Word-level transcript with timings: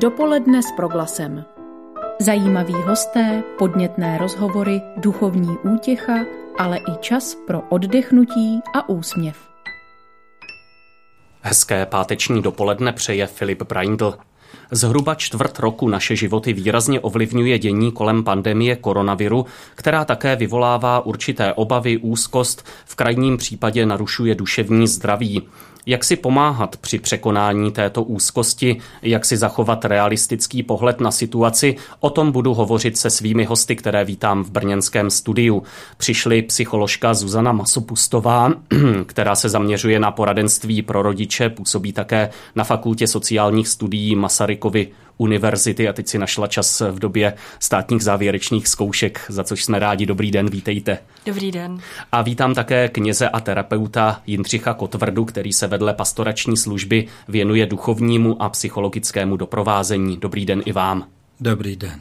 Dopoledne 0.00 0.62
s 0.62 0.72
proglasem. 0.76 1.44
Zajímaví 2.20 2.72
hosté, 2.72 3.42
podnětné 3.58 4.18
rozhovory, 4.18 4.82
duchovní 4.96 5.58
útěcha, 5.74 6.14
ale 6.58 6.78
i 6.78 6.96
čas 7.00 7.36
pro 7.46 7.60
oddechnutí 7.68 8.60
a 8.74 8.88
úsměv. 8.88 9.36
Hezké 11.40 11.86
páteční 11.86 12.42
dopoledne 12.42 12.92
přeje 12.92 13.26
Filip 13.26 13.62
Braindl. 13.62 14.18
Zhruba 14.70 15.14
čtvrt 15.14 15.58
roku 15.58 15.88
naše 15.88 16.16
životy 16.16 16.52
výrazně 16.52 17.00
ovlivňuje 17.00 17.58
dění 17.58 17.92
kolem 17.92 18.24
pandemie 18.24 18.76
koronaviru, 18.76 19.46
která 19.74 20.04
také 20.04 20.36
vyvolává 20.36 21.06
určité 21.06 21.52
obavy, 21.52 21.96
úzkost, 21.96 22.64
v 22.84 22.94
krajním 22.94 23.36
případě 23.36 23.86
narušuje 23.86 24.34
duševní 24.34 24.88
zdraví. 24.88 25.42
Jak 25.86 26.04
si 26.04 26.16
pomáhat 26.16 26.76
při 26.76 26.98
překonání 26.98 27.72
této 27.72 28.02
úzkosti, 28.02 28.76
jak 29.02 29.24
si 29.24 29.36
zachovat 29.36 29.84
realistický 29.84 30.62
pohled 30.62 31.00
na 31.00 31.10
situaci, 31.10 31.76
o 32.00 32.10
tom 32.10 32.32
budu 32.32 32.54
hovořit 32.54 32.98
se 32.98 33.10
svými 33.10 33.44
hosty, 33.44 33.76
které 33.76 34.04
vítám 34.04 34.44
v 34.44 34.50
brněnském 34.50 35.10
studiu. 35.10 35.62
Přišly 35.96 36.42
psycholožka 36.42 37.14
Zuzana 37.14 37.52
Masopustová, 37.52 38.52
která 39.06 39.34
se 39.34 39.48
zaměřuje 39.48 40.00
na 40.00 40.10
poradenství 40.10 40.82
pro 40.82 41.02
rodiče, 41.02 41.48
působí 41.48 41.92
také 41.92 42.30
na 42.54 42.64
Fakultě 42.64 43.06
sociálních 43.06 43.68
studií 43.68 44.16
Masarykovy 44.40 44.88
univerzity 45.18 45.88
a 45.88 45.92
teď 45.92 46.08
si 46.08 46.18
našla 46.18 46.46
čas 46.46 46.80
v 46.80 46.98
době 46.98 47.34
státních 47.58 48.02
závěrečných 48.02 48.68
zkoušek, 48.68 49.20
za 49.28 49.44
což 49.44 49.64
jsme 49.64 49.78
rádi. 49.78 50.06
Dobrý 50.06 50.30
den, 50.30 50.50
vítejte. 50.50 50.98
Dobrý 51.26 51.52
den. 51.52 51.78
A 52.12 52.22
vítám 52.22 52.54
také 52.54 52.88
kněze 52.88 53.28
a 53.28 53.40
terapeuta 53.40 54.22
Jindřicha 54.26 54.74
Kotvrdu, 54.74 55.24
který 55.24 55.52
se 55.52 55.66
vedle 55.66 55.94
pastorační 55.94 56.56
služby 56.56 57.06
věnuje 57.28 57.66
duchovnímu 57.66 58.42
a 58.42 58.48
psychologickému 58.48 59.36
doprovázení. 59.36 60.16
Dobrý 60.16 60.46
den 60.46 60.62
i 60.64 60.72
vám. 60.72 61.06
Dobrý 61.40 61.76
den 61.76 62.00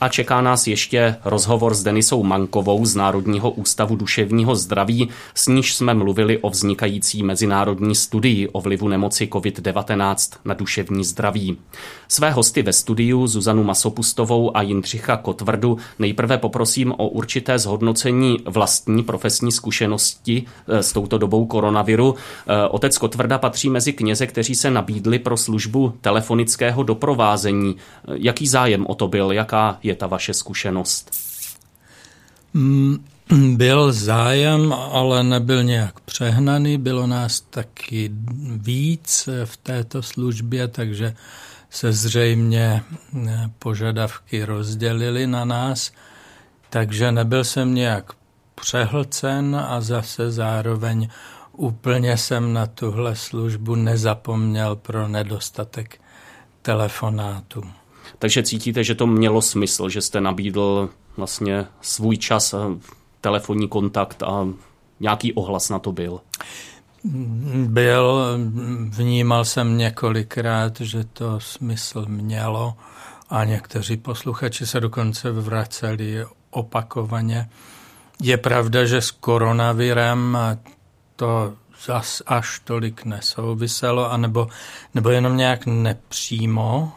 a 0.00 0.08
čeká 0.08 0.40
nás 0.40 0.66
ještě 0.66 1.16
rozhovor 1.24 1.74
s 1.74 1.82
Denisou 1.82 2.22
Mankovou 2.22 2.84
z 2.84 2.96
Národního 2.96 3.50
ústavu 3.50 3.96
duševního 3.96 4.56
zdraví, 4.56 5.08
s 5.34 5.46
níž 5.46 5.74
jsme 5.74 5.94
mluvili 5.94 6.38
o 6.38 6.50
vznikající 6.50 7.22
mezinárodní 7.22 7.94
studii 7.94 8.48
o 8.48 8.60
vlivu 8.60 8.88
nemoci 8.88 9.26
COVID-19 9.26 10.36
na 10.44 10.54
duševní 10.54 11.04
zdraví. 11.04 11.58
Své 12.08 12.30
hosty 12.30 12.62
ve 12.62 12.72
studiu 12.72 13.26
Zuzanu 13.26 13.64
Masopustovou 13.64 14.56
a 14.56 14.62
Jindřicha 14.62 15.16
Kotvrdu 15.16 15.78
nejprve 15.98 16.38
poprosím 16.38 16.92
o 16.92 17.08
určité 17.08 17.58
zhodnocení 17.58 18.36
vlastní 18.46 19.02
profesní 19.02 19.52
zkušenosti 19.52 20.44
eh, 20.68 20.82
s 20.82 20.92
touto 20.92 21.18
dobou 21.18 21.46
koronaviru. 21.46 22.14
Eh, 22.14 22.68
otec 22.68 22.98
Kotvrda 22.98 23.38
patří 23.38 23.70
mezi 23.70 23.92
kněze, 23.92 24.26
kteří 24.26 24.54
se 24.54 24.70
nabídli 24.70 25.18
pro 25.18 25.36
službu 25.36 25.92
telefonického 26.00 26.82
doprovázení. 26.82 27.76
Eh, 27.76 28.12
jaký 28.14 28.46
zájem 28.46 28.86
o 28.86 28.94
to 28.94 29.08
byl? 29.08 29.32
Jaká 29.32 29.78
je 29.86 29.94
ta 29.94 30.06
vaše 30.06 30.34
zkušenost? 30.34 31.10
Mm, 32.54 33.04
byl 33.56 33.92
zájem, 33.92 34.72
ale 34.72 35.22
nebyl 35.22 35.64
nějak 35.64 36.00
přehnaný. 36.00 36.78
Bylo 36.78 37.06
nás 37.06 37.40
taky 37.40 38.10
víc 38.56 39.28
v 39.44 39.56
této 39.56 40.02
službě, 40.02 40.68
takže 40.68 41.14
se 41.70 41.92
zřejmě 41.92 42.82
eh, 43.28 43.50
požadavky 43.58 44.44
rozdělily 44.44 45.26
na 45.26 45.44
nás, 45.44 45.92
takže 46.70 47.12
nebyl 47.12 47.44
jsem 47.44 47.74
nějak 47.74 48.12
přehlcen 48.54 49.56
a 49.56 49.80
zase 49.80 50.30
zároveň 50.30 51.08
úplně 51.52 52.16
jsem 52.16 52.52
na 52.52 52.66
tuhle 52.66 53.16
službu 53.16 53.74
nezapomněl 53.74 54.76
pro 54.76 55.08
nedostatek 55.08 56.00
telefonátu. 56.62 57.62
Takže 58.18 58.42
cítíte, 58.42 58.84
že 58.84 58.94
to 58.94 59.06
mělo 59.06 59.42
smysl, 59.42 59.88
že 59.88 60.02
jste 60.02 60.20
nabídl 60.20 60.88
vlastně 61.16 61.66
svůj 61.80 62.16
čas, 62.16 62.54
telefonní 63.20 63.68
kontakt 63.68 64.22
a 64.22 64.48
nějaký 65.00 65.32
ohlas 65.32 65.68
na 65.68 65.78
to 65.78 65.92
byl? 65.92 66.20
Byl, 67.66 68.38
vnímal 68.88 69.44
jsem 69.44 69.78
několikrát, 69.78 70.80
že 70.80 71.04
to 71.04 71.40
smysl 71.40 72.04
mělo 72.08 72.74
a 73.30 73.44
někteří 73.44 73.96
posluchači 73.96 74.66
se 74.66 74.80
dokonce 74.80 75.32
vraceli 75.32 76.24
opakovaně. 76.50 77.48
Je 78.22 78.36
pravda, 78.36 78.84
že 78.84 79.00
s 79.00 79.10
koronavirem 79.10 80.38
to 81.16 81.54
zas 81.86 82.22
až 82.26 82.60
tolik 82.64 83.04
nesouviselo, 83.04 84.12
anebo, 84.12 84.48
nebo 84.94 85.10
jenom 85.10 85.36
nějak 85.36 85.66
nepřímo, 85.66 86.92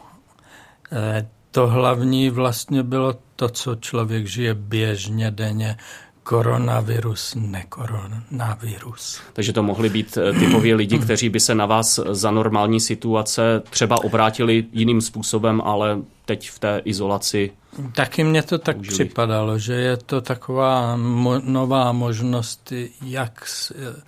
to 1.50 1.66
hlavní 1.66 2.30
vlastně 2.30 2.82
bylo 2.82 3.14
to, 3.36 3.48
co 3.48 3.74
člověk 3.74 4.26
žije 4.26 4.54
běžně 4.54 5.30
denně, 5.30 5.76
koronavirus, 6.22 7.34
nekoronavirus. 7.34 9.20
Takže 9.32 9.52
to 9.52 9.62
mohli 9.62 9.88
být 9.88 10.16
eh, 10.16 10.32
typově 10.32 10.74
lidi, 10.74 10.98
kteří 10.98 11.28
by 11.28 11.40
se 11.40 11.54
na 11.54 11.66
vás 11.66 12.00
za 12.10 12.30
normální 12.30 12.80
situace 12.80 13.62
třeba 13.70 14.04
obrátili 14.04 14.64
jiným 14.72 15.00
způsobem, 15.00 15.60
ale 15.64 15.98
teď 16.24 16.50
v 16.50 16.58
té 16.58 16.82
izolaci. 16.84 17.50
Taky 17.94 18.24
mně 18.24 18.42
to 18.42 18.58
tak 18.58 18.78
užili. 18.78 18.94
připadalo, 18.94 19.58
že 19.58 19.74
je 19.74 19.96
to 19.96 20.20
taková 20.20 20.96
mo- 20.96 21.42
nová 21.44 21.92
možnost, 21.92 22.72
jak 23.02 23.44
eh, 23.74 24.02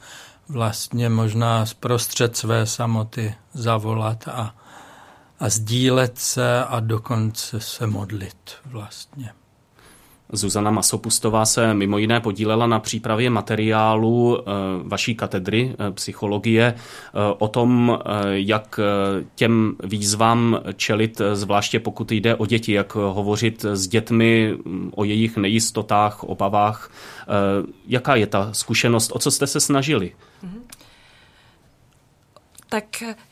vlastně 0.49 1.09
možná 1.09 1.66
zprostřed 1.66 2.37
své 2.37 2.66
samoty 2.66 3.34
zavolat 3.54 4.28
a 4.28 4.54
a 5.42 5.48
sdílet 5.48 6.19
se 6.19 6.64
a 6.64 6.80
dokonce 6.80 7.60
se 7.60 7.86
modlit 7.86 8.53
vlastně. 8.64 9.30
Zuzana 10.32 10.70
Masopustová 10.70 11.47
se 11.47 11.75
mimo 11.75 11.98
jiné 11.98 12.20
podílela 12.20 12.66
na 12.66 12.80
přípravě 12.80 13.30
materiálu 13.30 14.38
eh, 14.38 14.42
vaší 14.84 15.14
katedry 15.14 15.75
eh, 15.78 15.91
psychologie 15.91 16.75
eh, 16.75 16.78
o 17.38 17.48
tom, 17.48 17.98
jak 18.31 18.81
těm 19.34 19.76
výzvám 19.84 20.60
čelit, 20.76 21.20
zvláště 21.32 21.81
pokud 21.81 22.12
jde 22.12 22.34
o 22.34 22.47
děti, 22.47 22.72
jak 22.72 22.94
hovořit 22.94 23.64
s 23.64 23.88
dětmi 23.88 24.54
mm, 24.64 24.92
o 24.94 25.04
jejich 25.04 25.36
nejistotách, 25.36 26.25
obavách. 26.25 26.91
Jaká 27.86 28.16
je 28.16 28.26
ta 28.26 28.48
zkušenost, 28.52 29.12
o 29.14 29.19
co 29.19 29.31
jste 29.31 29.47
se 29.47 29.60
snažili? 29.60 30.12
Mhm. 30.42 30.62
Tak 32.69 32.84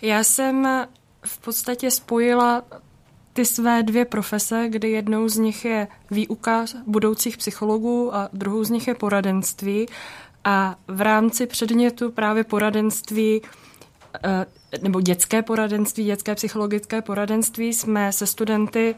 já 0.03 0.25
jsem 0.25 0.87
v 1.25 1.39
podstatě 1.39 1.91
spojila 1.91 2.63
ty 3.33 3.45
své 3.45 3.83
dvě 3.83 4.05
profese, 4.05 4.69
kdy 4.69 4.91
jednou 4.91 5.29
z 5.29 5.37
nich 5.37 5.65
je 5.65 5.89
výuka 6.11 6.65
budoucích 6.87 7.37
psychologů 7.37 8.15
a 8.15 8.29
druhou 8.33 8.65
z 8.65 8.71
nich 8.71 8.89
je 8.89 8.95
poradenství. 8.95 9.87
A 10.45 10.77
v 10.89 11.01
rámci 11.01 11.47
předmětu 11.47 12.11
právě 12.11 12.45
poradenství 12.45 13.43
eh, 14.25 14.47
nebo 14.83 15.01
dětské 15.01 15.43
poradenství, 15.43 16.05
dětské 16.05 16.35
psychologické 16.35 17.03
poradenství 17.03 17.75
jsme 17.75 18.13
se 18.13 18.27
studenty 18.27 18.95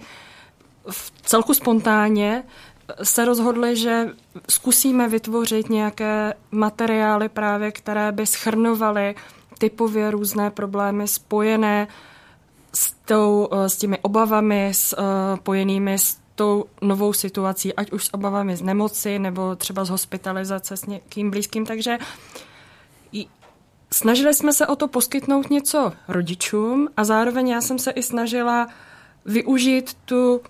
v 0.90 1.12
celku 1.22 1.54
spontánně 1.54 2.44
se 3.02 3.24
rozhodli, 3.24 3.76
že 3.76 4.08
zkusíme 4.50 5.08
vytvořit 5.08 5.70
nějaké 5.70 6.34
materiály 6.50 7.28
právě, 7.28 7.72
které 7.72 8.12
by 8.12 8.26
schrnovaly 8.26 9.14
typově 9.58 10.10
různé 10.10 10.50
problémy 10.50 11.08
spojené 11.08 11.88
s, 12.74 12.92
tou, 13.04 13.48
eh, 13.52 13.68
s 13.68 13.76
těmi 13.76 13.98
obavami 13.98 14.72
spojenými 14.74 15.94
eh, 15.94 15.98
s 15.98 16.16
tou 16.34 16.64
novou 16.82 17.12
situací, 17.12 17.74
ať 17.74 17.92
už 17.92 18.06
s 18.06 18.14
obavami 18.14 18.56
z 18.56 18.62
nemoci 18.62 19.18
nebo 19.18 19.56
třeba 19.56 19.84
z 19.84 19.90
hospitalizace 19.90 20.76
s 20.76 20.86
někým 20.86 21.30
blízkým. 21.30 21.66
Takže 21.66 21.98
snažili 23.92 24.34
jsme 24.34 24.52
se 24.52 24.66
o 24.66 24.76
to 24.76 24.88
poskytnout 24.88 25.50
něco 25.50 25.92
rodičům 26.08 26.88
a 26.96 27.04
zároveň 27.04 27.48
já 27.48 27.60
jsem 27.60 27.78
se 27.78 27.90
i 27.90 28.02
snažila 28.02 28.68
využít 29.24 29.96
tu 30.04 30.40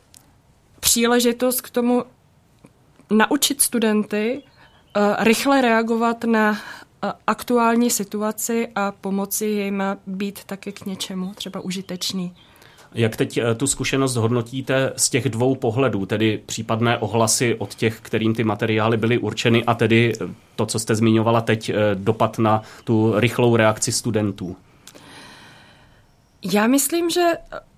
příležitost 0.80 1.60
k 1.60 1.70
tomu 1.70 2.04
naučit 3.10 3.60
studenty 3.60 4.42
uh, 4.96 5.25
rychle 5.25 5.60
reagovat 5.60 6.25
na 6.25 6.58
aktuální 7.26 7.90
situaci 7.90 8.69
a 8.75 8.93
pomoci 8.93 9.46
jim 9.46 9.82
být 10.06 10.44
taky 10.44 10.72
k 10.72 10.87
něčemu 10.87 11.34
třeba 11.34 11.60
užitečný. 11.60 12.34
Jak 12.94 13.16
teď 13.16 13.38
eh, 13.38 13.54
tu 13.54 13.66
zkušenost 13.66 14.16
hodnotíte 14.16 14.93
z 14.96 15.10
těch 15.10 15.28
dvou 15.28 15.54
pohledů, 15.54 16.06
tedy 16.06 16.43
případné 16.46 16.99
ohlasy 16.99 17.56
od 17.58 17.75
těch, 17.75 18.00
kterým 18.00 18.34
ty 18.34 18.44
materiály 18.44 18.96
byly 18.96 19.19
určeny 19.19 19.64
a 19.64 19.75
tedy 19.75 20.12
eh, 20.20 20.26
to, 20.56 20.66
co 20.66 20.78
jste 20.78 20.94
zmiňovala 20.94 21.40
teď, 21.40 21.69
eh, 21.69 21.75
dopad 21.94 22.38
na 22.38 22.62
tu 22.84 23.12
rychlou 23.16 23.56
reakci 23.56 23.93
studentů? 23.93 24.56
Já 26.52 26.66
myslím, 26.66 27.10
že 27.10 27.22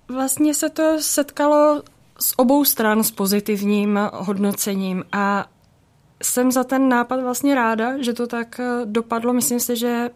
vlastně 0.07 0.53
se 0.53 0.69
to 0.69 0.97
setkalo 0.99 1.81
z 2.19 2.33
obou 2.37 2.65
stran 2.65 3.03
s 3.03 3.11
pozitivním 3.11 3.99
hodnocením 4.13 5.03
a 5.11 5.45
jsem 6.23 6.51
za 6.51 6.63
ten 6.63 6.89
nápad 6.89 7.21
vlastně 7.21 7.55
ráda, 7.55 8.01
že 8.01 8.13
to 8.13 8.27
tak 8.27 8.59
eh, 8.59 8.85
dopadlo. 8.85 9.33
Myslím 9.33 9.59
si, 9.59 9.75
že 9.75 10.09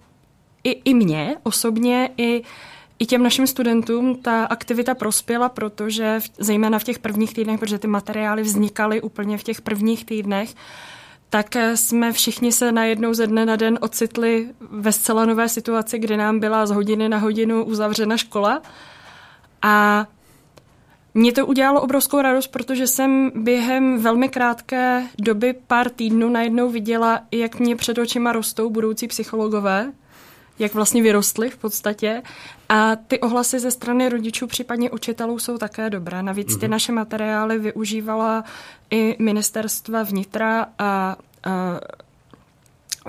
i, 0.63 0.69
i 0.69 0.93
mě 0.93 1.37
osobně, 1.43 2.09
i, 2.17 2.43
i 2.99 3.05
těm 3.05 3.23
našim 3.23 3.47
studentům 3.47 4.15
ta 4.15 4.45
aktivita 4.45 4.95
prospěla, 4.95 5.49
protože 5.49 6.19
v, 6.19 6.29
zejména 6.37 6.79
v 6.79 6.83
těch 6.83 6.99
prvních 6.99 7.33
týdnech, 7.33 7.59
protože 7.59 7.79
ty 7.79 7.87
materiály 7.87 8.41
vznikaly 8.41 9.01
úplně 9.01 9.37
v 9.37 9.43
těch 9.43 9.61
prvních 9.61 10.05
týdnech, 10.05 10.55
tak 11.29 11.55
eh, 11.55 11.77
jsme 11.77 12.11
všichni 12.11 12.51
se 12.51 12.71
najednou 12.71 13.13
ze 13.13 13.27
dne 13.27 13.45
na 13.45 13.55
den 13.55 13.79
ocitli 13.81 14.49
ve 14.59 14.91
zcela 14.91 15.25
nové 15.25 15.49
situaci, 15.49 15.99
kdy 15.99 16.17
nám 16.17 16.39
byla 16.39 16.65
z 16.65 16.71
hodiny 16.71 17.09
na 17.09 17.17
hodinu 17.17 17.63
uzavřena 17.63 18.17
škola. 18.17 18.61
A 19.61 20.05
mě 21.13 21.31
to 21.31 21.45
udělalo 21.45 21.81
obrovskou 21.81 22.21
radost, 22.21 22.47
protože 22.47 22.87
jsem 22.87 23.31
během 23.35 24.01
velmi 24.01 24.29
krátké 24.29 25.03
doby, 25.19 25.55
pár 25.67 25.89
týdnů, 25.89 26.29
najednou 26.29 26.69
viděla, 26.71 27.21
jak 27.31 27.59
mě 27.59 27.75
před 27.75 27.97
očima 27.97 28.31
rostou 28.31 28.69
budoucí 28.69 29.07
psychologové, 29.07 29.91
jak 30.59 30.73
vlastně 30.73 31.01
vyrostly 31.01 31.49
v 31.49 31.57
podstatě. 31.57 32.21
A 32.69 32.95
ty 32.95 33.19
ohlasy 33.19 33.59
ze 33.59 33.71
strany 33.71 34.09
rodičů, 34.09 34.47
případně 34.47 34.91
učitelů, 34.91 35.39
jsou 35.39 35.57
také 35.57 35.89
dobré. 35.89 36.23
Navíc 36.23 36.57
ty 36.57 36.65
mhm. 36.65 36.71
naše 36.71 36.91
materiály 36.91 37.59
využívala 37.59 38.43
i 38.89 39.15
ministerstva 39.19 40.03
vnitra 40.03 40.65
a, 40.79 41.15
a 41.43 41.79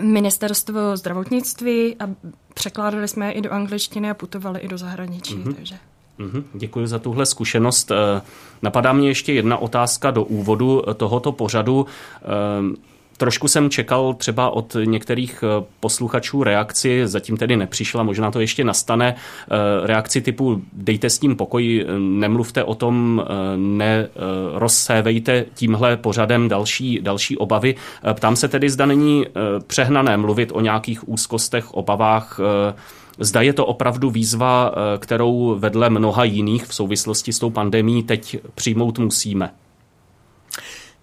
ministerstvo 0.00 0.96
zdravotnictví 0.96 1.96
a 1.96 2.10
překládali 2.54 3.08
jsme 3.08 3.26
je 3.26 3.32
i 3.32 3.40
do 3.40 3.52
angličtiny 3.52 4.10
a 4.10 4.14
putovali 4.14 4.60
i 4.60 4.68
do 4.68 4.78
zahraničí. 4.78 5.36
Mm-hmm. 5.36 5.54
Takže. 5.54 5.78
Mm-hmm. 6.20 6.42
Děkuji 6.54 6.86
za 6.86 6.98
tuhle 6.98 7.26
zkušenost. 7.26 7.90
Eh, 7.90 8.22
napadá 8.62 8.92
mě 8.92 9.08
ještě 9.08 9.32
jedna 9.32 9.56
otázka 9.56 10.10
do 10.10 10.24
úvodu 10.24 10.82
tohoto 10.96 11.32
pořadu. 11.32 11.86
Eh, 12.22 12.90
Trošku 13.20 13.48
jsem 13.48 13.70
čekal 13.70 14.14
třeba 14.14 14.50
od 14.50 14.76
některých 14.84 15.44
eh, 15.46 15.64
posluchačů 15.80 16.42
reakci, 16.42 17.02
zatím 17.04 17.36
tedy 17.36 17.56
nepřišla, 17.56 18.02
možná 18.02 18.30
to 18.30 18.40
ještě 18.40 18.64
nastane, 18.64 19.14
eh, 19.14 19.86
reakci 19.86 20.20
typu 20.20 20.62
dejte 20.72 21.10
s 21.10 21.18
tím 21.18 21.36
pokoj, 21.36 21.86
nemluvte 21.98 22.64
o 22.64 22.74
tom, 22.74 23.22
eh, 23.24 23.56
nerozsévejte 23.56 25.44
tímhle 25.54 25.96
pořadem 25.96 26.48
další, 26.48 27.00
další 27.02 27.36
obavy. 27.36 27.74
Ptám 28.12 28.36
se 28.36 28.48
tedy, 28.48 28.70
zda 28.70 28.86
není 28.86 29.26
přehnané 29.66 30.16
mluvit 30.16 30.52
o 30.52 30.60
nějakých 30.60 31.08
úzkostech, 31.08 31.70
obavách, 31.74 32.40
Zda 33.20 33.40
je 33.40 33.52
to 33.52 33.66
opravdu 33.66 34.10
výzva, 34.10 34.72
kterou 34.98 35.58
vedle 35.58 35.90
mnoha 35.90 36.24
jiných 36.24 36.66
v 36.66 36.74
souvislosti 36.74 37.32
s 37.32 37.38
tou 37.38 37.50
pandemí 37.50 38.02
teď 38.02 38.36
přijmout 38.54 38.98
musíme? 38.98 39.50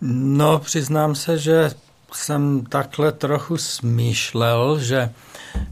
No, 0.02 0.60
přiznám 0.60 1.16
se, 1.16 1.38
že 1.38 1.72
jsem 2.14 2.66
takhle 2.66 3.12
trochu 3.12 3.58
smýšlel, 3.58 4.80
že 4.80 5.10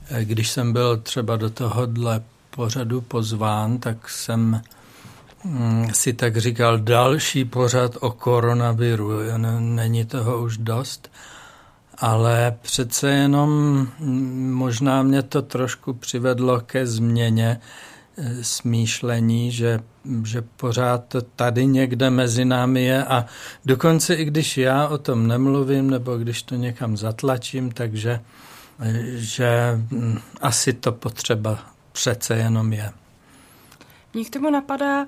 eh, 0.10 0.26
když 0.26 0.50
jsem 0.50 0.74
byl 0.74 0.98
třeba 0.98 1.36
do 1.36 1.50
tohohle 1.50 2.24
pořadu 2.50 3.02
pozván, 3.02 3.78
tak 3.78 4.10
jsem 4.10 4.62
mm, 5.44 5.90
si 5.94 6.14
tak 6.14 6.38
říkal 6.38 6.80
další 6.80 7.46
pořad 7.46 7.92
o 8.00 8.12
koronaviru. 8.12 9.20
Není 9.60 10.06
toho 10.06 10.42
už 10.42 10.58
dost, 10.58 11.12
ale 11.98 12.58
přece 12.62 13.10
jenom 13.10 13.50
mm, 14.00 14.54
možná 14.54 15.04
mě 15.04 15.24
to 15.24 15.42
trošku 15.42 15.94
přivedlo 15.94 16.60
ke 16.60 16.88
změně 16.88 17.60
Eh, 18.18 18.44
smýšlení, 18.44 19.52
že, 19.52 19.80
že 20.24 20.42
pořád 20.42 21.06
to 21.08 21.22
tady 21.22 21.66
někde 21.66 22.10
mezi 22.10 22.46
námi 22.46 22.84
je 22.84 23.06
a 23.06 23.26
dokonce 23.66 24.16
i 24.16 24.26
když 24.26 24.58
já 24.58 24.88
o 24.88 24.98
tom 24.98 25.28
nemluvím 25.28 25.90
nebo 25.90 26.18
když 26.18 26.44
to 26.44 26.56
někam 26.56 26.98
zatlačím, 26.98 27.72
takže 27.72 28.20
eh, 28.80 29.02
že 29.16 29.50
hm, 29.92 30.20
asi 30.42 30.74
to 30.74 30.92
potřeba 30.92 31.60
přece 31.92 32.36
jenom 32.36 32.74
je. 32.74 32.92
Mně 34.14 34.26
k 34.26 34.30
tomu 34.30 34.50
napadá, 34.50 35.06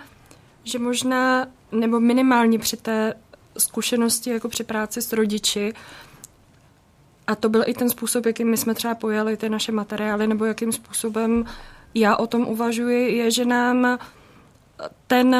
že 0.63 0.79
možná, 0.79 1.45
nebo 1.71 1.99
minimálně 1.99 2.59
při 2.59 2.77
té 2.77 3.13
zkušenosti 3.57 4.29
jako 4.29 4.49
při 4.49 4.63
práci 4.63 5.01
s 5.01 5.13
rodiči, 5.13 5.73
a 7.27 7.35
to 7.35 7.49
byl 7.49 7.63
i 7.65 7.73
ten 7.73 7.89
způsob, 7.89 8.25
jakým 8.25 8.49
my 8.49 8.57
jsme 8.57 8.73
třeba 8.73 8.95
pojali 8.95 9.37
ty 9.37 9.49
naše 9.49 9.71
materiály, 9.71 10.27
nebo 10.27 10.45
jakým 10.45 10.71
způsobem 10.71 11.45
já 11.93 12.15
o 12.15 12.27
tom 12.27 12.47
uvažuji, 12.47 13.17
je, 13.17 13.31
že 13.31 13.45
nám 13.45 13.99
ten 15.07 15.35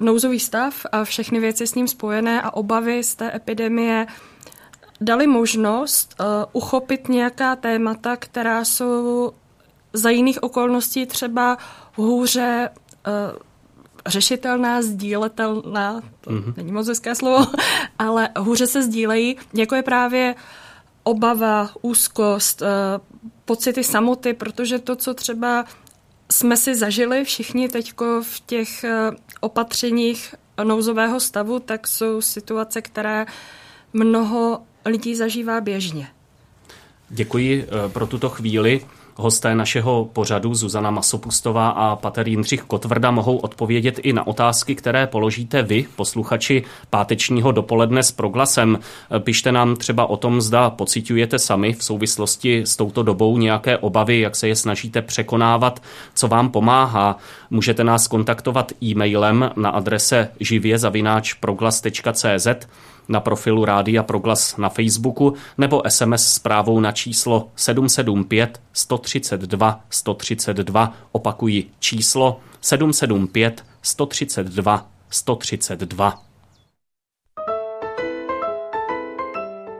nouzový 0.00 0.40
stav 0.40 0.86
a 0.92 1.04
všechny 1.04 1.40
věci 1.40 1.66
s 1.66 1.74
ním 1.74 1.88
spojené 1.88 2.42
a 2.42 2.50
obavy 2.50 3.04
z 3.04 3.14
té 3.14 3.36
epidemie 3.36 4.06
dali 5.00 5.26
možnost 5.26 6.14
uh, 6.20 6.26
uchopit 6.52 7.08
nějaká 7.08 7.56
témata, 7.56 8.16
která 8.16 8.64
jsou 8.64 9.32
za 9.92 10.10
jiných 10.10 10.42
okolností 10.42 11.06
třeba 11.06 11.58
hůře 11.96 12.70
uh, 13.06 13.38
řešitelná, 14.06 14.82
sdíletelná, 14.82 16.02
to 16.20 16.30
mm-hmm. 16.30 16.54
není 16.56 16.72
moc 16.72 16.88
hezké 16.88 17.14
slovo, 17.14 17.46
ale 17.98 18.28
hůře 18.38 18.66
se 18.66 18.82
sdílejí, 18.82 19.36
jako 19.54 19.74
je 19.74 19.82
právě 19.82 20.34
obava, 21.02 21.70
úzkost, 21.82 22.62
uh, 22.62 22.68
pocity 23.44 23.84
samoty, 23.84 24.34
protože 24.34 24.78
to, 24.78 24.96
co 24.96 25.14
třeba 25.14 25.64
jsme 26.32 26.56
si 26.56 26.74
zažili 26.74 27.24
všichni 27.24 27.68
teď 27.68 27.92
v 28.22 28.42
těch 28.46 28.84
eh, 28.84 29.10
opatřeních 29.40 30.34
nouzového 30.64 31.20
stavu, 31.20 31.58
tak 31.58 31.88
jsou 31.88 32.20
situace, 32.20 32.82
které 32.82 33.26
mnoho 33.92 34.62
lidí 34.86 35.16
zažívá 35.16 35.60
běžně. 35.60 36.08
Děkuji 37.08 37.66
eh, 37.68 37.88
pro 37.88 38.06
tuto 38.06 38.28
chvíli. 38.28 38.86
Hosté 39.16 39.54
našeho 39.54 40.08
pořadu 40.12 40.54
Zuzana 40.54 40.90
Masopustová 40.90 41.68
a 41.68 41.96
Pater 41.96 42.28
Jindřich 42.28 42.62
Kotvrda 42.62 43.10
mohou 43.10 43.36
odpovědět 43.36 43.98
i 43.98 44.12
na 44.12 44.26
otázky, 44.26 44.74
které 44.74 45.06
položíte 45.06 45.62
vy, 45.62 45.86
posluchači 45.96 46.62
pátečního 46.90 47.52
dopoledne 47.52 48.02
s 48.02 48.12
proglasem. 48.12 48.78
Pište 49.18 49.52
nám 49.52 49.76
třeba 49.76 50.06
o 50.06 50.16
tom, 50.16 50.40
zda 50.40 50.70
pocitujete 50.70 51.38
sami 51.38 51.72
v 51.72 51.84
souvislosti 51.84 52.62
s 52.66 52.76
touto 52.76 53.02
dobou 53.02 53.38
nějaké 53.38 53.78
obavy, 53.78 54.20
jak 54.20 54.36
se 54.36 54.48
je 54.48 54.56
snažíte 54.56 55.02
překonávat, 55.02 55.82
co 56.14 56.28
vám 56.28 56.50
pomáhá. 56.50 57.16
Můžete 57.50 57.84
nás 57.84 58.08
kontaktovat 58.08 58.72
e-mailem 58.82 59.50
na 59.56 59.70
adrese 59.70 60.28
živě.proglas.cz 60.40 62.48
na 63.08 63.20
profilu 63.20 63.64
Rádia 63.64 64.02
Proglas 64.02 64.56
na 64.56 64.68
Facebooku 64.68 65.34
nebo 65.58 65.82
SMS 65.88 66.34
zprávou 66.34 66.80
na 66.80 66.92
číslo 66.92 67.50
775 67.56 68.60
132 68.72 69.84
132. 69.90 70.94
Opakuji 71.12 71.70
číslo 71.78 72.40
775 72.60 73.64
132 73.82 74.86
132. 75.10 76.22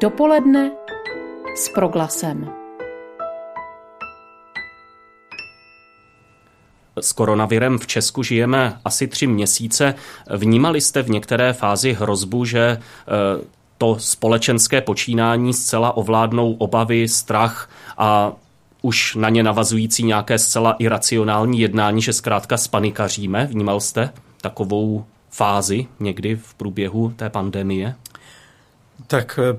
Dopoledne 0.00 0.71
s 1.55 1.69
proglasem. 1.69 2.62
S 7.04 7.12
koronavirem 7.12 7.78
v 7.78 7.87
Česku 7.87 8.23
žijeme 8.23 8.80
asi 8.85 9.06
tři 9.06 9.26
měsíce. 9.26 9.94
Vnímali 10.37 10.80
jste 10.80 11.02
v 11.02 11.11
některé 11.11 11.52
fázi 11.52 11.92
hrozbu, 11.92 12.44
že 12.44 12.61
eh, 12.61 13.44
to 13.78 13.97
společenské 13.99 14.80
počínání 14.80 15.54
zcela 15.54 15.97
ovládnou 15.97 16.52
obavy, 16.52 17.09
strach 17.09 17.71
a 17.99 18.32
už 18.82 19.14
na 19.14 19.28
ně 19.28 19.42
navazující 19.42 20.02
nějaké 20.02 20.38
zcela 20.38 20.73
iracionální 20.78 21.61
jednání, 21.61 22.02
že 22.02 22.12
zkrátka 22.12 22.56
spanikaříme? 22.56 23.47
Vnímal 23.47 23.80
jste 23.80 24.11
takovou 24.40 25.04
fázi 25.30 25.87
někdy 26.00 26.37
v 26.37 26.54
průběhu 26.54 27.12
té 27.16 27.30
pandemie? 27.30 27.94
Tak 29.06 29.38
eh, 29.42 29.59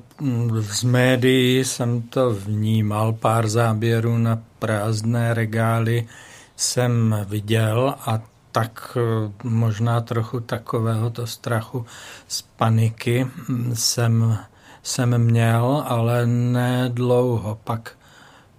z 0.59 0.83
médií 0.83 1.65
jsem 1.65 2.01
to 2.01 2.29
vnímal, 2.29 3.13
pár 3.13 3.49
záběrů 3.49 4.17
na 4.17 4.39
prázdné 4.59 5.33
regály 5.33 6.07
jsem 6.55 7.15
viděl 7.27 7.95
a 7.99 8.21
tak 8.51 8.97
eh, 8.97 9.31
možná 9.43 10.01
trochu 10.01 10.39
takovéhoto 10.39 11.27
strachu 11.27 11.85
z 12.27 12.41
paniky 12.41 13.27
jsem, 13.73 14.37
jsem 14.83 15.17
měl, 15.17 15.83
ale 15.87 16.25
ne 16.25 16.89
dlouho. 16.93 17.59
Pak, 17.63 17.97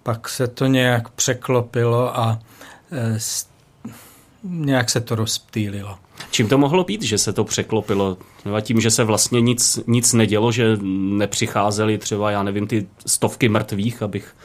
pak 0.03 0.29
se 0.29 0.47
to 0.47 0.65
nějak 0.65 1.09
překlopilo 1.09 2.19
a 2.19 2.39
e, 2.91 3.19
nějak 4.43 4.89
se 4.89 5.01
to 5.01 5.15
rozptýlilo. 5.15 5.97
Čím 6.31 6.49
to 6.49 6.57
mohlo 6.57 6.83
být, 6.83 7.01
že 7.01 7.17
se 7.17 7.33
to 7.33 7.43
překlopilo? 7.43 8.17
A 8.55 8.61
tím, 8.61 8.81
že 8.81 8.91
se 8.91 9.03
vlastně 9.03 9.41
nic, 9.41 9.79
nic 9.87 10.13
nedělo, 10.13 10.51
že 10.51 10.77
nepřicházely 11.17 11.97
třeba, 11.97 12.31
já 12.31 12.43
nevím, 12.43 12.67
ty 12.67 12.87
stovky 13.05 13.49
mrtvých, 13.49 14.01
abych 14.01 14.35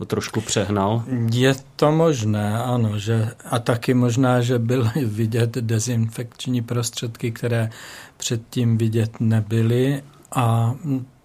to 0.00 0.06
trošku 0.06 0.40
přehnal? 0.40 1.02
Je 1.32 1.54
to 1.76 1.92
možné, 1.92 2.62
ano. 2.62 2.98
Že, 2.98 3.28
a 3.50 3.58
taky 3.58 3.94
možná, 3.94 4.40
že 4.40 4.58
byly 4.58 4.90
vidět 5.04 5.50
dezinfekční 5.50 6.62
prostředky, 6.62 7.32
které 7.32 7.70
předtím 8.16 8.78
vidět 8.78 9.20
nebyly 9.20 10.02
a 10.32 10.74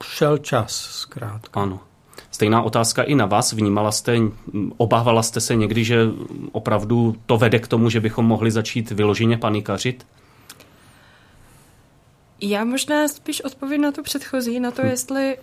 šel 0.04 0.38
čas 0.38 0.72
zkrátka. 0.76 1.62
Ano. 1.62 1.80
Stejná 2.32 2.62
otázka 2.62 3.04
i 3.04 3.16
na 3.16 3.26
vás. 3.26 3.54
Vnímala 3.54 3.92
jste, 3.92 4.18
obávala 4.78 5.24
jste 5.24 5.42
se 5.42 5.56
někdy, 5.56 5.84
že 5.84 6.00
opravdu 6.52 7.16
to 7.26 7.38
vede 7.38 7.60
k 7.60 7.68
tomu, 7.68 7.90
že 7.90 8.00
bychom 8.00 8.26
mohli 8.26 8.52
začít 8.52 8.92
vyloženě 8.92 9.38
panikařit? 9.38 10.06
Já 12.42 12.66
možná 12.66 13.08
spíš 13.08 13.42
odpovím 13.42 13.82
na 13.82 13.92
tu 13.92 14.04
předchozí, 14.04 14.60
na 14.60 14.72
to, 14.72 14.82
hm. 14.82 14.86
jestli 14.86 15.38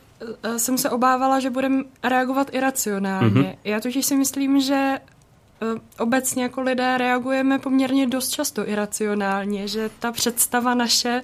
jsem 0.57 0.79
se 0.79 0.91
obávala, 0.91 1.41
že 1.41 1.51
budeme 1.51 1.85
reagovat 2.03 2.49
iracionálně. 2.53 3.31
Mm-hmm. 3.31 3.57
Já 3.65 3.81
totiž 3.81 4.07
si 4.07 4.17
myslím, 4.17 4.61
že 4.61 4.99
eh, 4.99 5.67
obecně 5.99 6.43
jako 6.43 6.61
lidé 6.61 6.99
reagujeme 6.99 7.59
poměrně 7.59 8.07
dost 8.07 8.29
často 8.29 8.69
iracionálně, 8.69 9.69
že 9.69 9.91
ta 9.99 10.13
představa 10.13 10.75
naše, 10.75 11.23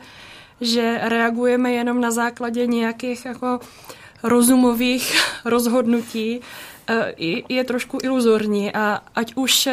že 0.61 1.01
reagujeme 1.03 1.73
jenom 1.73 2.01
na 2.01 2.11
základě 2.11 2.67
nějakých 2.67 3.25
jako 3.25 3.61
rozumových 4.23 5.21
rozhodnutí, 5.45 6.41
eh, 6.89 7.15
je 7.49 7.65
trošku 7.65 7.99
iluzorní 8.03 8.73
a 8.75 9.01
ať 9.15 9.33
už 9.35 9.69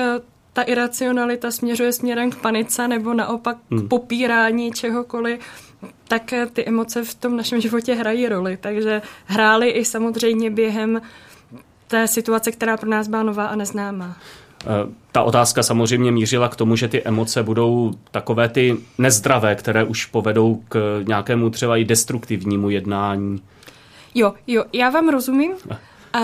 ta 0.55 0.61
iracionalita 0.61 1.51
směřuje 1.51 1.91
směrem 1.91 2.31
k 2.31 2.35
panice 2.35 2.87
nebo 2.87 3.13
naopak 3.13 3.57
k 3.57 3.71
hmm. 3.71 3.87
popírání 3.87 4.71
čehokoliv, 4.71 5.39
tak 6.07 6.33
ty 6.53 6.65
emoce 6.65 7.03
v 7.03 7.15
tom 7.15 7.37
našem 7.37 7.61
životě 7.61 7.93
hrají 7.93 8.29
roli. 8.29 8.57
Takže 8.57 9.01
hrály 9.25 9.69
i 9.69 9.85
samozřejmě 9.85 10.51
během 10.51 11.01
té 11.87 12.07
situace, 12.07 12.51
která 12.51 12.77
pro 12.77 12.89
nás 12.89 13.07
byla 13.07 13.23
nová 13.23 13.45
a 13.45 13.55
neznámá. 13.55 14.17
Eh, 14.65 14.67
ta 15.11 15.23
otázka 15.23 15.63
samozřejmě 15.63 16.11
mířila 16.11 16.49
k 16.49 16.55
tomu, 16.55 16.75
že 16.75 16.87
ty 16.87 17.03
emoce 17.03 17.43
budou 17.43 17.93
takové 18.11 18.49
ty 18.49 18.77
nezdravé, 18.97 19.55
které 19.55 19.83
už 19.83 20.05
povedou 20.05 20.63
k 20.69 21.03
nějakému 21.07 21.49
třeba 21.49 21.77
i 21.77 21.85
destruktivnímu 21.85 22.69
jednání. 22.69 23.41
Jo, 24.15 24.33
jo, 24.47 24.63
já 24.73 24.89
vám 24.89 25.09
rozumím, 25.09 25.51
a, 26.13 26.19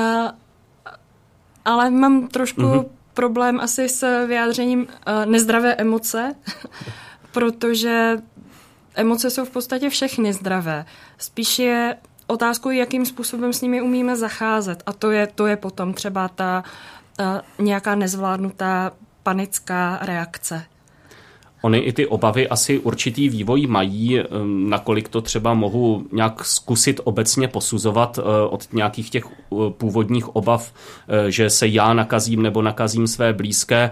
ale 1.65 1.89
mám 1.89 2.27
trošku 2.27 2.61
mm-hmm. 2.61 2.85
problém 3.13 3.59
asi 3.59 3.89
s 3.89 4.25
vyjádřením 4.25 4.79
uh, 4.79 5.31
nezdravé 5.31 5.75
emoce, 5.75 6.35
protože 7.31 8.17
emoce 8.95 9.29
jsou 9.29 9.45
v 9.45 9.49
podstatě 9.49 9.89
všechny 9.89 10.33
zdravé. 10.33 10.85
Spíš 11.17 11.59
je 11.59 11.97
otázkou, 12.27 12.69
jakým 12.69 13.05
způsobem 13.05 13.53
s 13.53 13.61
nimi 13.61 13.81
umíme 13.81 14.15
zacházet. 14.15 14.83
A 14.85 14.93
to 14.93 15.11
je, 15.11 15.27
to 15.27 15.47
je 15.47 15.57
potom 15.57 15.93
třeba 15.93 16.27
ta 16.27 16.63
uh, 17.19 17.65
nějaká 17.65 17.95
nezvládnutá 17.95 18.91
panická 19.23 19.99
reakce. 20.01 20.65
Ony 21.61 21.77
i 21.77 21.93
ty 21.93 22.07
obavy 22.07 22.47
asi 22.47 22.79
určitý 22.79 23.29
vývoj 23.29 23.67
mají, 23.67 24.19
ehm, 24.19 24.69
nakolik 24.69 25.09
to 25.09 25.21
třeba 25.21 25.53
mohu 25.53 26.05
nějak 26.11 26.45
zkusit 26.45 26.99
obecně 27.03 27.47
posuzovat 27.47 28.19
eh, 28.19 28.47
od 28.49 28.67
nějakých 28.73 29.09
těch 29.09 29.25
eh, 29.25 29.55
původních 29.69 30.35
obav, 30.35 30.73
eh, 31.07 31.31
že 31.31 31.49
se 31.49 31.67
já 31.67 31.93
nakazím 31.93 32.41
nebo 32.41 32.61
nakazím 32.61 33.07
své 33.07 33.33
blízké, 33.33 33.89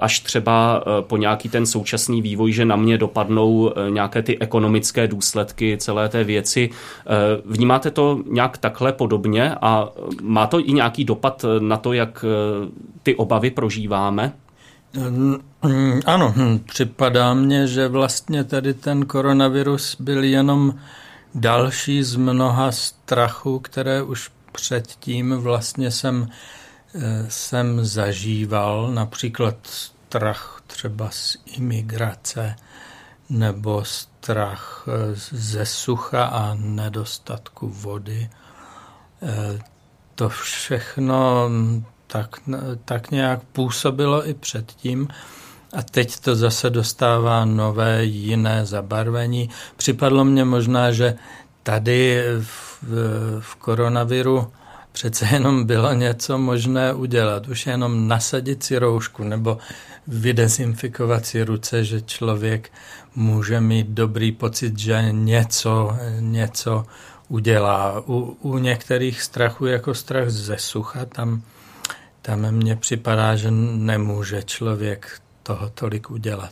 až 0.00 0.20
třeba 0.20 0.84
po 1.00 1.16
nějaký 1.16 1.48
ten 1.48 1.66
současný 1.66 2.22
vývoj, 2.22 2.52
že 2.52 2.64
na 2.64 2.76
mě 2.76 2.98
dopadnou 2.98 3.72
nějaké 3.88 4.22
ty 4.22 4.38
ekonomické 4.38 5.08
důsledky 5.08 5.76
celé 5.80 6.08
té 6.08 6.24
věci. 6.24 6.70
Vnímáte 7.44 7.90
to 7.90 8.20
nějak 8.30 8.58
takhle 8.58 8.92
podobně 8.92 9.54
a 9.54 9.88
má 10.22 10.46
to 10.46 10.60
i 10.60 10.72
nějaký 10.72 11.04
dopad 11.04 11.44
na 11.58 11.76
to, 11.76 11.92
jak 11.92 12.24
ty 13.02 13.14
obavy 13.14 13.50
prožíváme? 13.50 14.32
Ano, 16.06 16.34
hm, 16.36 16.58
připadá 16.58 17.34
mně, 17.34 17.66
že 17.66 17.88
vlastně 17.88 18.44
tady 18.44 18.74
ten 18.74 19.06
koronavirus 19.06 19.96
byl 20.00 20.24
jenom 20.24 20.74
další 21.34 22.02
z 22.02 22.16
mnoha 22.16 22.72
strachů, 22.72 23.58
které 23.58 24.02
už 24.02 24.30
předtím 24.52 25.36
vlastně 25.36 25.90
jsem, 25.90 26.28
eh, 26.94 27.26
jsem 27.28 27.84
zažíval, 27.84 28.90
například 28.94 29.54
strach 29.66 30.62
třeba 30.66 31.08
z 31.10 31.36
imigrace 31.46 32.56
nebo 33.30 33.84
strach 33.84 34.88
eh, 34.88 35.14
ze 35.30 35.66
sucha 35.66 36.24
a 36.24 36.54
nedostatku 36.54 37.68
vody. 37.68 38.30
Eh, 39.22 39.58
to 40.14 40.28
všechno 40.28 41.48
tak, 42.08 42.36
tak 42.84 43.10
nějak 43.10 43.40
působilo 43.52 44.28
i 44.28 44.34
předtím. 44.34 45.08
A 45.72 45.82
teď 45.82 46.20
to 46.20 46.36
zase 46.36 46.70
dostává 46.70 47.44
nové, 47.44 48.04
jiné 48.04 48.66
zabarvení. 48.66 49.50
Připadlo 49.76 50.24
mně 50.24 50.44
možná, 50.44 50.92
že 50.92 51.14
tady 51.62 52.22
v, 52.40 52.84
v 53.40 53.54
koronaviru 53.54 54.52
přece 54.92 55.28
jenom 55.32 55.64
bylo 55.64 55.92
něco 55.92 56.38
možné 56.38 56.94
udělat. 56.94 57.48
Už 57.48 57.66
jenom 57.66 58.08
nasadit 58.08 58.62
si 58.62 58.78
roušku 58.78 59.24
nebo 59.24 59.58
vydezinfikovat 60.06 61.26
si 61.26 61.42
ruce, 61.42 61.84
že 61.84 62.00
člověk 62.00 62.72
může 63.14 63.60
mít 63.60 63.86
dobrý 63.86 64.32
pocit, 64.32 64.78
že 64.78 65.08
něco, 65.10 65.96
něco 66.20 66.86
udělá. 67.28 68.02
U, 68.08 68.36
u 68.40 68.58
některých 68.58 69.22
strachů, 69.22 69.66
jako 69.66 69.94
strach 69.94 70.28
ze 70.28 70.56
sucha, 70.58 71.04
tam 71.04 71.42
tam 72.28 72.52
mně 72.52 72.76
připadá, 72.76 73.36
že 73.36 73.50
nemůže 73.50 74.42
člověk 74.42 75.20
toho 75.42 75.70
tolik 75.74 76.10
udělat. 76.10 76.50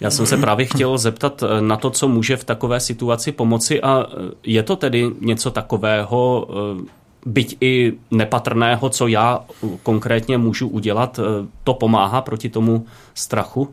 Já 0.00 0.10
jsem 0.10 0.26
se 0.26 0.36
právě 0.36 0.66
chtěl 0.66 0.98
zeptat 0.98 1.42
eh, 1.42 1.60
na 1.60 1.76
to, 1.76 1.90
co 1.90 2.08
může 2.08 2.36
v 2.36 2.44
takové 2.44 2.80
situaci 2.80 3.32
pomoci 3.32 3.82
a 3.82 4.06
eh, 4.08 4.34
je 4.42 4.62
to 4.62 4.76
tedy 4.76 5.10
něco 5.20 5.50
takového, 5.50 6.48
eh, 6.50 6.84
byť 7.26 7.56
i 7.60 7.92
nepatrného, 8.10 8.88
co 8.88 9.06
já 9.06 9.44
konkrétně 9.82 10.38
můžu 10.38 10.68
udělat, 10.68 11.20
to 11.64 11.74
pomáhá 11.74 12.20
proti 12.20 12.48
tomu 12.48 12.86
strachu? 13.14 13.68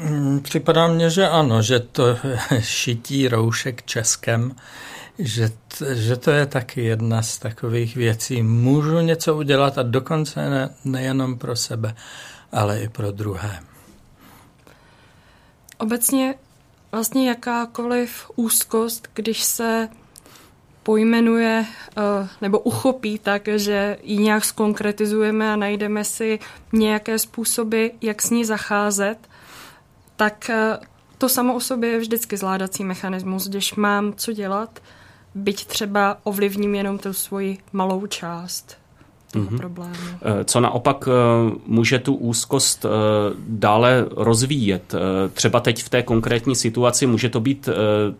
Mm, 0.00 0.40
připadá 0.40 0.88
mně, 0.88 1.10
že 1.10 1.28
ano, 1.28 1.62
že 1.62 1.80
to 1.80 2.02
šití 2.60 3.28
roušek 3.28 3.82
českem 3.82 4.54
že, 5.18 5.48
t, 5.48 5.94
že 5.94 6.16
to 6.16 6.30
je 6.30 6.46
taky 6.46 6.84
jedna 6.84 7.22
z 7.22 7.38
takových 7.38 7.96
věcí. 7.96 8.42
Můžu 8.42 9.00
něco 9.00 9.36
udělat 9.36 9.78
a 9.78 9.82
dokonce 9.82 10.50
ne, 10.50 10.74
nejenom 10.84 11.38
pro 11.38 11.56
sebe, 11.56 11.94
ale 12.52 12.80
i 12.80 12.88
pro 12.88 13.10
druhé. 13.10 13.60
Obecně 15.78 16.34
vlastně 16.92 17.28
jakákoliv 17.28 18.30
úzkost, 18.36 19.08
když 19.14 19.42
se 19.42 19.88
pojmenuje 20.82 21.64
eh, 21.66 22.28
nebo 22.40 22.58
uchopí 22.58 23.18
tak, 23.18 23.48
že 23.56 23.98
ji 24.02 24.18
nějak 24.18 24.44
skonkretizujeme 24.44 25.52
a 25.52 25.56
najdeme 25.56 26.04
si 26.04 26.38
nějaké 26.72 27.18
způsoby, 27.18 27.86
jak 28.02 28.22
s 28.22 28.30
ní 28.30 28.44
zacházet, 28.44 29.18
tak 30.16 30.50
eh, 30.50 30.78
to 31.18 31.28
samo 31.28 31.54
o 31.54 31.60
sobě 31.60 31.90
je 31.90 31.98
vždycky 31.98 32.36
zvládací 32.36 32.84
mechanismus. 32.84 33.48
Když 33.48 33.74
mám 33.74 34.12
co 34.14 34.32
dělat, 34.32 34.80
byť 35.36 35.66
třeba 35.66 36.18
ovlivním 36.24 36.74
jenom 36.74 36.98
tu 36.98 37.12
svoji 37.12 37.58
malou 37.72 38.06
část 38.06 38.76
toho 39.32 39.44
mm-hmm. 39.44 39.56
problému. 39.56 39.94
Eh, 40.22 40.44
co 40.44 40.60
naopak 40.60 41.08
eh, 41.08 41.56
může 41.66 41.98
tu 41.98 42.14
úzkost 42.14 42.84
eh, 42.84 42.88
dále 43.48 44.06
rozvíjet? 44.10 44.94
Třeba 45.32 45.60
teď 45.60 45.82
v 45.82 45.88
té 45.88 46.02
konkrétní 46.02 46.56
situaci 46.56 47.06
může 47.06 47.28
to 47.28 47.40
být 47.40 47.68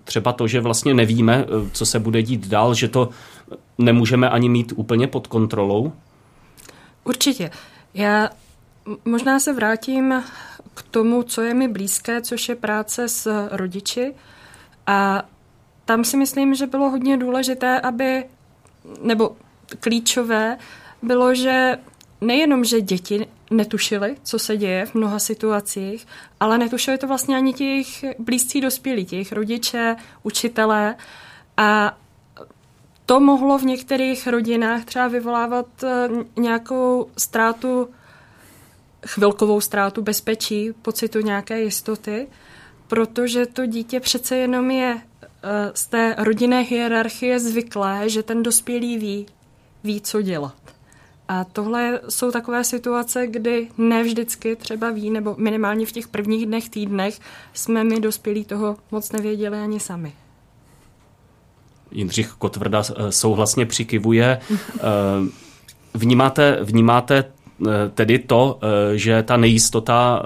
třeba 0.05 0.33
to, 0.33 0.47
že 0.47 0.61
vlastně 0.61 0.95
nevíme, 0.95 1.45
co 1.73 1.87
se 1.87 1.99
bude 1.99 2.23
dít 2.23 2.49
dál, 2.49 2.75
že 2.75 2.89
to 2.89 3.09
nemůžeme 3.79 4.31
ani 4.31 4.49
mít 4.49 4.73
úplně 4.77 5.07
pod 5.07 5.27
kontrolou? 5.27 5.93
Určitě. 7.05 7.51
Já 7.95 8.31
možná 9.05 9.41
se 9.41 9.53
vrátím 9.53 10.23
k 10.75 10.83
tomu, 10.83 11.23
co 11.23 11.43
je 11.43 11.55
mi 11.55 11.69
blízké, 11.69 12.21
což 12.23 12.49
je 12.49 12.55
práce 12.55 13.09
s 13.09 13.49
rodiči. 13.51 14.15
A 14.87 15.23
tam 15.87 16.05
si 16.05 16.17
myslím, 16.17 16.55
že 16.55 16.67
bylo 16.67 16.91
hodně 16.91 17.17
důležité, 17.17 17.81
aby, 17.81 18.25
nebo 19.03 19.37
klíčové, 19.81 20.59
bylo, 21.03 21.35
že 21.35 21.79
nejenom, 22.21 22.65
že 22.65 22.81
děti 22.81 23.27
netušili, 23.51 24.17
co 24.23 24.39
se 24.39 24.57
děje 24.57 24.87
v 24.87 24.95
mnoha 24.95 25.19
situacích, 25.19 26.07
ale 26.41 26.59
netušili 26.59 26.99
to 26.99 27.07
vlastně 27.07 27.37
ani 27.37 27.55
jejich 27.61 28.05
blízcí 28.19 28.61
dospělí, 28.61 29.07
jejich 29.11 29.33
rodiče, 29.33 29.97
učitelé. 30.23 30.97
A 31.57 31.99
to 33.07 33.21
mohlo 33.21 33.59
v 33.59 33.65
některých 33.65 34.27
rodinách 34.27 34.85
třeba 34.85 35.09
vyvolávat 35.09 35.67
eh, 35.85 36.09
nějakou 36.37 37.11
ztrátu, 37.19 37.89
chvilkovou 39.07 39.61
ztrátu 39.61 40.03
bezpečí, 40.03 40.73
pocitu 40.83 41.21
nějaké 41.21 41.61
jistoty, 41.61 42.27
protože 42.89 43.47
to 43.47 43.67
dítě 43.67 44.01
přece 44.01 44.37
jenom 44.37 44.71
je 44.71 45.01
z 45.75 45.87
té 45.87 46.15
rodinné 46.19 46.61
hierarchie 46.63 47.41
zvyklé, 47.41 48.09
že 48.09 48.23
ten 48.23 48.43
dospělý 48.43 48.99
ví, 48.99 49.27
ví, 49.85 50.01
co 50.01 50.23
dělat. 50.23 50.55
A 51.29 51.45
tohle 51.45 52.01
jsou 52.09 52.31
takové 52.31 52.65
situace, 52.65 53.27
kdy 53.27 53.69
ne 53.79 54.03
vždycky 54.03 54.57
třeba 54.57 54.91
ví, 54.91 55.11
nebo 55.11 55.35
minimálně 55.39 55.87
v 55.87 55.93
těch 55.93 56.09
prvních 56.09 56.47
dnech, 56.47 56.69
týdnech 56.69 57.21
jsme 57.53 57.85
my 57.85 58.01
dospělí 58.01 58.45
toho 58.45 58.77
moc 58.91 59.13
nevěděli 59.13 59.59
ani 59.59 59.81
sami. 59.81 60.13
Jindřich 61.91 62.33
Kotvrda 62.33 62.83
souhlasně 63.11 63.67
přikivuje. 63.67 64.41
Vnímáte, 65.95 66.59
vnímáte 66.63 67.25
tedy 67.95 68.19
to, 68.19 68.59
že 68.95 69.23
ta 69.23 69.37
nejistota 69.37 70.23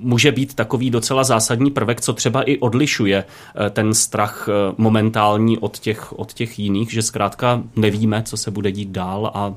může 0.00 0.32
být 0.32 0.54
takový 0.54 0.90
docela 0.90 1.24
zásadní 1.24 1.70
prvek, 1.70 2.00
co 2.00 2.12
třeba 2.12 2.42
i 2.42 2.58
odlišuje 2.58 3.24
ten 3.70 3.94
strach 3.94 4.48
momentální 4.76 5.58
od 5.58 5.78
těch, 5.78 6.12
od 6.12 6.32
těch 6.32 6.58
jiných, 6.58 6.92
že 6.92 7.02
zkrátka 7.02 7.62
nevíme, 7.76 8.22
co 8.22 8.36
se 8.36 8.50
bude 8.50 8.72
dít 8.72 8.88
dál 8.88 9.30
a 9.34 9.54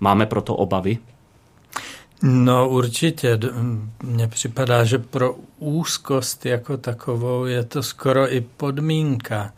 máme 0.00 0.26
proto 0.26 0.54
obavy? 0.56 0.98
No 2.22 2.68
určitě. 2.68 3.38
Mně 4.02 4.28
připadá, 4.28 4.84
že 4.84 4.98
pro 4.98 5.36
úzkost 5.58 6.46
jako 6.46 6.76
takovou 6.76 7.44
je 7.44 7.64
to 7.64 7.82
skoro 7.82 8.34
i 8.34 8.40
podmínka, 8.40 9.52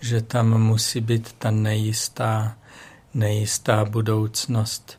že 0.00 0.20
tam 0.20 0.62
musí 0.62 1.00
být 1.00 1.32
ta 1.38 1.50
nejistá, 1.50 2.54
nejistá 3.14 3.84
budoucnost. 3.84 4.98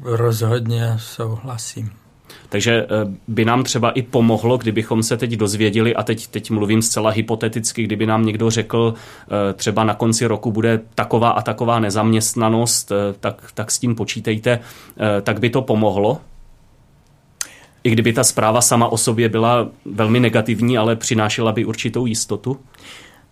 Rozhodně 0.00 0.96
souhlasím. 0.98 1.90
Takže 2.54 2.82
eh, 2.82 2.86
by 3.28 3.44
nám 3.44 3.62
třeba 3.62 3.90
i 3.90 4.02
pomohlo, 4.02 4.58
kdybychom 4.58 5.02
se 5.02 5.16
teď 5.16 5.30
dozvěděli, 5.30 5.94
a 5.94 6.02
teď, 6.02 6.26
teď 6.26 6.50
mluvím 6.50 6.82
zcela 6.82 7.10
hypoteticky, 7.10 7.82
kdyby 7.82 8.06
nám 8.06 8.26
někdo 8.26 8.50
řekl, 8.50 8.94
eh, 8.94 9.52
třeba 9.52 9.84
na 9.84 9.94
konci 9.94 10.26
roku 10.26 10.52
bude 10.52 10.80
taková 10.94 11.30
a 11.30 11.42
taková 11.42 11.78
nezaměstnanost, 11.78 12.92
eh, 12.92 13.14
tak, 13.20 13.50
tak 13.54 13.70
s 13.70 13.78
tím 13.78 13.94
počítejte, 13.94 14.60
tak 15.22 15.40
by 15.40 15.50
to 15.50 15.62
pomohlo? 15.62 16.20
I 17.84 17.90
kdyby 17.90 18.12
ta 18.12 18.24
zpráva 18.24 18.60
sama 18.60 18.88
o 18.88 18.96
sobě 18.96 19.28
byla 19.28 19.68
velmi 19.84 20.20
negativní, 20.20 20.78
ale 20.78 20.96
přinášela 20.96 21.52
by 21.52 21.64
určitou 21.64 22.06
jistotu? 22.06 22.60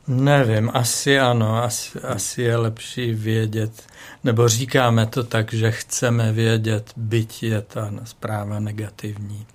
Nevím, 0.08 0.70
asi 0.74 1.18
ano, 1.18 1.62
asi, 1.64 2.00
asi 2.00 2.42
je 2.42 2.56
lepší 2.56 3.14
vědět, 3.14 3.82
nebo 4.24 4.48
říkáme 4.48 5.06
to 5.06 5.24
tak, 5.24 5.52
že 5.52 5.70
chceme 5.70 6.32
vědět, 6.32 6.92
byť 6.96 7.42
je 7.42 7.60
ta 7.60 7.90
zpráva 8.04 8.60
negativní. 8.60 9.46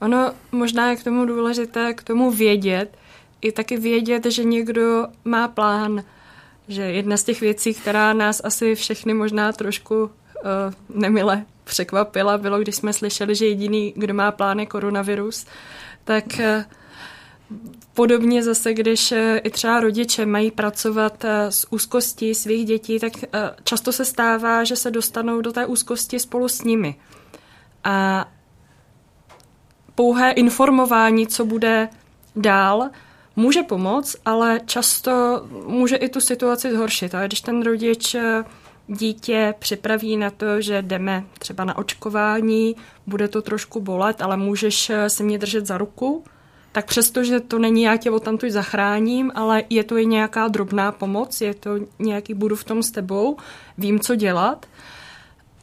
Ono 0.00 0.32
možná 0.52 0.90
je 0.90 0.96
k 0.96 1.04
tomu 1.04 1.26
důležité, 1.26 1.94
k 1.94 2.02
tomu 2.02 2.30
vědět, 2.30 2.98
i 3.40 3.52
taky 3.52 3.76
vědět, 3.76 4.26
že 4.26 4.44
někdo 4.44 5.06
má 5.24 5.48
plán, 5.48 6.04
že 6.68 6.82
jedna 6.82 7.16
z 7.16 7.24
těch 7.24 7.40
věcí, 7.40 7.74
která 7.74 8.12
nás 8.12 8.40
asi 8.44 8.74
všechny 8.74 9.14
možná 9.14 9.52
trošku 9.52 10.02
uh, 10.02 10.10
nemile 11.00 11.44
překvapila, 11.64 12.38
bylo, 12.38 12.60
když 12.60 12.74
jsme 12.74 12.92
slyšeli, 12.92 13.34
že 13.34 13.46
jediný, 13.46 13.92
kdo 13.96 14.14
má 14.14 14.32
plán 14.32 14.60
je 14.60 14.66
koronavirus, 14.66 15.46
tak 16.04 16.24
uh, 16.38 16.64
Podobně 17.98 18.42
zase, 18.42 18.74
když 18.74 19.12
eh, 19.12 19.38
i 19.38 19.50
třeba 19.50 19.80
rodiče 19.80 20.26
mají 20.26 20.50
pracovat 20.50 21.24
eh, 21.24 21.52
s 21.52 21.72
úzkostí 21.72 22.34
svých 22.34 22.66
dětí, 22.66 22.98
tak 22.98 23.12
eh, 23.22 23.28
často 23.64 23.92
se 23.92 24.04
stává, 24.04 24.64
že 24.64 24.76
se 24.76 24.90
dostanou 24.90 25.40
do 25.40 25.52
té 25.52 25.66
úzkosti 25.66 26.18
spolu 26.18 26.48
s 26.48 26.64
nimi. 26.64 26.96
A 27.84 28.28
pouhé 29.94 30.30
informování, 30.30 31.26
co 31.26 31.44
bude 31.44 31.88
dál, 32.36 32.90
může 33.36 33.62
pomoct, 33.62 34.16
ale 34.24 34.60
často 34.66 35.42
může 35.66 35.96
i 35.96 36.08
tu 36.08 36.20
situaci 36.20 36.72
zhoršit. 36.72 37.14
A 37.14 37.26
když 37.26 37.40
ten 37.40 37.62
rodič 37.62 38.16
dítě 38.88 39.54
připraví 39.58 40.16
na 40.16 40.30
to, 40.30 40.60
že 40.60 40.82
jdeme 40.82 41.24
třeba 41.38 41.64
na 41.64 41.78
očkování, 41.78 42.76
bude 43.06 43.28
to 43.28 43.42
trošku 43.42 43.80
bolet, 43.80 44.22
ale 44.22 44.36
můžeš 44.36 44.92
se 45.08 45.22
mě 45.22 45.38
držet 45.38 45.66
za 45.66 45.78
ruku, 45.78 46.24
tak 46.78 46.86
přesto, 46.86 47.24
že 47.24 47.40
to 47.40 47.58
není 47.58 47.82
já 47.82 47.96
tě 47.96 48.10
tamtu 48.10 48.50
zachráním, 48.50 49.32
ale 49.34 49.62
je 49.70 49.84
to 49.84 49.96
i 49.96 50.06
nějaká 50.06 50.48
drobná 50.48 50.92
pomoc, 50.92 51.40
je 51.40 51.54
to 51.54 51.70
nějaký 51.98 52.34
budu 52.34 52.56
v 52.56 52.64
tom 52.64 52.82
s 52.82 52.90
tebou, 52.90 53.36
vím, 53.78 54.00
co 54.00 54.14
dělat 54.14 54.66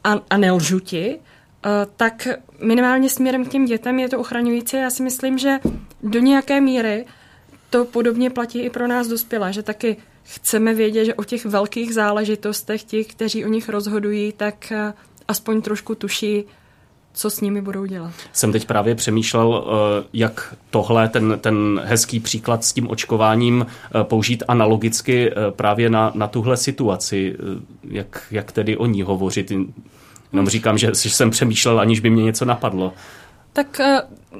a, 0.04 0.20
a 0.30 0.36
nelžu 0.36 0.80
ti, 0.80 1.16
uh, 1.16 1.70
tak 1.96 2.28
minimálně 2.60 3.08
směrem 3.08 3.44
k 3.44 3.48
těm 3.48 3.64
dětem 3.64 3.98
je 3.98 4.08
to 4.08 4.18
ochraňující. 4.20 4.76
Já 4.76 4.90
si 4.90 5.02
myslím, 5.02 5.38
že 5.38 5.58
do 6.02 6.18
nějaké 6.18 6.60
míry 6.60 7.06
to 7.70 7.84
podobně 7.84 8.30
platí 8.30 8.60
i 8.60 8.70
pro 8.70 8.86
nás 8.86 9.08
dospělé, 9.08 9.52
že 9.52 9.62
taky 9.62 9.96
chceme 10.22 10.74
vědět, 10.74 11.04
že 11.04 11.14
o 11.14 11.24
těch 11.24 11.44
velkých 11.44 11.94
záležitostech, 11.94 12.82
těch, 12.82 13.06
kteří 13.06 13.44
o 13.44 13.48
nich 13.48 13.68
rozhodují, 13.68 14.32
tak 14.32 14.72
uh, 14.72 14.92
aspoň 15.28 15.62
trošku 15.62 15.94
tuší, 15.94 16.44
co 17.16 17.30
s 17.30 17.40
nimi 17.40 17.62
budou 17.62 17.84
dělat. 17.84 18.12
Jsem 18.32 18.52
teď 18.52 18.66
právě 18.66 18.94
přemýšlel, 18.94 19.64
eh, 19.66 20.04
jak 20.12 20.54
tohle, 20.70 21.08
ten, 21.08 21.38
ten 21.40 21.80
hezký 21.84 22.20
příklad 22.20 22.64
s 22.64 22.72
tím 22.72 22.90
očkováním 22.90 23.66
eh, 23.66 24.04
použít 24.04 24.42
analogicky 24.48 25.30
eh, 25.30 25.34
právě 25.50 25.90
na, 25.90 26.12
na 26.14 26.26
tuhle 26.26 26.56
situaci. 26.56 27.36
Jak, 27.84 28.26
jak 28.30 28.52
tedy 28.52 28.76
o 28.76 28.86
ní 28.86 29.02
hovořit? 29.02 29.52
Jenom 30.32 30.48
říkám, 30.48 30.78
že 30.78 30.94
jsem 30.94 31.30
přemýšlel, 31.30 31.80
aniž 31.80 32.00
by 32.00 32.10
mě 32.10 32.24
něco 32.24 32.44
napadlo. 32.44 32.92
Tak 33.52 33.80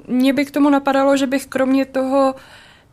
mě 0.09 0.33
by 0.33 0.45
k 0.45 0.51
tomu 0.51 0.71
napadalo, 0.71 1.17
že 1.17 1.27
bych 1.27 1.47
kromě 1.47 1.85
toho, 1.85 2.35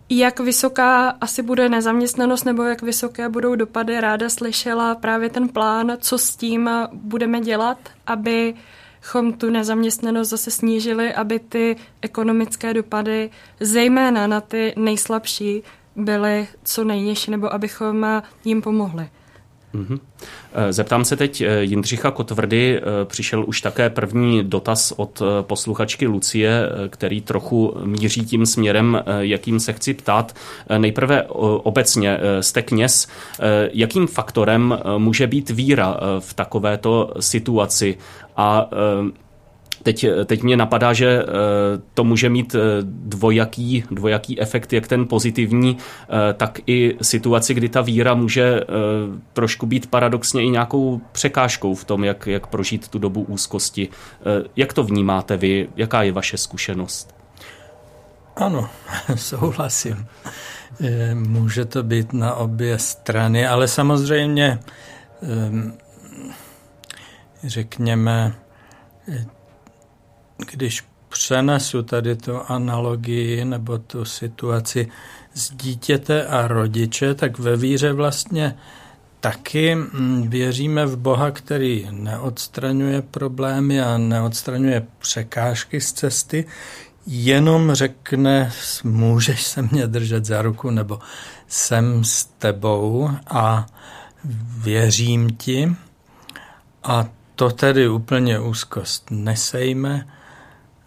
jak 0.09 0.39
vysoká 0.39 1.09
asi 1.09 1.41
bude 1.41 1.69
nezaměstnanost 1.69 2.43
nebo 2.43 2.63
jak 2.63 2.81
vysoké 2.81 3.29
budou 3.29 3.55
dopady, 3.55 4.01
ráda 4.01 4.29
slyšela 4.29 4.95
právě 4.95 5.29
ten 5.29 5.49
plán, 5.49 5.97
co 5.99 6.17
s 6.17 6.35
tím 6.35 6.69
budeme 6.93 7.41
dělat, 7.41 7.77
aby 8.07 8.53
chom 9.03 9.33
tu 9.33 9.49
nezaměstnanost 9.49 10.29
zase 10.29 10.51
snížili, 10.51 11.13
aby 11.13 11.39
ty 11.39 11.75
ekonomické 12.01 12.73
dopady, 12.73 13.29
zejména 13.59 14.27
na 14.27 14.41
ty 14.41 14.73
nejslabší, 14.77 15.63
byly 15.95 16.47
co 16.63 16.83
nejnižší, 16.83 17.31
nebo 17.31 17.53
abychom 17.53 18.21
jim 18.45 18.61
pomohli. 18.61 19.09
Mm-hmm. 19.73 19.99
Zeptám 20.69 21.05
se 21.05 21.15
teď 21.15 21.41
eh, 21.41 21.63
Jindřicha 21.63 22.12
Kotvrdy. 22.12 22.77
Eh, 22.77 23.05
přišel 23.05 23.43
už 23.47 23.62
také 23.62 23.89
první 23.89 24.43
dotaz 24.43 24.93
od 24.97 25.21
posluchačky 25.41 26.07
Lucie, 26.07 26.69
který 26.89 27.21
trochu 27.21 27.77
míří 27.83 28.25
tím 28.25 28.45
směrem, 28.45 29.03
jakým 29.19 29.59
se 29.59 29.73
chci 29.73 29.93
ptát. 29.93 30.36
Nejprve 30.77 31.23
obecně 31.63 32.19
jste 32.41 32.62
kněz. 32.62 33.07
Jakým 33.71 34.07
faktorem 34.07 34.79
může 34.97 35.27
být 35.27 35.49
víra 35.49 35.99
v 36.19 36.33
takovéto 36.33 37.13
situaci? 37.19 37.97
A 38.38 38.69
Teď, 39.83 40.05
teď 40.25 40.43
mě 40.43 40.57
napadá, 40.57 40.93
že 40.93 41.23
eh, 41.23 41.25
to 41.93 42.03
může 42.03 42.29
mít 42.29 42.55
eh, 42.55 42.59
dvojaký, 42.81 43.83
dvojaký 43.91 44.41
efekt, 44.41 44.73
jak 44.73 44.87
ten 44.87 45.07
pozitivní, 45.07 45.77
eh, 45.77 46.33
tak 46.33 46.59
i 46.67 46.97
situaci, 47.01 47.53
kdy 47.53 47.69
ta 47.69 47.81
víra 47.81 48.13
může 48.13 48.61
trošku 49.33 49.65
být 49.65 49.89
paradoxně 49.89 50.43
i 50.43 50.49
nějakou 50.49 51.01
překážkou 51.11 51.75
v 51.75 51.83
tom, 51.85 52.03
jak, 52.03 52.27
jak 52.27 52.47
prožít 52.47 52.87
tu 52.87 52.99
dobu 52.99 53.23
úzkosti. 53.23 53.89
Jak 54.55 54.73
to 54.73 54.83
vnímáte 54.83 55.37
vy? 55.37 55.69
Jaká 55.75 56.03
je 56.03 56.11
vaše 56.11 56.37
zkušenost? 56.37 57.15
Ano, 58.35 58.69
souhlasím. 59.15 60.05
Může 61.13 61.65
to 61.65 61.83
být 61.83 62.13
na 62.13 62.33
obě 62.33 62.79
strany, 62.79 63.47
ale 63.47 63.67
samozřejmě, 63.67 64.59
řekněme, 67.43 68.33
když 70.51 70.83
přenesu 71.09 71.83
tady 71.83 72.15
tu 72.15 72.39
analogii 72.47 73.45
nebo 73.45 73.77
tu 73.77 74.05
situaci 74.05 74.87
z 75.33 75.51
dítěte 75.51 76.27
a 76.27 76.47
rodiče, 76.47 77.13
tak 77.13 77.39
ve 77.39 77.57
víře 77.57 77.93
vlastně 77.93 78.57
taky 79.19 79.75
mm, 79.75 80.29
věříme 80.29 80.85
v 80.85 80.97
Boha, 80.97 81.31
který 81.31 81.87
neodstraňuje 81.91 83.01
problémy 83.01 83.81
a 83.81 83.97
neodstraňuje 83.97 84.87
překážky 84.99 85.81
z 85.81 85.93
cesty, 85.93 86.45
jenom 87.07 87.73
řekne, 87.73 88.51
můžeš 88.83 89.43
se 89.43 89.61
mě 89.61 89.87
držet 89.87 90.25
za 90.25 90.41
ruku, 90.41 90.69
nebo 90.69 90.99
jsem 91.47 92.03
s 92.03 92.25
tebou 92.25 93.09
a 93.27 93.65
věřím 94.57 95.29
ti. 95.29 95.75
A 96.83 97.05
to 97.35 97.49
tedy 97.49 97.89
úplně 97.89 98.39
úzkost 98.39 99.11
nesejme, 99.11 100.07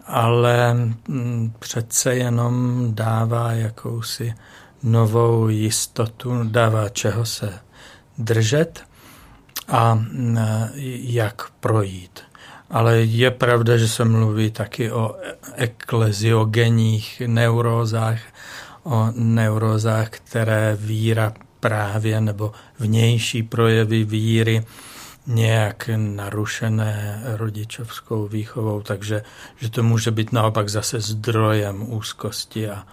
ale 0.07 0.75
mm, 1.09 1.53
přece 1.59 2.15
jenom 2.15 2.87
dává 2.95 3.53
jakousi 3.53 4.35
novou 4.83 5.49
jistotu, 5.49 6.45
dává 6.45 6.89
čeho 6.89 7.27
se 7.27 7.53
držet 8.19 8.85
a 9.69 9.95
mm, 9.95 10.39
jak 11.01 11.51
projít. 11.61 12.21
Ale 12.71 12.99
je 12.99 13.31
pravda, 13.31 13.77
že 13.77 13.89
se 13.89 14.05
mluví 14.05 14.51
taky 14.51 14.93
o 14.93 15.17
ekleziogenních 15.55 17.23
neurózách, 17.27 18.19
o 18.83 19.09
neurózách, 19.15 20.11
které 20.11 20.77
víra 20.81 21.33
právě 21.61 22.21
nebo 22.21 22.53
vnější 22.79 23.43
projevy 23.43 24.05
víry 24.05 24.65
nějak 25.27 25.91
narušené 25.97 27.23
rodičovskou 27.25 28.29
výchovou, 28.29 28.83
takže 28.83 29.23
že 29.57 29.71
to 29.71 29.83
může 29.83 30.11
být 30.11 30.33
naopak 30.33 30.69
zase 30.69 31.01
zdrojem 31.01 31.93
úzkosti 31.93 32.71
a, 32.71 32.87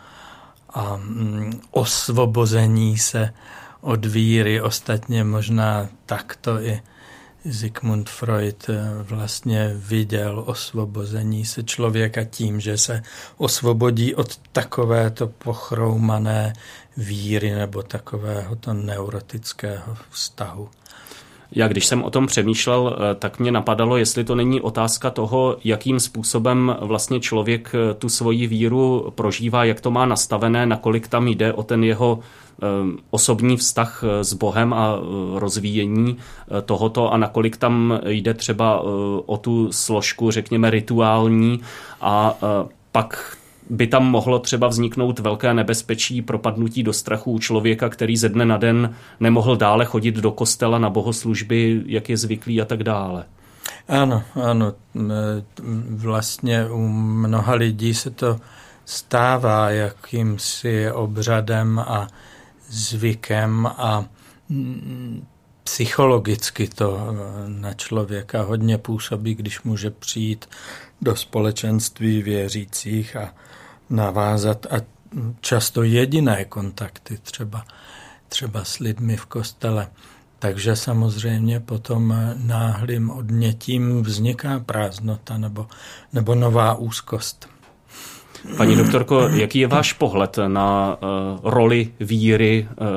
a 0.69 0.96
mm, 0.96 1.62
osvobození 1.72 2.98
se 2.98 3.34
od 3.82 4.06
víry. 4.06 4.62
Ostatně 4.62 5.24
možná 5.24 5.89
takto 6.06 6.60
i 6.60 6.82
Sigmund 7.52 8.10
Freud 8.10 8.69
eh, 8.69 9.04
vlastně 9.04 9.72
viděl 9.76 10.43
osvobození 10.48 11.46
se 11.46 11.63
člověka 11.63 12.24
tím, 12.24 12.60
že 12.60 12.78
se 12.78 13.04
osvobodí 13.38 14.15
od 14.15 14.38
takovéto 14.52 15.28
pochroumané 15.28 16.54
víry 16.98 17.52
nebo 17.52 17.84
takového 17.84 18.56
to 18.56 18.74
neurotického 18.74 19.98
vztahu. 20.10 20.69
Já 21.55 21.67
když 21.67 21.85
jsem 21.85 22.03
o 22.03 22.09
tom 22.09 22.27
přemýšlel, 22.27 22.95
eh, 22.95 23.15
tak 23.15 23.39
mě 23.39 23.51
napadalo, 23.51 23.97
jestli 23.97 24.23
to 24.23 24.35
není 24.35 24.61
otázka 24.61 25.09
toho, 25.09 25.57
jakým 25.63 25.99
způsobem 25.99 26.75
vlastně 26.79 27.19
člověk 27.19 27.75
eh, 27.75 27.93
tu 27.93 28.09
svoji 28.09 28.47
víru 28.47 29.11
prožívá, 29.15 29.63
jak 29.63 29.81
to 29.81 29.91
má 29.91 30.05
nastavené, 30.05 30.65
nakolik 30.65 31.07
tam 31.07 31.27
jde 31.27 31.53
o 31.53 31.63
ten 31.63 31.83
jeho 31.83 32.19
eh, 32.19 32.65
osobní 33.09 33.57
vztah 33.57 34.03
s 34.21 34.33
Bohem 34.33 34.73
a 34.73 34.99
rozvíjení 35.35 36.17
tohoto 36.65 37.13
a 37.13 37.17
nakolik 37.17 37.57
tam 37.57 37.99
jde 38.05 38.33
třeba 38.33 38.81
o 39.25 39.37
tu 39.37 39.71
složku, 39.71 40.31
řekněme, 40.31 40.69
rituální 40.69 41.59
a 42.01 42.37
pak 42.91 43.37
by 43.69 43.88
tam 43.88 44.06
mohlo 44.06 44.39
třeba 44.39 44.67
vzniknout 44.67 45.19
velké 45.19 45.54
nebezpečí 45.54 46.21
propadnutí 46.21 46.84
do 46.84 46.93
strachu 46.93 47.32
u 47.32 47.39
člověka, 47.39 47.89
který 47.89 48.17
ze 48.17 48.30
dne 48.30 48.45
na 48.45 48.58
den 48.58 48.95
nemohl 49.19 49.56
dále 49.56 49.86
chodit 49.86 50.15
do 50.15 50.32
kostela 50.32 50.80
na 50.80 50.89
bohoslužby, 50.89 51.82
jak 51.86 52.10
je 52.10 52.17
zvyklý 52.17 52.62
a 52.62 52.65
tak 52.65 52.84
dále. 52.84 53.26
Ano, 53.88 54.23
ano. 54.43 54.73
Vlastně 55.89 56.65
u 56.65 56.88
mnoha 56.88 57.54
lidí 57.54 57.93
se 57.93 58.10
to 58.10 58.39
stává 58.86 59.69
jakýmsi 59.69 60.91
obřadem 60.91 61.80
a 61.80 62.08
zvykem 62.69 63.65
a 63.67 64.06
psychologicky 65.63 66.67
to 66.67 67.15
na 67.47 67.73
člověka 67.73 68.41
hodně 68.41 68.78
působí, 68.78 69.36
když 69.36 69.62
může 69.62 69.89
přijít 69.89 70.49
do 71.02 71.15
společenství 71.15 72.21
věřících 72.21 73.15
a 73.15 73.34
navázat 73.93 74.65
a 74.65 74.75
často 75.41 75.84
jediné 75.84 76.45
kontakty 76.45 77.17
třeba, 77.17 77.63
třeba 78.27 78.63
s 78.63 78.79
lidmi 78.79 79.17
v 79.17 79.25
kostele. 79.25 79.88
Takže 80.39 80.75
samozřejmě 80.75 81.60
potom 81.60 82.15
náhlým 82.36 83.10
odnětím 83.10 84.03
vzniká 84.03 84.60
prázdnota 84.60 85.38
nebo, 85.38 85.67
nebo 86.13 86.36
nová 86.36 86.75
úzkost. 86.75 87.49
Paní 88.58 88.75
doktorko, 88.75 89.19
jaký 89.19 89.60
je 89.60 89.67
váš 89.67 89.93
pohled 89.93 90.39
na 90.47 90.97
uh, 90.97 91.39
roli 91.43 91.93
víry 91.99 92.67
uh, 92.69 92.88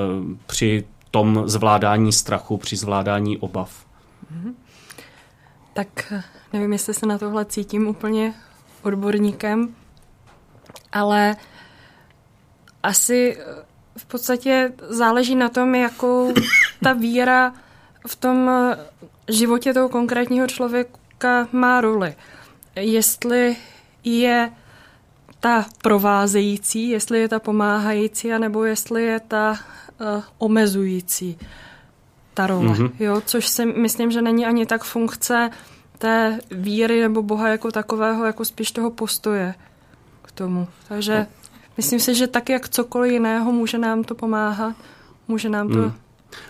při 0.47 0.85
tom 1.11 1.43
zvládání 1.47 2.13
strachu, 2.13 2.57
při 2.57 2.77
zvládání 2.77 3.39
obav? 3.39 3.87
Tak 5.73 6.13
nevím, 6.53 6.73
jestli 6.73 6.95
se 6.95 7.07
na 7.07 7.19
tohle 7.19 7.45
cítím 7.45 7.89
úplně 7.89 8.35
odborníkem, 8.83 9.69
ale 10.97 11.37
asi 12.83 13.39
v 13.97 14.05
podstatě 14.05 14.73
záleží 14.89 15.35
na 15.35 15.49
tom, 15.49 15.75
jakou 15.75 16.35
ta 16.83 16.93
víra 16.93 17.53
v 18.07 18.17
tom 18.17 18.51
životě 19.29 19.75
toho 19.75 19.89
konkrétního 19.89 20.47
člověka 20.47 21.49
má 21.53 21.81
roli. 21.81 22.15
Jestli 22.77 23.57
je 24.05 24.53
ta 25.41 25.65
provázející, 25.83 26.89
jestli 26.89 27.21
je 27.21 27.29
ta 27.29 27.39
pomáhající, 27.39 28.33
anebo 28.33 28.65
jestli 28.65 29.05
je 29.05 29.21
ta 29.21 29.51
uh, 29.51 30.23
omezující 30.39 31.39
ta 32.35 32.47
role. 32.47 32.73
Mm-hmm. 32.73 32.91
Jo, 33.01 33.23
což 33.27 33.49
si 33.49 33.67
myslím, 33.67 34.11
že 34.11 34.23
není 34.23 34.47
ani 34.47 34.67
tak 34.67 34.85
funkce 34.85 35.51
té 35.99 36.39
víry 36.51 37.01
nebo 37.01 37.23
Boha 37.23 37.49
jako 37.49 37.73
takového, 37.73 38.25
jako 38.25 38.45
spíš 38.45 38.73
toho 38.73 38.91
postoje 38.91 39.55
tomu. 40.37 40.69
Takže 40.89 41.19
no. 41.19 41.27
myslím 41.77 42.01
si, 42.01 42.15
že 42.15 42.27
tak, 42.27 42.49
jak 42.49 42.69
cokoliv 42.69 43.13
jiného, 43.13 43.53
může 43.53 43.79
nám 43.79 44.05
to 44.05 44.15
pomáhat, 44.15 44.77
může 45.29 45.49
nám 45.49 45.69
to 45.69 45.79
hmm. 45.79 45.93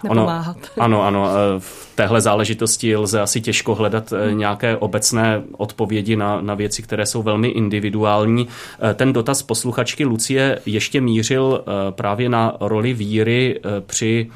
Nepomáhat. 0.05 0.57
Ono, 0.77 1.03
ano, 1.03 1.03
ano. 1.03 1.29
E, 1.29 1.61
v 1.61 1.93
téhle 1.95 2.21
záležitosti 2.21 2.97
lze 2.97 3.21
asi 3.21 3.41
těžko 3.41 3.75
hledat 3.75 4.13
e, 4.13 4.29
hmm. 4.29 4.39
nějaké 4.39 4.77
obecné 4.77 5.43
odpovědi 5.57 6.17
na, 6.17 6.41
na 6.41 6.55
věci, 6.55 6.83
které 6.83 7.07
jsou 7.07 7.23
velmi 7.23 7.49
individuální. 7.49 8.49
E, 8.91 8.95
ten 8.95 9.13
dotaz 9.13 9.43
posluchačky 9.43 10.05
Lucie 10.05 10.59
ještě 10.67 11.01
mířil 11.01 11.65
právě 11.91 12.29
na 12.29 12.57
roli 12.61 12.95
víry 12.95 13.61
při 13.87 14.31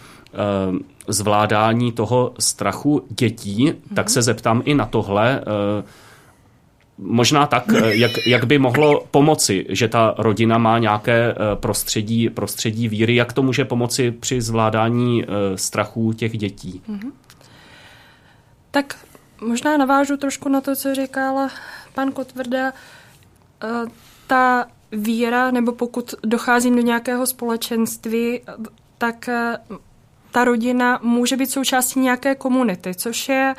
zvládání 1.09 1.93
toho 1.93 2.33
strachu 2.39 3.03
dětí, 3.09 3.67
hmm. 3.67 3.75
tak 3.95 4.11
se 4.11 4.23
zeptám 4.23 4.63
i 4.65 4.75
na 4.75 4.87
tohle 4.87 5.41
možná 7.01 7.47
tak, 7.47 7.65
eh, 7.75 7.95
jak, 7.97 8.11
jak 8.27 8.45
by 8.45 8.59
mohlo 8.59 9.07
pomoci, 9.11 9.67
že 9.69 9.89
ta 9.89 10.15
rodina 10.19 10.59
má 10.59 10.79
nějaké 10.79 11.31
eh, 11.31 11.37
prostředí, 11.55 12.31
prostředí 12.31 12.89
víry, 12.89 13.15
jak 13.15 13.33
to 13.33 13.43
může 13.43 13.65
pomoci 13.65 14.11
při 14.11 14.41
zvládání 14.41 15.25
eh, 15.25 15.27
strachů 15.59 16.13
těch 16.13 16.39
dětí? 16.39 16.83
Mm-hmm. 16.89 17.13
Tak 18.71 18.97
možná 19.41 19.77
navážu 19.77 20.17
trošku 20.17 20.49
na 20.49 20.61
to, 20.61 20.77
co 20.77 20.95
říkal 20.95 21.49
pan 21.95 22.13
Kotvrda. 22.13 22.73
Ta 24.27 24.67
víra, 24.93 25.51
nebo 25.51 25.73
pokud 25.73 26.15
docházím 26.25 26.77
do 26.77 26.83
nějakého 26.83 27.27
společenství, 27.27 28.41
tak 28.99 29.29
ta 30.33 30.45
rodina 30.45 31.01
může 31.03 31.37
být 31.37 31.51
součástí 31.51 32.01
nějaké 32.01 32.35
komunity, 32.35 32.95
což 32.95 33.29
je 33.29 33.55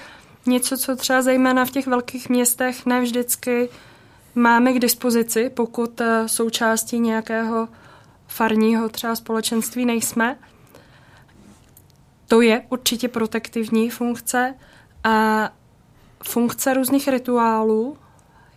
něco, 0.46 0.78
co 0.78 0.96
třeba 0.96 1.22
zejména 1.22 1.66
v 1.66 1.72
těch 1.72 1.88
velkých 1.88 2.30
městech 2.30 2.86
ne 2.86 3.02
vždycky 3.02 3.70
máme 4.36 4.74
k 4.74 4.80
dispozici, 4.80 5.50
pokud 5.50 6.02
eh, 6.02 6.28
součástí 6.28 7.00
nějakého 7.00 7.68
farního 8.28 8.90
třeba 8.90 9.16
společenství 9.16 9.86
nejsme. 9.86 10.38
To 12.28 12.42
je 12.42 12.66
určitě 12.70 13.08
protektivní 13.08 13.90
funkce 13.90 14.56
a 15.04 15.50
funkce 16.24 16.74
různých 16.74 17.08
rituálů 17.08 17.98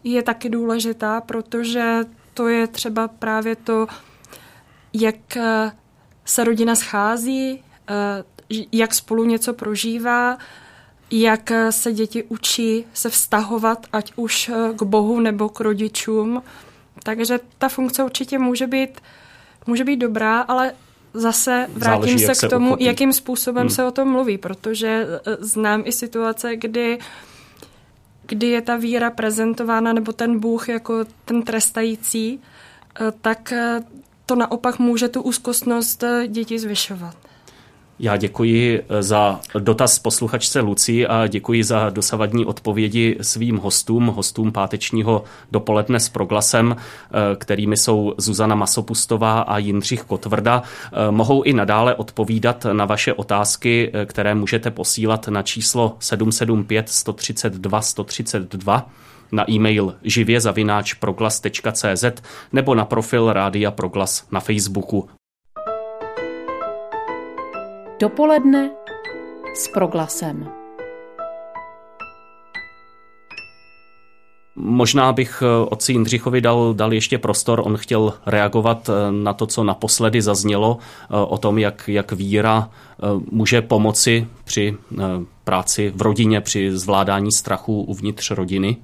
je 0.05 0.23
taky 0.23 0.49
důležitá, 0.49 1.20
protože 1.20 1.99
to 2.35 2.49
je 2.49 2.66
třeba 2.66 3.09
právě 3.09 3.57
to, 3.57 3.87
jak 4.92 5.37
eh, 5.37 5.73
se 6.25 6.44
rodina 6.44 6.75
schází, 6.75 7.64
eh, 7.88 8.25
jak 8.73 8.94
spolu 8.94 9.25
něco 9.25 9.55
prožívá, 9.55 10.38
jak 11.20 11.53
se 11.70 11.92
děti 11.92 12.22
učí 12.22 12.85
se 12.94 13.11
vztahovat, 13.11 13.87
ať 13.92 14.12
už 14.16 14.50
k 14.77 14.83
Bohu 14.83 15.20
nebo 15.20 15.48
k 15.48 15.61
rodičům. 15.61 16.42
Takže 17.03 17.38
ta 17.59 17.68
funkce 17.68 18.05
určitě 18.05 18.38
může 18.38 18.66
být, 18.66 19.00
může 19.66 19.85
být 19.85 19.96
dobrá, 19.96 20.40
ale 20.40 20.74
zase 21.14 21.66
vrátím 21.74 22.18
Záleží, 22.18 22.35
se 22.35 22.46
k 22.46 22.50
tomu, 22.50 22.66
uchopí. 22.66 22.85
jakým 22.85 23.12
způsobem 23.12 23.61
hmm. 23.66 23.70
se 23.70 23.85
o 23.85 23.90
tom 23.90 24.09
mluví, 24.09 24.38
protože 24.38 24.88
e, 24.88 25.07
znám 25.40 25.83
i 25.87 25.92
situace, 25.92 26.57
kdy 26.57 26.98
kdy 28.27 28.46
je 28.46 28.62
ta 28.62 28.77
víra 28.77 29.11
prezentována, 29.11 29.92
nebo 29.92 30.12
ten 30.12 30.38
Bůh 30.38 30.68
jako 30.68 31.05
ten 31.24 31.42
trestající, 31.42 32.40
tak 33.20 33.53
to 34.27 34.37
naopak 34.37 34.79
může 34.79 35.09
tu 35.09 35.22
úzkostnost 35.22 36.05
dětí 36.27 36.59
zvyšovat. 36.59 37.16
Já 37.98 38.16
děkuji 38.16 38.83
eh, 38.88 39.02
za 39.02 39.40
dotaz 39.59 39.98
posluchačce 39.98 40.61
Luci 40.61 41.07
a 41.07 41.26
děkuji 41.26 41.64
za 41.64 41.90
dosavadní 41.90 42.46
odpovědi 42.46 43.16
svým 43.20 43.57
hostům, 43.57 44.07
hostům 44.07 44.52
pátečního 44.52 45.24
dopoledne 45.52 46.00
s 46.00 46.09
proglasem, 46.09 46.76
eh, 46.76 47.37
kterými 47.37 47.76
jsou 47.76 48.14
Zuzana 48.16 48.54
Masopustová 48.54 49.40
a 49.40 49.59
Jindřich 49.59 50.02
Kotvrda. 50.02 50.62
Eh, 50.62 51.11
mohou 51.11 51.42
i 51.42 51.52
nadále 51.52 51.94
odpovídat 51.94 52.66
na 52.72 52.85
vaše 52.85 53.12
otázky, 53.12 53.92
které 54.07 54.35
můžete 54.35 54.70
posílat 54.70 55.28
na 55.28 55.42
číslo 55.42 55.96
775 55.98 56.88
132 56.88 57.80
132 57.80 58.90
na 59.33 59.50
e-mail 59.50 59.94
živě-proglas.cz 60.02 62.22
nebo 62.52 62.74
na 62.74 62.85
profil 62.85 63.33
Rádia 63.33 63.70
Proglas 63.70 64.24
na 64.30 64.40
Facebooku. 64.40 65.09
Dopoledne 68.00 68.70
s 69.54 69.68
proglasem. 69.68 70.48
Možná 74.57 75.12
bych 75.12 75.42
eh, 75.42 75.66
otci 75.70 75.92
Jindřichovi 75.92 76.40
dal, 76.40 76.74
dal 76.74 76.92
ještě 76.92 77.18
prostor, 77.18 77.62
on 77.64 77.76
chtěl 77.76 78.12
reagovat 78.26 78.88
eh, 78.88 79.12
na 79.12 79.33
to, 79.33 79.46
co 79.46 79.64
naposledy 79.64 80.22
zaznělo, 80.22 80.78
eh, 80.80 81.07
o 81.16 81.38
tom, 81.38 81.59
jak, 81.59 81.88
jak 81.88 82.12
víra 82.12 82.70
může 83.30 83.62
pomoci 83.62 84.26
při 84.44 84.76
práci 85.44 85.92
v 85.96 86.02
rodině, 86.02 86.40
při 86.40 86.78
zvládání 86.78 87.33
strachu 87.33 87.83
uvnitř 87.83 88.30
rodiny. 88.30 88.76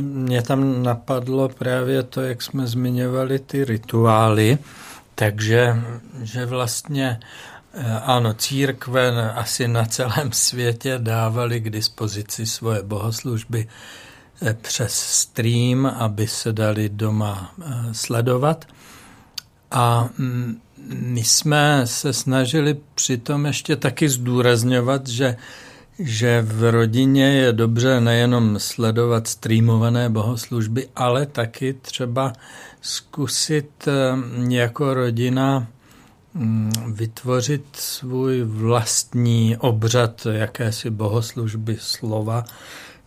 Mě 0.00 0.42
tam 0.42 0.82
napadlo 0.82 1.48
právě 1.48 2.02
to, 2.02 2.20
jak 2.20 2.42
jsme 2.42 2.66
zmiňovali 2.66 3.38
ty 3.38 3.64
rituály, 3.64 4.58
takže 5.14 5.76
že 6.22 6.46
vlastně 6.46 7.20
ano, 8.04 8.34
církve 8.34 9.32
asi 9.32 9.68
na 9.68 9.84
celém 9.84 10.32
světě 10.32 10.98
dávali 10.98 11.60
k 11.60 11.70
dispozici 11.70 12.46
svoje 12.46 12.82
bohoslužby 12.82 13.68
eh, 14.42 14.54
přes 14.54 14.94
stream, 14.94 15.86
aby 15.86 16.26
se 16.26 16.52
dali 16.52 16.88
doma 16.88 17.54
eh, 17.62 17.64
sledovat. 17.92 18.64
A 19.70 20.08
mm, 20.18 20.60
my 20.88 21.24
jsme 21.24 21.82
se 21.84 22.12
snažili 22.12 22.76
přitom 22.94 23.46
ještě 23.46 23.76
taky 23.76 24.08
zdůrazňovat, 24.08 25.06
že, 25.06 25.36
že 25.98 26.42
v 26.42 26.70
rodině 26.70 27.32
je 27.32 27.52
dobře 27.52 28.00
nejenom 28.00 28.58
sledovat 28.58 29.26
streamované 29.26 30.10
bohoslužby, 30.10 30.88
ale 30.96 31.26
taky 31.26 31.72
třeba 31.72 32.32
zkusit 32.80 33.88
eh, 33.88 33.92
jako 34.48 34.94
rodina 34.94 35.66
vytvořit 36.92 37.64
svůj 37.72 38.42
vlastní 38.42 39.56
obřad 39.56 40.26
jakési 40.30 40.90
bohoslužby 40.90 41.76
slova 41.80 42.44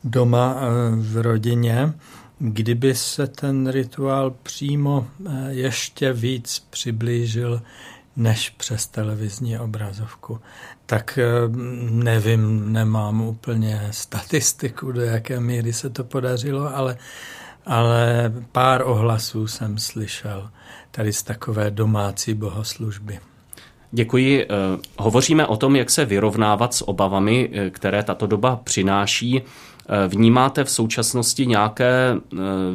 doma 0.03 0.55
eh, 0.57 0.65
v 0.95 1.21
rodině, 1.21 1.93
kdyby 2.39 2.95
se 2.95 3.27
ten 3.27 3.69
rituál 3.69 4.35
přímo 4.43 5.07
eh, 5.25 5.29
ještě 5.49 6.13
víc 6.13 6.65
přiblížil 6.69 7.61
než 8.15 8.49
přes 8.49 8.87
televizní 8.87 9.59
obrazovku. 9.59 10.39
Tak 10.85 11.19
nevím, 11.89 12.73
nemám 12.73 13.21
úplně 13.21 13.87
statistiku, 13.91 14.91
do 14.91 15.01
jaké 15.01 15.39
míry 15.39 15.73
se 15.73 15.89
to 15.89 16.03
podařilo, 16.03 16.75
ale 16.75 16.97
ale 17.65 18.33
pár 18.51 18.81
ohlasů 18.85 19.47
jsem 19.47 19.77
slyšel 19.77 20.49
tady 20.91 21.13
z 21.13 21.23
takové 21.23 21.71
domácí 21.71 22.33
bohoslužby. 22.33 23.19
Děkuji. 23.91 24.43
Eh, 24.43 24.47
hovoříme 24.97 25.45
o 25.45 25.57
tom, 25.57 25.75
jak 25.75 25.89
se 25.89 26.05
vyrovnávat 26.05 26.73
s 26.73 26.87
obavami, 26.87 27.49
eh, 27.53 27.69
které 27.69 28.03
tato 28.03 28.27
doba 28.27 28.55
přináší. 28.63 29.41
Eh, 29.41 30.07
vnímáte 30.07 30.63
v 30.63 30.69
současnosti 30.69 31.47
nějaké 31.47 32.15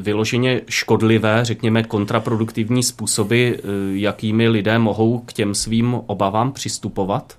vyloženě 0.00 0.60
škodlivé, 0.68 1.44
řekněme 1.44 1.82
kontraproduktivní 1.82 2.82
způsoby, 2.82 3.50
jakými 3.92 4.48
lidé 4.48 4.78
mohou 4.78 5.18
k 5.18 5.32
těm 5.32 5.54
svým 5.54 5.94
obavám 6.06 6.52
přistupovat? 6.52 7.38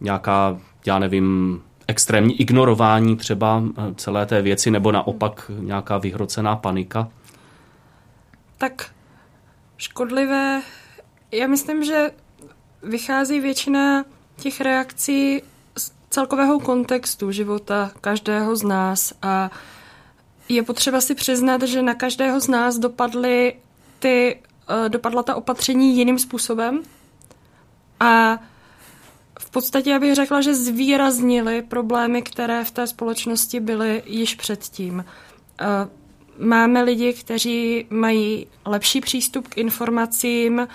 Nějaká, 0.00 0.58
já 0.86 0.98
nevím, 0.98 1.60
extrémní 1.88 2.40
ignorování 2.40 3.16
třeba 3.16 3.62
eh, 3.78 3.94
celé 3.94 4.26
té 4.26 4.42
věci, 4.42 4.70
nebo 4.70 4.92
naopak 4.92 5.50
nějaká 5.58 5.98
vyhrocená 5.98 6.56
panika? 6.56 7.08
Tak 8.58 8.90
škodlivé, 9.76 10.62
já 11.32 11.46
myslím, 11.46 11.84
že 11.84 12.10
vychází 12.82 13.40
většina 13.40 14.04
těch 14.36 14.60
reakcí 14.60 15.42
z 15.78 15.92
celkového 16.10 16.60
kontextu 16.60 17.32
života 17.32 17.90
každého 18.00 18.56
z 18.56 18.62
nás 18.62 19.12
a 19.22 19.50
je 20.48 20.62
potřeba 20.62 21.00
si 21.00 21.14
přiznat, 21.14 21.62
že 21.62 21.82
na 21.82 21.94
každého 21.94 22.40
z 22.40 22.48
nás 22.48 22.78
dopadly 22.78 23.54
ty, 23.98 24.42
eh, 24.68 24.88
dopadla 24.88 25.22
ta 25.22 25.34
opatření 25.34 25.96
jiným 25.96 26.18
způsobem 26.18 26.82
a 28.00 28.38
v 29.46 29.50
podstatě 29.50 29.90
já 29.90 29.98
bych 29.98 30.14
řekla, 30.14 30.40
že 30.40 30.54
zvýraznili 30.54 31.62
problémy, 31.62 32.22
které 32.22 32.64
v 32.64 32.70
té 32.70 32.86
společnosti 32.86 33.60
byly 33.60 34.02
již 34.06 34.34
předtím. 34.34 35.04
Eh, 35.60 35.64
máme 36.38 36.82
lidi, 36.82 37.12
kteří 37.12 37.86
mají 37.90 38.46
lepší 38.66 39.00
přístup 39.00 39.48
k 39.48 39.58
informacím, 39.58 40.68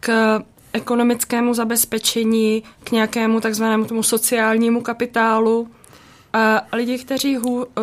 k 0.00 0.38
ekonomickému 0.72 1.54
zabezpečení, 1.54 2.62
k 2.84 2.90
nějakému 2.90 3.40
takzvanému 3.40 3.84
tomu 3.84 4.02
sociálnímu 4.02 4.80
kapitálu 4.80 5.68
a 6.32 6.62
lidi, 6.72 6.98
kteří, 6.98 7.36
hu, 7.36 7.66
eh, 7.66 7.80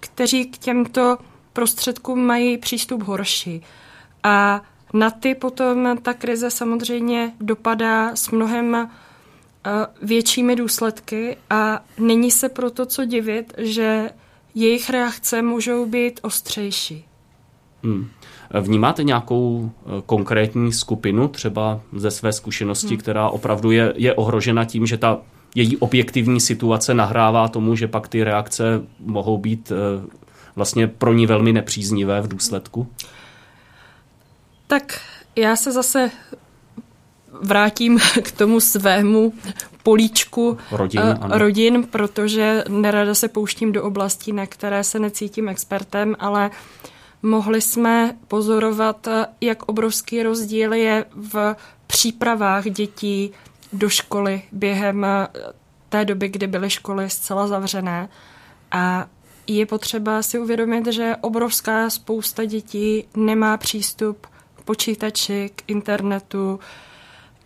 kteří 0.00 0.46
k 0.46 0.58
těmto 0.58 1.18
prostředkům 1.52 2.26
mají 2.26 2.58
přístup 2.58 3.02
horší. 3.02 3.62
A 4.22 4.62
na 4.92 5.10
ty 5.10 5.34
potom 5.34 5.98
ta 6.02 6.14
krize 6.14 6.50
samozřejmě 6.50 7.32
dopadá 7.40 8.16
s 8.16 8.30
mnohem 8.30 8.88
většími 10.02 10.56
důsledky 10.56 11.36
a 11.50 11.84
není 11.98 12.30
se 12.30 12.48
proto 12.48 12.86
co 12.86 13.04
divit, 13.04 13.54
že 13.58 14.10
jejich 14.54 14.90
reakce 14.90 15.42
můžou 15.42 15.86
být 15.86 16.20
ostřejší. 16.22 17.04
Hmm. 17.82 18.08
Vnímáte 18.60 19.04
nějakou 19.04 19.70
eh, 19.70 20.02
konkrétní 20.06 20.72
skupinu, 20.72 21.28
třeba 21.28 21.80
ze 21.96 22.10
své 22.10 22.32
zkušenosti, 22.32 22.88
hmm. 22.88 22.98
která 22.98 23.28
opravdu 23.28 23.70
je, 23.70 23.92
je 23.96 24.14
ohrožena 24.14 24.64
tím, 24.64 24.86
že 24.86 24.98
ta 24.98 25.18
její 25.54 25.76
objektivní 25.76 26.40
situace 26.40 26.94
nahrává 26.94 27.48
tomu, 27.48 27.76
že 27.76 27.88
pak 27.88 28.08
ty 28.08 28.24
reakce 28.24 28.82
mohou 29.00 29.38
být 29.38 29.72
eh, 29.72 29.76
vlastně 30.56 30.86
pro 30.86 31.12
ní 31.12 31.26
velmi 31.26 31.52
nepříznivé 31.52 32.20
v 32.20 32.28
důsledku? 32.28 32.86
Tak 34.66 35.00
já 35.36 35.56
se 35.56 35.72
zase 35.72 36.10
vrátím 37.42 37.98
k 38.22 38.32
tomu 38.32 38.60
svému 38.60 39.32
políčku 39.82 40.58
rodin, 40.70 41.00
uh, 41.00 41.38
rodin, 41.38 41.86
protože 41.90 42.64
nerada 42.68 43.14
se 43.14 43.28
pouštím 43.28 43.72
do 43.72 43.84
oblastí, 43.84 44.32
na 44.32 44.46
které 44.46 44.84
se 44.84 44.98
necítím 44.98 45.48
expertem, 45.48 46.16
ale 46.18 46.50
mohli 47.22 47.60
jsme 47.60 48.16
pozorovat, 48.28 49.06
eh, 49.06 49.26
jak 49.40 49.62
obrovský 49.62 50.22
rozdíl 50.22 50.72
je 50.72 51.04
v 51.14 51.56
přípravách 51.86 52.64
dětí 52.64 53.30
do 53.72 53.88
školy 53.88 54.42
během 54.52 55.04
eh, 55.04 55.28
té 55.88 56.04
doby, 56.04 56.28
kdy 56.28 56.46
byly 56.46 56.70
školy 56.70 57.10
zcela 57.10 57.46
zavřené. 57.46 58.08
A 58.70 59.06
je 59.46 59.66
potřeba 59.66 60.22
si 60.22 60.38
uvědomit, 60.38 60.86
že 60.86 61.16
obrovská 61.20 61.90
spousta 61.90 62.44
dětí 62.44 63.04
nemá 63.16 63.56
přístup 63.56 64.26
k 64.56 64.62
počítači, 64.62 65.50
k 65.56 65.62
internetu, 65.66 66.60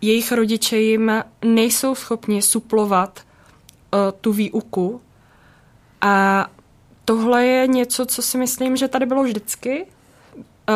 jejich 0.05 0.31
rodiče 0.31 0.77
jim 0.77 1.11
nejsou 1.45 1.95
schopni 1.95 2.41
suplovat 2.41 3.19
uh, 3.19 3.99
tu 4.21 4.33
výuku. 4.33 5.01
A 6.01 6.47
tohle 7.05 7.45
je 7.45 7.67
něco, 7.67 8.05
co 8.05 8.21
si 8.21 8.37
myslím, 8.37 8.77
že 8.77 8.87
tady 8.87 9.05
bylo 9.05 9.23
vždycky. 9.23 9.85
Uh, 9.85 10.75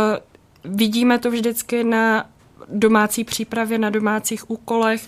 vidíme 0.64 1.20
to 1.20 1.32
vždycky 1.32 1.84
na 1.84 2.30
domácí 2.68 3.24
přípravě, 3.24 3.78
na 3.78 3.90
domácích 3.90 4.50
úkolech, 4.50 5.08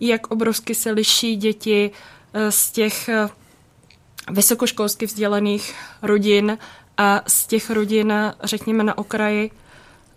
jak 0.00 0.26
obrovsky 0.26 0.74
se 0.74 0.90
liší 0.90 1.36
děti 1.36 1.90
uh, 1.90 2.40
z 2.50 2.70
těch 2.70 3.10
vysokoškolsky 4.30 5.06
vzdělaných 5.06 5.74
rodin 6.02 6.58
a 6.96 7.22
z 7.26 7.46
těch 7.46 7.70
rodin, 7.70 8.12
řekněme, 8.42 8.84
na 8.84 8.98
okraji 8.98 9.50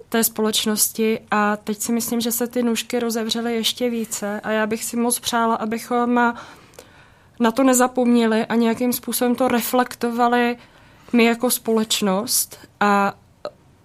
té 0.09 0.23
společnosti 0.23 1.19
a 1.31 1.57
teď 1.57 1.79
si 1.79 1.91
myslím, 1.91 2.21
že 2.21 2.31
se 2.31 2.47
ty 2.47 2.63
nůžky 2.63 2.99
rozevřely 2.99 3.55
ještě 3.55 3.89
více 3.89 4.41
a 4.41 4.51
já 4.51 4.67
bych 4.67 4.83
si 4.83 4.97
moc 4.97 5.19
přála, 5.19 5.55
abychom 5.55 6.33
na 7.39 7.51
to 7.51 7.63
nezapomněli 7.63 8.45
a 8.45 8.55
nějakým 8.55 8.93
způsobem 8.93 9.35
to 9.35 9.47
reflektovali 9.47 10.57
my 11.13 11.23
jako 11.23 11.49
společnost 11.49 12.59
a 12.79 13.13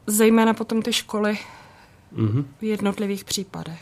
zejména 0.06 0.54
potom 0.54 0.82
ty 0.82 0.92
školy 0.92 1.38
mm-hmm. 2.16 2.44
v 2.60 2.64
jednotlivých 2.64 3.24
případech. 3.24 3.80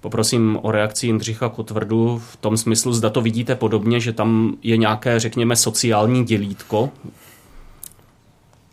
Poprosím 0.00 0.58
o 0.62 0.70
reakci 0.70 1.06
Jindřicha 1.06 1.48
Kotvrdu 1.48 2.22
v 2.32 2.36
tom 2.36 2.56
smyslu, 2.56 2.92
zda 2.92 3.10
to 3.10 3.20
vidíte 3.20 3.54
podobně, 3.54 4.00
že 4.00 4.12
tam 4.12 4.56
je 4.62 4.76
nějaké, 4.76 5.20
řekněme, 5.20 5.56
sociální 5.56 6.24
dělítko? 6.24 6.90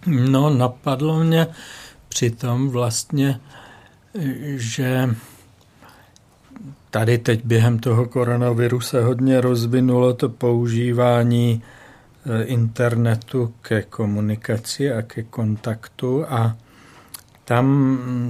No, 0.05 0.49
napadlo 0.49 1.19
mě, 1.23 1.47
přitom 2.09 2.69
vlastně, 2.69 3.39
že 4.55 5.09
tady 6.89 7.17
teď 7.17 7.45
během 7.45 7.79
toho 7.79 8.05
koronaviru 8.05 8.81
se 8.81 9.03
hodně 9.03 9.41
rozvinulo 9.41 10.13
to 10.13 10.29
používání 10.29 11.63
e, 12.25 12.43
internetu 12.43 13.53
ke 13.61 13.81
komunikaci 13.81 14.91
a 14.91 15.01
ke 15.01 15.23
kontaktu 15.23 16.25
a 16.29 16.57
tam 17.45 17.87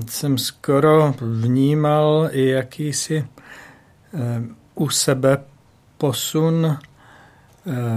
jsem 0.10 0.38
skoro 0.38 1.16
vnímal 1.22 2.30
i 2.32 2.48
jakýsi 2.48 3.18
e, 3.18 3.26
u 4.76 4.90
sebe 4.90 5.38
posun 5.98 6.78
Eh, 6.84 6.87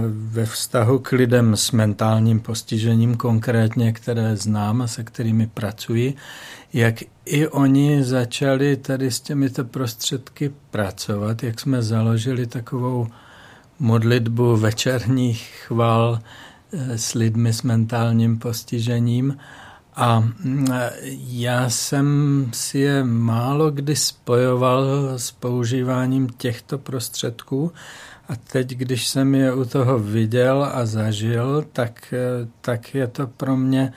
ve 0.09 0.45
vztahu 0.45 0.99
k 0.99 1.11
lidem 1.11 1.55
s 1.55 1.71
mentálním 1.71 2.39
postižením 2.39 3.17
konkrétně, 3.17 3.93
které 3.93 4.35
znám 4.35 4.81
a 4.81 4.87
se 4.87 5.03
kterými 5.03 5.47
pracuji, 5.47 6.15
jak 6.73 6.95
i 7.25 7.47
oni 7.47 8.03
začali 8.03 8.77
tady 8.77 9.11
s 9.11 9.19
těmito 9.19 9.65
prostředky 9.65 10.51
pracovat, 10.71 11.43
jak 11.43 11.59
jsme 11.59 11.81
založili 11.81 12.47
takovou 12.47 13.07
modlitbu 13.79 14.57
večerních 14.57 15.63
chval 15.67 16.19
eh, 16.73 16.97
s 16.97 17.13
lidmi 17.13 17.53
s 17.53 17.63
mentálním 17.63 18.39
postižením. 18.39 19.37
A 19.95 20.19
mm, 20.19 20.67
já 21.27 21.69
jsem 21.69 22.49
si 22.53 22.79
je 22.79 23.03
málo 23.03 23.71
kdy 23.71 23.95
spojoval 23.95 24.85
s 25.17 25.31
používáním 25.31 26.29
těchto 26.29 26.77
prostředků 26.77 27.71
a 28.31 28.35
teď, 28.51 28.67
když 28.71 29.07
jsem 29.07 29.35
je 29.35 29.53
u 29.53 29.65
toho 29.65 29.99
viděl 29.99 30.69
a 30.73 30.85
zažil, 30.85 31.65
tak, 31.73 32.13
tak 32.61 32.95
je 32.95 33.07
to 33.07 33.27
pro 33.27 33.57
mě 33.57 33.93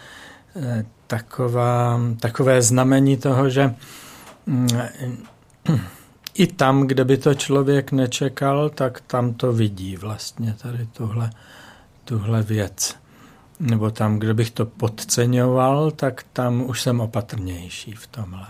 eh, 0.57 0.85
taková, 1.07 2.01
takové 2.21 2.63
znamení 2.63 3.17
toho, 3.17 3.51
že 3.51 3.75
mm, 4.47 4.69
i 6.35 6.47
tam, 6.47 6.87
kde 6.87 7.05
by 7.05 7.17
to 7.17 7.35
člověk 7.35 7.93
nečekal, 7.93 8.71
tak 8.71 9.01
tam 9.07 9.35
to 9.35 9.53
vidí 9.53 9.97
vlastně 9.97 10.55
tady 10.63 10.87
tuhle, 10.87 11.31
tuhle 12.05 12.43
věc. 12.43 12.97
Nebo 13.61 13.91
tam, 13.91 14.19
kde 14.19 14.35
bych 14.35 14.51
to 14.51 14.67
podceňoval, 14.67 15.91
tak 15.91 16.25
tam 16.33 16.63
už 16.69 16.83
jsem 16.83 17.01
opatrnější 17.01 17.93
v 17.93 18.07
tomhle. 18.07 18.47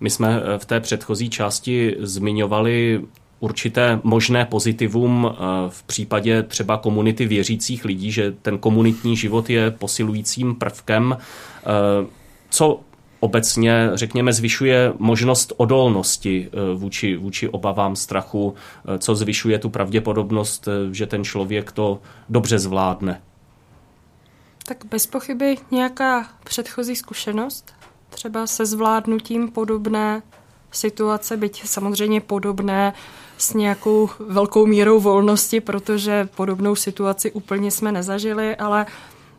My 0.00 0.10
jsme 0.10 0.40
eh, 0.40 0.58
v 0.58 0.64
té 0.64 0.80
předchozí 0.80 1.30
části 1.30 1.96
zmiňovali 2.00 3.02
určité 3.40 4.00
možné 4.02 4.44
pozitivum 4.44 5.30
eh, 5.30 5.36
v 5.68 5.82
případě 5.82 6.42
třeba 6.42 6.76
komunity 6.76 7.26
věřících 7.26 7.84
lidí, 7.84 8.12
že 8.12 8.32
ten 8.42 8.58
komunitní 8.58 9.16
život 9.16 9.50
je 9.50 9.70
posilujícím 9.70 10.54
prvkem. 10.54 11.16
Eh, 11.18 12.06
co 12.50 12.80
obecně, 13.20 13.90
řekněme, 13.94 14.32
zvyšuje 14.32 14.92
možnost 14.98 15.52
odolnosti 15.56 16.48
eh, 16.48 16.74
vůči, 16.74 17.16
vůči 17.16 17.48
obavám, 17.48 17.96
strachu, 17.96 18.54
co 18.98 19.14
zvyšuje 19.14 19.58
tu 19.58 19.70
pravděpodobnost, 19.70 20.68
že 20.92 21.06
ten 21.06 21.24
člověk 21.24 21.72
to 21.72 22.00
dobře 22.28 22.58
zvládne? 22.58 23.22
Tak 24.66 24.84
bez 24.90 25.06
pochyby 25.06 25.56
nějaká 25.70 26.28
předchozí 26.44 26.96
zkušenost, 26.96 27.74
třeba 28.10 28.46
se 28.46 28.66
zvládnutím 28.66 29.50
podobné 29.50 30.22
situace, 30.70 31.36
byť 31.36 31.66
samozřejmě 31.66 32.20
podobné 32.20 32.92
s 33.38 33.54
nějakou 33.54 34.10
velkou 34.18 34.66
mírou 34.66 35.00
volnosti, 35.00 35.60
protože 35.60 36.28
podobnou 36.34 36.76
situaci 36.76 37.32
úplně 37.32 37.70
jsme 37.70 37.92
nezažili, 37.92 38.56
ale 38.56 38.86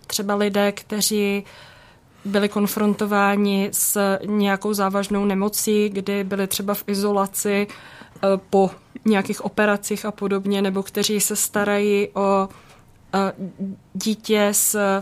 třeba 0.08 0.36
lidé, 0.36 0.72
kteří 0.72 1.44
byli 2.26 2.50
konfrontováni 2.50 3.70
s 3.72 4.18
nějakou 4.26 4.74
závažnou 4.74 5.26
nemocí, 5.26 5.90
kdy 5.90 6.24
byli 6.24 6.48
třeba 6.48 6.74
v 6.74 6.84
izolaci 6.88 7.68
eh, 7.68 8.28
po 8.50 8.72
nějakých 9.06 9.46
operacích 9.46 10.06
a 10.06 10.12
podobně, 10.12 10.62
nebo 10.62 10.84
kteří 10.84 11.20
se 11.20 11.36
starají 11.36 12.08
o 12.14 12.50
eh, 13.14 13.34
dítě 13.94 14.50
s 14.52 15.02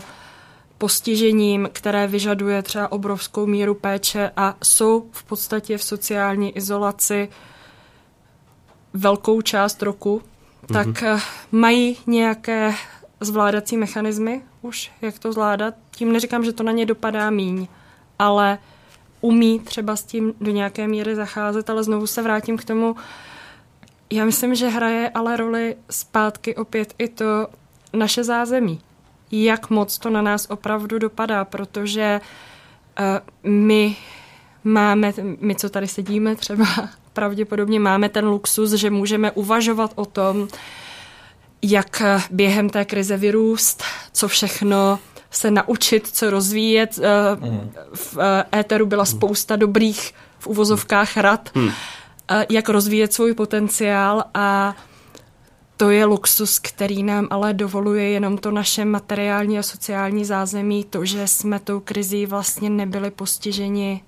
postižením, 0.78 1.68
které 1.72 2.06
vyžaduje 2.06 2.62
třeba 2.62 2.92
obrovskou 2.92 3.46
míru 3.46 3.74
péče 3.74 4.30
a 4.36 4.54
jsou 4.64 5.06
v 5.10 5.24
podstatě 5.24 5.78
v 5.78 5.84
sociální 5.84 6.56
izolaci 6.56 7.28
velkou 8.94 9.40
část 9.40 9.82
roku, 9.82 10.22
tak 10.72 10.86
mm-hmm. 10.86 11.22
mají 11.52 11.96
nějaké 12.06 12.74
zvládací 13.20 13.76
mechanismy 13.76 14.42
už, 14.62 14.92
jak 15.02 15.18
to 15.18 15.32
zvládat. 15.32 15.74
Tím 15.90 16.12
neříkám, 16.12 16.44
že 16.44 16.52
to 16.52 16.62
na 16.62 16.72
ně 16.72 16.86
dopadá 16.86 17.30
míň, 17.30 17.66
ale 18.18 18.58
umí 19.20 19.60
třeba 19.60 19.96
s 19.96 20.02
tím 20.02 20.34
do 20.40 20.50
nějaké 20.50 20.88
míry 20.88 21.16
zacházet, 21.16 21.70
ale 21.70 21.84
znovu 21.84 22.06
se 22.06 22.22
vrátím 22.22 22.56
k 22.56 22.64
tomu, 22.64 22.96
já 24.12 24.24
myslím, 24.24 24.54
že 24.54 24.68
hraje 24.68 25.10
ale 25.14 25.36
roli 25.36 25.76
zpátky 25.90 26.54
opět 26.54 26.94
i 26.98 27.08
to 27.08 27.48
naše 27.92 28.24
zázemí. 28.24 28.80
Jak 29.30 29.70
moc 29.70 29.98
to 29.98 30.10
na 30.10 30.22
nás 30.22 30.46
opravdu 30.50 30.98
dopadá, 30.98 31.44
protože 31.44 32.20
uh, 32.98 33.50
my 33.50 33.96
máme, 34.64 35.12
my 35.40 35.54
co 35.54 35.68
tady 35.70 35.88
sedíme 35.88 36.36
třeba 36.36 36.66
pravděpodobně 37.16 37.80
máme 37.80 38.08
ten 38.08 38.28
luxus, 38.28 38.70
že 38.70 38.90
můžeme 38.90 39.30
uvažovat 39.30 39.92
o 39.94 40.04
tom, 40.04 40.48
jak 41.62 42.02
během 42.30 42.70
té 42.70 42.84
krize 42.84 43.16
vyrůst, 43.16 43.82
co 44.12 44.28
všechno 44.28 44.98
se 45.30 45.50
naučit, 45.50 46.08
co 46.12 46.30
rozvíjet. 46.30 46.98
Eh, 47.02 47.36
mm. 47.40 47.72
V 47.94 48.18
eh, 48.20 48.58
éteru 48.60 48.86
byla 48.86 49.04
spousta 49.04 49.56
dobrých 49.56 50.14
v 50.38 50.46
uvozovkách 50.46 51.16
rad, 51.16 51.50
mm. 51.54 51.70
jak 52.50 52.68
rozvíjet 52.68 53.12
svůj 53.12 53.34
potenciál 53.34 54.24
a 54.34 54.76
to 55.76 55.90
je 55.90 56.04
luxus, 56.04 56.58
který 56.58 57.02
nám 57.02 57.28
ale 57.30 57.54
dovoluje 57.54 58.10
jenom 58.10 58.38
to 58.38 58.50
naše 58.50 58.84
materiální 58.84 59.58
a 59.58 59.62
sociální 59.62 60.24
zázemí, 60.24 60.84
to, 60.84 61.04
že 61.04 61.28
jsme 61.28 61.60
tou 61.60 61.80
krizí 61.80 62.26
vlastně 62.26 62.70
nebyli 62.70 63.10
postiženi 63.10 64.02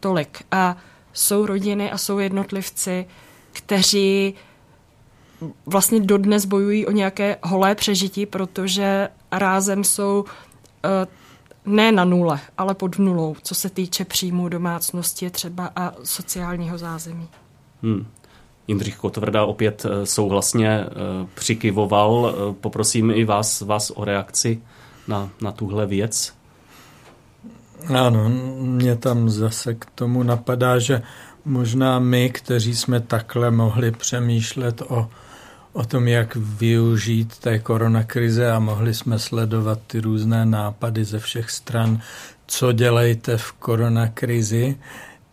tolik. 0.00 0.42
A 0.50 0.76
jsou 1.14 1.46
rodiny 1.46 1.90
a 1.90 1.98
jsou 1.98 2.18
jednotlivci, 2.18 3.06
kteří 3.52 4.34
vlastně 5.66 6.00
dodnes 6.00 6.44
bojují 6.44 6.86
o 6.86 6.90
nějaké 6.90 7.36
holé 7.42 7.74
přežití, 7.74 8.26
protože 8.26 9.08
rázem 9.32 9.84
jsou 9.84 10.24
eh, 10.84 11.06
ne 11.66 11.92
na 11.92 12.04
nule, 12.04 12.40
ale 12.58 12.74
pod 12.74 12.98
nulou, 12.98 13.36
co 13.42 13.54
se 13.54 13.70
týče 13.70 14.04
příjmu 14.04 14.48
domácnosti 14.48 15.30
třeba 15.30 15.70
a 15.76 15.92
sociálního 16.04 16.78
zázemí. 16.78 17.28
Hmm. 17.82 18.06
Jindřich 18.68 18.96
Kotvrda 18.96 19.44
opět 19.44 19.86
eh, 19.86 20.06
souhlasně 20.06 20.68
eh, 20.70 20.88
přikyvoval. 21.34 22.34
Poprosím 22.60 23.10
i 23.10 23.24
vás, 23.24 23.60
vás 23.60 23.92
o 23.94 24.04
reakci 24.04 24.62
na, 25.08 25.30
na 25.42 25.52
tuhle 25.52 25.86
věc. 25.86 26.34
Ano, 27.88 28.28
mě 28.58 28.96
tam 28.96 29.30
zase 29.30 29.74
k 29.74 29.84
tomu 29.94 30.22
napadá, 30.22 30.78
že 30.78 31.02
možná 31.44 31.98
my, 31.98 32.30
kteří 32.30 32.76
jsme 32.76 33.00
takhle 33.00 33.50
mohli 33.50 33.90
přemýšlet 33.90 34.82
o, 34.88 35.08
o 35.72 35.84
tom, 35.84 36.08
jak 36.08 36.36
využít 36.36 37.38
té 37.38 37.58
koronakrize 37.58 38.52
a 38.52 38.58
mohli 38.58 38.94
jsme 38.94 39.18
sledovat 39.18 39.78
ty 39.86 40.00
různé 40.00 40.46
nápady 40.46 41.04
ze 41.04 41.18
všech 41.18 41.50
stran, 41.50 42.00
co 42.46 42.72
dělejte 42.72 43.36
v 43.36 43.52
koronakrizi, 43.52 44.76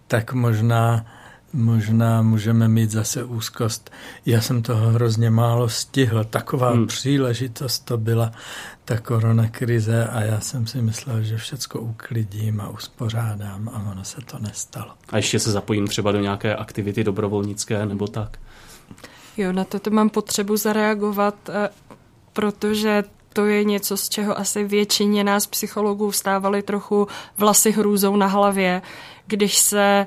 tak 0.08 0.34
možná 0.34 1.06
možná 1.54 2.22
můžeme 2.22 2.68
mít 2.68 2.92
zase 2.92 3.24
úzkost. 3.24 3.92
Já 4.26 4.42
jsem 4.42 4.62
toho 4.62 4.88
hrozně 4.90 5.30
málo 5.30 5.70
stihl. 5.70 6.24
Taková 6.24 6.72
hmm. 6.72 6.88
příležitost 6.88 7.80
to 7.80 7.98
byla 7.98 8.32
ta 8.86 8.98
koronakrize 8.98 10.08
a 10.08 10.22
já 10.22 10.40
jsem 10.40 10.68
si 10.68 10.82
myslel, 10.82 11.22
že 11.22 11.38
všecko 11.38 11.80
uklidím 11.80 12.62
a 12.62 12.70
uspořádám 12.70 13.70
a 13.74 13.92
ono 13.92 14.04
se 14.04 14.22
to 14.22 14.40
nestalo. 14.40 14.92
A 15.10 15.18
ještě 15.18 15.40
se 15.40 15.52
zapojím 15.52 15.88
třeba 15.88 16.12
do 16.12 16.20
nějaké 16.20 16.56
aktivity 16.56 17.04
dobrovolnické 17.04 17.86
nebo 17.86 18.08
tak? 18.08 18.38
Jo, 19.38 19.52
na 19.52 19.64
to 19.64 19.80
mám 19.90 20.10
potřebu 20.10 20.58
zareagovat, 20.58 21.36
eh, 21.50 21.70
protože 22.34 23.04
to 23.34 23.46
je 23.46 23.64
něco, 23.64 23.98
z 23.98 24.10
čeho 24.10 24.40
asi 24.40 24.64
většině 24.64 25.24
nás 25.24 25.48
psychologů 25.48 26.12
vstávaly 26.12 26.62
trochu 26.62 27.08
vlasy 27.38 27.72
hrůzou 27.72 28.16
na 28.16 28.28
hlavě, 28.28 28.82
když 29.28 29.58
se 29.58 30.06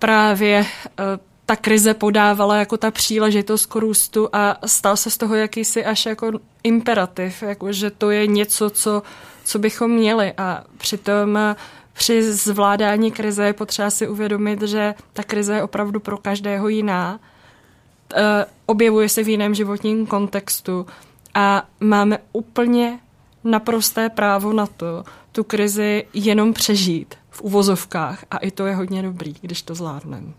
právě 0.00 0.66
eh, 0.66 1.02
ta 1.46 1.56
krize 1.56 1.94
podávala 1.94 2.56
jako 2.56 2.76
ta 2.76 2.90
příležitost 2.90 3.66
k 3.66 3.74
růstu 3.74 4.28
a 4.32 4.56
stal 4.66 4.96
se 4.96 5.10
z 5.10 5.16
toho 5.16 5.34
jakýsi 5.34 5.84
až 5.84 6.06
jako 6.06 6.30
imperativ, 6.62 7.42
jako 7.42 7.72
že 7.72 7.90
to 7.90 8.10
je 8.10 8.26
něco, 8.26 8.70
co, 8.70 9.02
co 9.44 9.58
bychom 9.58 9.90
měli 9.90 10.32
a 10.36 10.64
přitom 10.78 11.36
eh, 11.36 11.56
při 12.00 12.32
zvládání 12.32 13.12
krize 13.12 13.44
je 13.44 13.52
potřeba 13.52 13.90
si 13.90 14.08
uvědomit, 14.08 14.62
že 14.62 14.94
ta 15.12 15.22
krize 15.22 15.54
je 15.54 15.62
opravdu 15.62 16.00
pro 16.00 16.18
každého 16.18 16.68
jiná. 16.68 17.20
E, 18.14 18.46
objevuje 18.66 19.08
se 19.08 19.22
v 19.22 19.28
jiném 19.28 19.54
životním 19.54 20.06
kontextu 20.06 20.86
a 21.34 21.68
máme 21.80 22.18
úplně 22.32 22.98
naprosté 23.44 24.08
právo 24.08 24.52
na 24.52 24.66
to, 24.66 25.04
tu 25.32 25.44
krizi 25.44 26.06
jenom 26.14 26.52
přežít 26.52 27.14
uvozovkách 27.42 28.24
a 28.30 28.36
i 28.36 28.50
to 28.50 28.66
je 28.66 28.74
hodně 28.74 29.02
dobrý, 29.02 29.34
když 29.40 29.62
to 29.62 29.74
zvládneme. 29.74 30.32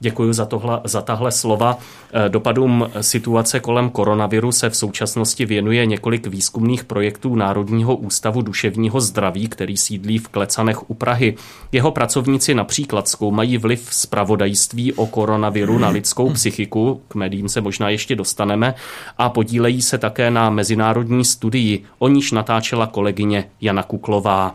Děkuji 0.00 0.32
za, 0.32 0.46
tohle, 0.46 0.80
za 0.84 1.02
tahle 1.02 1.32
slova. 1.32 1.78
Eh, 2.12 2.28
dopadům 2.28 2.90
situace 3.00 3.60
kolem 3.60 3.90
koronaviru 3.90 4.52
se 4.52 4.70
v 4.70 4.76
současnosti 4.76 5.46
věnuje 5.46 5.86
několik 5.86 6.26
výzkumných 6.26 6.84
projektů 6.84 7.34
Národního 7.34 7.96
ústavu 7.96 8.42
duševního 8.42 9.00
zdraví, 9.00 9.48
který 9.48 9.76
sídlí 9.76 10.18
v 10.18 10.28
Klecanech 10.28 10.90
u 10.90 10.94
Prahy. 10.94 11.36
Jeho 11.72 11.90
pracovníci 11.90 12.54
například 12.54 13.08
zkoumají 13.08 13.58
vliv 13.58 13.88
zpravodajství 13.90 14.92
o 14.92 15.06
koronaviru 15.06 15.78
na 15.78 15.88
lidskou 15.88 16.30
psychiku, 16.30 17.00
k 17.08 17.14
médiím 17.14 17.48
se 17.48 17.60
možná 17.60 17.88
ještě 17.88 18.16
dostaneme, 18.16 18.74
a 19.18 19.28
podílejí 19.28 19.82
se 19.82 19.98
také 19.98 20.30
na 20.30 20.50
mezinárodní 20.50 21.24
studii, 21.24 21.84
o 21.98 22.08
níž 22.08 22.32
natáčela 22.32 22.86
kolegyně 22.86 23.50
Jana 23.60 23.82
Kuklová. 23.82 24.54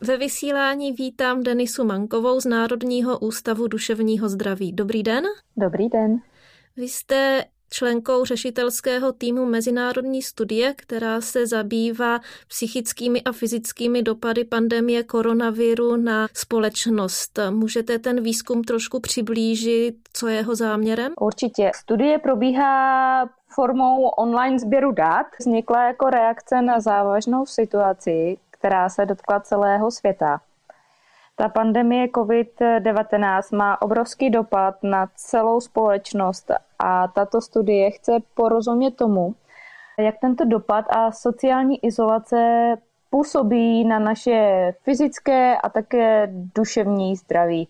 Ve 0.00 0.16
vysílání 0.16 0.92
vítám 0.92 1.42
Denisu 1.42 1.84
Mankovou 1.84 2.40
z 2.40 2.44
Národního 2.46 3.18
ústavu 3.18 3.66
duševního 3.66 4.28
zdraví. 4.28 4.72
Dobrý 4.72 5.02
den. 5.02 5.24
Dobrý 5.56 5.88
den. 5.88 6.16
Vy 6.76 6.88
jste 6.88 7.44
členkou 7.70 8.24
řešitelského 8.24 9.12
týmu 9.12 9.44
mezinárodní 9.44 10.22
studie, 10.22 10.74
která 10.74 11.20
se 11.20 11.46
zabývá 11.46 12.20
psychickými 12.48 13.22
a 13.22 13.32
fyzickými 13.32 14.02
dopady 14.02 14.44
pandemie 14.44 15.02
koronaviru 15.02 15.96
na 15.96 16.28
společnost. 16.34 17.38
Můžete 17.50 17.98
ten 17.98 18.22
výzkum 18.22 18.62
trošku 18.62 19.00
přiblížit, 19.00 19.94
co 20.12 20.28
je 20.28 20.36
jeho 20.36 20.54
záměrem? 20.54 21.12
Určitě. 21.20 21.70
Studie 21.74 22.18
probíhá 22.18 23.28
formou 23.54 24.02
online 24.08 24.58
sběru 24.58 24.92
dat. 24.92 25.26
Vznikla 25.40 25.82
jako 25.82 26.10
reakce 26.10 26.62
na 26.62 26.80
závažnou 26.80 27.46
situaci, 27.46 28.36
která 28.58 28.88
se 28.88 29.06
dotkla 29.06 29.40
celého 29.40 29.90
světa. 29.90 30.40
Ta 31.36 31.48
pandemie 31.48 32.06
COVID-19 32.06 33.56
má 33.56 33.82
obrovský 33.82 34.30
dopad 34.30 34.74
na 34.82 35.06
celou 35.14 35.60
společnost 35.60 36.50
a 36.78 37.08
tato 37.08 37.40
studie 37.40 37.90
chce 37.90 38.12
porozumět 38.34 38.90
tomu, 38.90 39.34
jak 39.98 40.18
tento 40.20 40.44
dopad 40.44 40.84
a 40.88 41.12
sociální 41.12 41.84
izolace 41.84 42.36
působí 43.10 43.84
na 43.84 43.98
naše 43.98 44.72
fyzické 44.82 45.56
a 45.56 45.68
také 45.68 46.28
duševní 46.32 47.16
zdraví. 47.16 47.68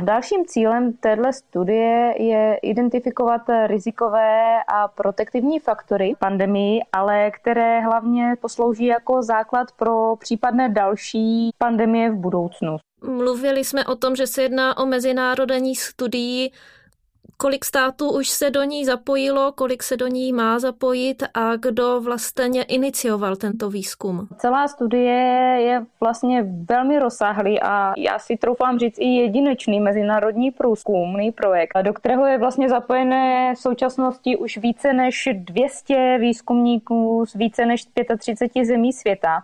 Dalším 0.00 0.44
cílem 0.46 0.92
této 0.92 1.32
studie 1.32 2.14
je 2.22 2.58
identifikovat 2.62 3.42
rizikové 3.66 4.64
a 4.74 4.88
protektivní 4.88 5.58
faktory 5.60 6.14
pandemii, 6.18 6.80
ale 6.92 7.30
které 7.30 7.80
hlavně 7.80 8.34
poslouží 8.40 8.84
jako 8.84 9.22
základ 9.22 9.72
pro 9.72 10.16
případné 10.16 10.68
další 10.68 11.50
pandemie 11.58 12.10
v 12.10 12.16
budoucnu. 12.16 12.76
Mluvili 13.02 13.64
jsme 13.64 13.84
o 13.84 13.96
tom, 13.96 14.16
že 14.16 14.26
se 14.26 14.42
jedná 14.42 14.78
o 14.78 14.86
mezinárodní 14.86 15.76
studii 15.76 16.50
kolik 17.42 17.64
států 17.64 18.10
už 18.10 18.28
se 18.28 18.50
do 18.50 18.62
ní 18.62 18.84
zapojilo, 18.84 19.52
kolik 19.52 19.82
se 19.82 19.96
do 19.96 20.06
ní 20.06 20.32
má 20.32 20.58
zapojit 20.58 21.22
a 21.34 21.56
kdo 21.56 22.00
vlastně 22.00 22.62
inicioval 22.62 23.36
tento 23.36 23.70
výzkum? 23.70 24.28
Celá 24.38 24.68
studie 24.68 25.12
je 25.60 25.84
vlastně 26.00 26.42
velmi 26.42 26.98
rozsáhlý 26.98 27.60
a 27.62 27.94
já 27.96 28.18
si 28.18 28.36
troufám 28.36 28.78
říct 28.78 28.98
i 28.98 29.06
jedinečný 29.06 29.80
mezinárodní 29.80 30.50
průzkumný 30.50 31.32
projekt, 31.32 31.72
do 31.82 31.92
kterého 31.92 32.26
je 32.26 32.38
vlastně 32.38 32.68
zapojené 32.68 33.54
v 33.54 33.58
současnosti 33.58 34.36
už 34.36 34.58
více 34.58 34.92
než 34.92 35.28
200 35.34 36.18
výzkumníků 36.20 37.24
z 37.26 37.34
více 37.34 37.66
než 37.66 37.84
35 38.18 38.64
zemí 38.64 38.92
světa. 38.92 39.42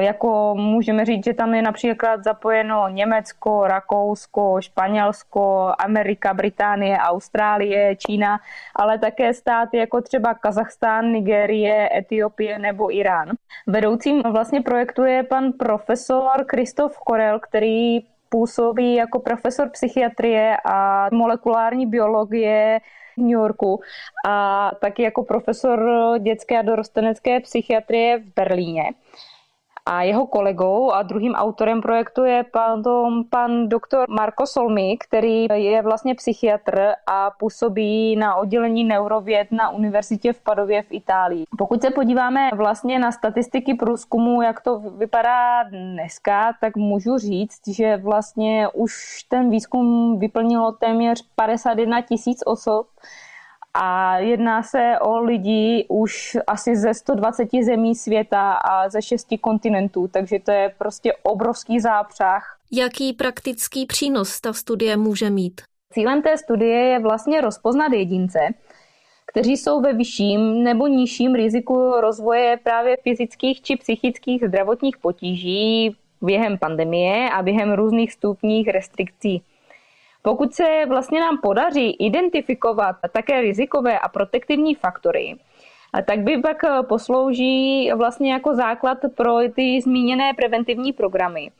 Jako 0.00 0.54
můžeme 0.54 1.04
říct, 1.04 1.24
že 1.24 1.34
tam 1.34 1.54
je 1.54 1.62
například 1.62 2.24
zapojeno 2.24 2.88
Německo, 2.88 3.66
Rakousko, 3.66 4.56
Španělsko, 4.60 5.72
Amerika, 5.78 6.34
Británie, 6.34 6.98
Austrálie, 6.98 7.96
Čína, 7.96 8.40
ale 8.74 8.98
také 8.98 9.34
státy 9.34 9.76
jako 9.76 10.00
třeba 10.00 10.34
Kazachstán, 10.34 11.12
Nigérie, 11.12 11.88
Etiopie 11.98 12.58
nebo 12.58 12.94
Irán. 12.94 13.28
Vedoucím 13.66 14.22
vlastně 14.22 14.60
projektu 14.60 15.04
je 15.04 15.22
pan 15.22 15.52
profesor 15.52 16.44
Kristof 16.46 16.98
Korel, 16.98 17.40
který 17.40 17.98
působí 18.28 18.94
jako 18.94 19.18
profesor 19.18 19.70
psychiatrie 19.70 20.56
a 20.64 21.08
molekulární 21.12 21.86
biologie 21.86 22.80
v 23.16 23.20
New 23.20 23.30
Yorku 23.30 23.80
a 24.28 24.70
taky 24.80 25.02
jako 25.02 25.24
profesor 25.24 25.80
dětské 26.18 26.58
a 26.58 26.62
dorostenecké 26.62 27.40
psychiatrie 27.40 28.18
v 28.18 28.34
Berlíně. 28.36 28.84
A 29.86 30.02
jeho 30.02 30.26
kolegou 30.26 30.92
a 30.92 31.02
druhým 31.02 31.34
autorem 31.34 31.80
projektu 31.80 32.24
je 32.24 32.44
pan, 32.44 32.82
pan 33.30 33.68
doktor 33.68 34.04
Marko 34.08 34.46
Solmi, 34.46 34.96
který 34.98 35.46
je 35.54 35.82
vlastně 35.82 36.14
psychiatr 36.14 36.92
a 37.06 37.30
působí 37.30 38.16
na 38.16 38.34
oddělení 38.34 38.84
neurověd 38.84 39.52
na 39.52 39.70
univerzitě 39.70 40.32
v 40.32 40.40
Padově 40.40 40.82
v 40.82 40.86
Itálii. 40.90 41.44
Pokud 41.58 41.82
se 41.82 41.90
podíváme 41.90 42.50
vlastně 42.54 42.98
na 42.98 43.12
statistiky 43.12 43.74
průzkumu, 43.74 44.42
jak 44.42 44.60
to 44.60 44.78
vypadá 44.78 45.62
dneska, 45.62 46.52
tak 46.60 46.76
můžu 46.76 47.18
říct, 47.18 47.68
že 47.68 47.96
vlastně 47.96 48.68
už 48.74 49.22
ten 49.28 49.50
výzkum 49.50 50.18
vyplnilo 50.18 50.72
téměř 50.72 51.22
51 51.36 52.00
tisíc 52.00 52.42
osob 52.46 52.86
a 53.78 54.18
jedná 54.18 54.62
se 54.62 54.94
o 55.00 55.18
lidi 55.20 55.86
už 55.88 56.36
asi 56.46 56.76
ze 56.76 56.94
120 56.94 57.48
zemí 57.62 57.94
světa 57.94 58.52
a 58.52 58.88
ze 58.88 59.02
šesti 59.02 59.38
kontinentů, 59.38 60.08
takže 60.08 60.38
to 60.38 60.50
je 60.50 60.74
prostě 60.78 61.12
obrovský 61.22 61.80
zápřah. 61.80 62.58
Jaký 62.72 63.12
praktický 63.12 63.86
přínos 63.86 64.40
ta 64.40 64.52
studie 64.52 64.96
může 64.96 65.30
mít? 65.30 65.60
Cílem 65.92 66.22
té 66.22 66.36
studie 66.36 66.76
je 66.76 66.98
vlastně 66.98 67.40
rozpoznat 67.40 67.92
jedince, 67.92 68.38
kteří 69.26 69.56
jsou 69.56 69.80
ve 69.80 69.92
vyšším 69.92 70.62
nebo 70.62 70.86
nižším 70.86 71.34
riziku 71.34 72.00
rozvoje 72.00 72.58
právě 72.62 72.96
fyzických 73.02 73.62
či 73.62 73.76
psychických 73.76 74.44
zdravotních 74.48 74.96
potíží 74.98 75.96
během 76.22 76.58
pandemie 76.58 77.30
a 77.30 77.42
během 77.42 77.72
různých 77.72 78.12
stupních 78.12 78.68
restrikcí. 78.68 79.42
Pokud 80.26 80.54
se 80.54 80.86
vlastně 80.88 81.20
nám 81.20 81.38
podaří 81.42 81.90
identifikovat 81.90 82.96
také 83.12 83.40
rizikové 83.40 83.98
a 83.98 84.08
protektivní 84.08 84.74
faktory, 84.74 85.36
tak 86.06 86.18
by 86.20 86.38
pak 86.38 86.56
poslouží 86.88 87.90
vlastně 87.96 88.32
jako 88.32 88.54
základ 88.54 88.98
pro 89.14 89.38
ty 89.54 89.80
zmíněné 89.80 90.34
preventivní 90.34 90.92
programy. 90.92 91.50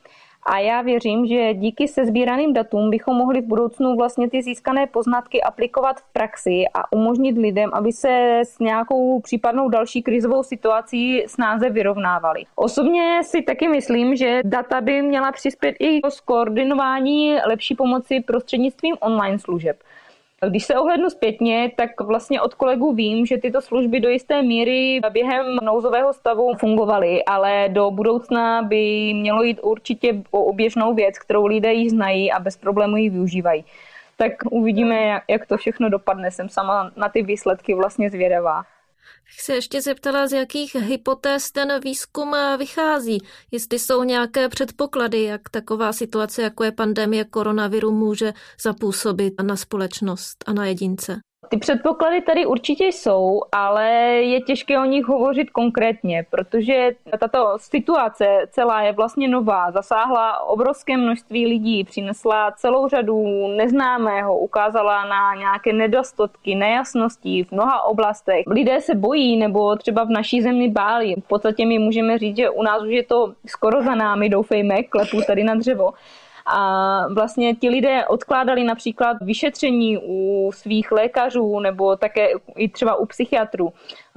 A 0.48 0.58
já 0.58 0.82
věřím, 0.82 1.26
že 1.26 1.54
díky 1.54 1.88
se 1.88 2.06
sbíraným 2.06 2.52
datům 2.52 2.90
bychom 2.90 3.16
mohli 3.16 3.40
v 3.40 3.46
budoucnu 3.46 3.96
vlastně 3.96 4.30
ty 4.30 4.42
získané 4.42 4.86
poznatky 4.86 5.42
aplikovat 5.42 6.00
v 6.00 6.12
praxi 6.12 6.64
a 6.74 6.92
umožnit 6.92 7.38
lidem, 7.38 7.70
aby 7.72 7.92
se 7.92 8.40
s 8.44 8.58
nějakou 8.58 9.20
případnou 9.20 9.68
další 9.68 10.02
krizovou 10.02 10.42
situací 10.42 11.22
snáze 11.26 11.70
vyrovnávali. 11.70 12.44
Osobně 12.54 13.20
si 13.22 13.42
taky 13.42 13.68
myslím, 13.68 14.16
že 14.16 14.40
data 14.44 14.80
by 14.80 15.02
měla 15.02 15.32
přispět 15.32 15.76
i 15.78 16.00
k 16.00 16.10
skoordinování 16.10 17.36
lepší 17.46 17.74
pomoci 17.74 18.20
prostřednictvím 18.20 18.96
online 19.00 19.38
služeb. 19.38 19.76
Když 20.48 20.64
se 20.64 20.78
ohlednu 20.78 21.10
zpětně, 21.10 21.72
tak 21.76 22.00
vlastně 22.00 22.40
od 22.40 22.54
kolegů 22.54 22.92
vím, 22.92 23.26
že 23.26 23.38
tyto 23.38 23.60
služby 23.60 24.00
do 24.00 24.08
jisté 24.08 24.42
míry 24.42 25.00
během 25.12 25.56
nouzového 25.56 26.12
stavu 26.12 26.54
fungovaly, 26.58 27.24
ale 27.24 27.68
do 27.68 27.90
budoucna 27.90 28.62
by 28.62 29.14
mělo 29.14 29.42
jít 29.42 29.60
určitě 29.62 30.22
o 30.30 30.44
oběžnou 30.44 30.94
věc, 30.94 31.18
kterou 31.18 31.46
lidé 31.46 31.72
již 31.72 31.90
znají 31.90 32.32
a 32.32 32.38
bez 32.38 32.56
problémů 32.56 32.96
ji 32.96 33.10
využívají. 33.10 33.64
Tak 34.16 34.32
uvidíme, 34.50 35.20
jak 35.28 35.46
to 35.46 35.56
všechno 35.56 35.88
dopadne. 35.88 36.30
Jsem 36.30 36.48
sama 36.48 36.90
na 36.96 37.08
ty 37.08 37.22
výsledky 37.22 37.74
vlastně 37.74 38.10
zvědavá 38.10 38.62
se 39.40 39.54
ještě 39.54 39.82
zeptala, 39.82 40.26
z 40.26 40.32
jakých 40.32 40.74
hypotéz 40.74 41.50
ten 41.52 41.80
výzkum 41.80 42.34
vychází. 42.58 43.18
Jestli 43.50 43.78
jsou 43.78 44.02
nějaké 44.02 44.48
předpoklady, 44.48 45.22
jak 45.22 45.40
taková 45.50 45.92
situace, 45.92 46.42
jako 46.42 46.64
je 46.64 46.72
pandemie 46.72 47.24
koronaviru, 47.24 47.92
může 47.92 48.32
zapůsobit 48.62 49.34
na 49.42 49.56
společnost 49.56 50.44
a 50.46 50.52
na 50.52 50.66
jedince. 50.66 51.20
Ty 51.48 51.56
předpoklady 51.56 52.20
tady 52.20 52.46
určitě 52.46 52.84
jsou, 52.84 53.40
ale 53.52 53.90
je 54.22 54.40
těžké 54.40 54.78
o 54.78 54.84
nich 54.84 55.04
hovořit 55.06 55.50
konkrétně, 55.50 56.26
protože 56.30 56.90
tato 57.18 57.54
situace 57.56 58.26
celá 58.50 58.82
je 58.82 58.92
vlastně 58.92 59.28
nová, 59.28 59.70
zasáhla 59.70 60.40
obrovské 60.40 60.96
množství 60.96 61.46
lidí, 61.46 61.84
přinesla 61.84 62.50
celou 62.50 62.88
řadu 62.88 63.24
neznámého, 63.56 64.38
ukázala 64.38 65.04
na 65.04 65.34
nějaké 65.34 65.72
nedostatky, 65.72 66.54
nejasnosti 66.54 67.44
v 67.44 67.52
mnoha 67.52 67.82
oblastech. 67.82 68.44
Lidé 68.46 68.80
se 68.80 68.94
bojí 68.94 69.36
nebo 69.36 69.76
třeba 69.76 70.04
v 70.04 70.10
naší 70.10 70.42
zemi 70.42 70.68
báli. 70.68 71.14
V 71.24 71.28
podstatě 71.28 71.66
my 71.66 71.78
můžeme 71.78 72.18
říct, 72.18 72.36
že 72.36 72.50
u 72.50 72.62
nás 72.62 72.82
už 72.82 72.92
je 72.92 73.02
to 73.02 73.32
skoro 73.46 73.82
za 73.82 73.94
námi, 73.94 74.28
doufejme, 74.28 74.82
klepu 74.82 75.20
tady 75.26 75.44
na 75.44 75.54
dřevo 75.54 75.92
a 76.46 77.08
vlastně 77.08 77.54
ti 77.54 77.68
lidé 77.68 78.06
odkládali 78.06 78.64
například 78.64 79.16
vyšetření 79.20 79.98
u 79.98 80.50
svých 80.54 80.92
lékařů 80.92 81.60
nebo 81.60 81.96
také 81.96 82.28
i 82.56 82.68
třeba 82.68 82.94
u 82.94 83.06
psychiatrů. 83.06 83.72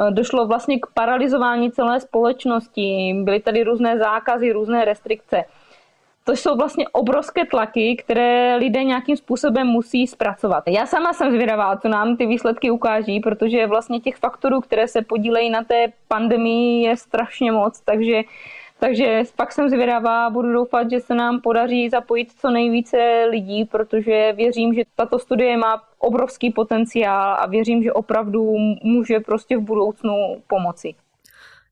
Došlo 0.10 0.48
vlastně 0.48 0.80
k 0.80 0.88
paralizování 0.94 1.72
celé 1.72 2.00
společnosti, 2.00 3.16
byly 3.24 3.40
tady 3.40 3.64
různé 3.64 3.98
zákazy, 3.98 4.52
různé 4.52 4.86
restrikce. 4.86 5.44
To 6.24 6.32
jsou 6.36 6.56
vlastně 6.56 6.88
obrovské 6.88 7.46
tlaky, 7.46 7.96
které 7.96 8.56
lidé 8.56 8.84
nějakým 8.84 9.18
způsobem 9.18 9.68
musí 9.68 10.08
zpracovat. 10.08 10.64
Já 10.68 10.86
sama 10.86 11.14
jsem 11.14 11.32
zvědavá, 11.32 11.78
co 11.78 11.88
nám 11.88 12.18
ty 12.18 12.26
výsledky 12.26 12.72
ukáží, 12.72 13.20
protože 13.20 13.68
vlastně 13.68 14.00
těch 14.00 14.16
faktorů, 14.16 14.62
které 14.62 14.88
se 14.88 15.02
podílejí 15.02 15.50
na 15.50 15.64
té 15.64 15.88
pandemii, 16.08 16.84
je 16.84 16.98
strašně 16.98 17.52
moc, 17.52 17.82
takže 17.82 18.22
takže 18.80 19.24
pak 19.36 19.52
jsem 19.52 19.70
zvědavá 19.70 20.26
a 20.26 20.30
budu 20.30 20.54
doufat, 20.54 20.92
že 20.92 21.00
se 21.00 21.16
nám 21.16 21.42
podaří 21.42 21.90
zapojit 21.90 22.32
co 22.32 22.50
nejvíce 22.50 23.26
lidí, 23.30 23.66
protože 23.66 24.34
věřím, 24.34 24.74
že 24.74 24.82
tato 24.96 25.20
studie 25.20 25.58
má 25.58 25.84
obrovský 26.00 26.52
potenciál 26.52 27.38
a 27.40 27.46
věřím, 27.46 27.84
že 27.84 27.94
opravdu 27.94 28.58
může 28.84 29.20
prostě 29.20 29.58
v 29.58 29.62
budoucnu 29.62 30.14
pomoci. 30.48 30.96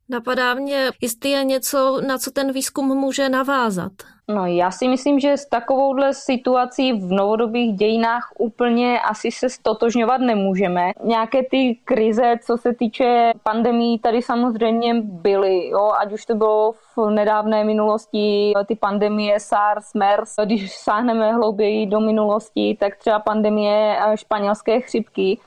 Napadá 0.09 0.53
mě, 0.53 0.89
jestli 1.01 1.29
je 1.29 1.43
něco, 1.43 2.01
na 2.07 2.17
co 2.17 2.31
ten 2.31 2.51
výzkum 2.51 2.97
může 2.97 3.29
navázat. 3.29 3.91
No 4.29 4.45
já 4.45 4.71
si 4.71 4.87
myslím, 4.87 5.19
že 5.19 5.37
s 5.37 5.45
takovouhle 5.45 6.13
situací 6.13 6.93
v 6.93 7.11
novodobých 7.11 7.75
dějinách 7.75 8.31
úplně 8.37 8.99
asi 8.99 9.31
se 9.31 9.49
stotožňovat 9.49 10.21
nemůžeme. 10.21 10.91
Nějaké 11.03 11.43
ty 11.43 11.77
krize, 11.85 12.35
co 12.45 12.57
se 12.57 12.73
týče 12.73 13.31
pandemí, 13.43 13.99
tady 13.99 14.21
samozřejmě 14.21 14.93
byly, 15.01 15.67
jo? 15.67 15.91
ať 15.99 16.13
už 16.13 16.25
to 16.25 16.35
bylo 16.35 16.71
v 16.71 17.09
nedávné 17.09 17.63
minulosti, 17.63 18.53
ty 18.65 18.75
pandemie 18.75 19.39
SARS, 19.39 19.93
MERS, 19.93 20.35
když 20.45 20.75
sáhneme 20.75 21.33
hlouběji 21.33 21.85
do 21.85 21.99
minulosti, 21.99 22.77
tak 22.79 22.95
třeba 22.95 23.19
pandemie 23.19 23.97
španělské 24.15 24.81
chřipky, 24.81 25.37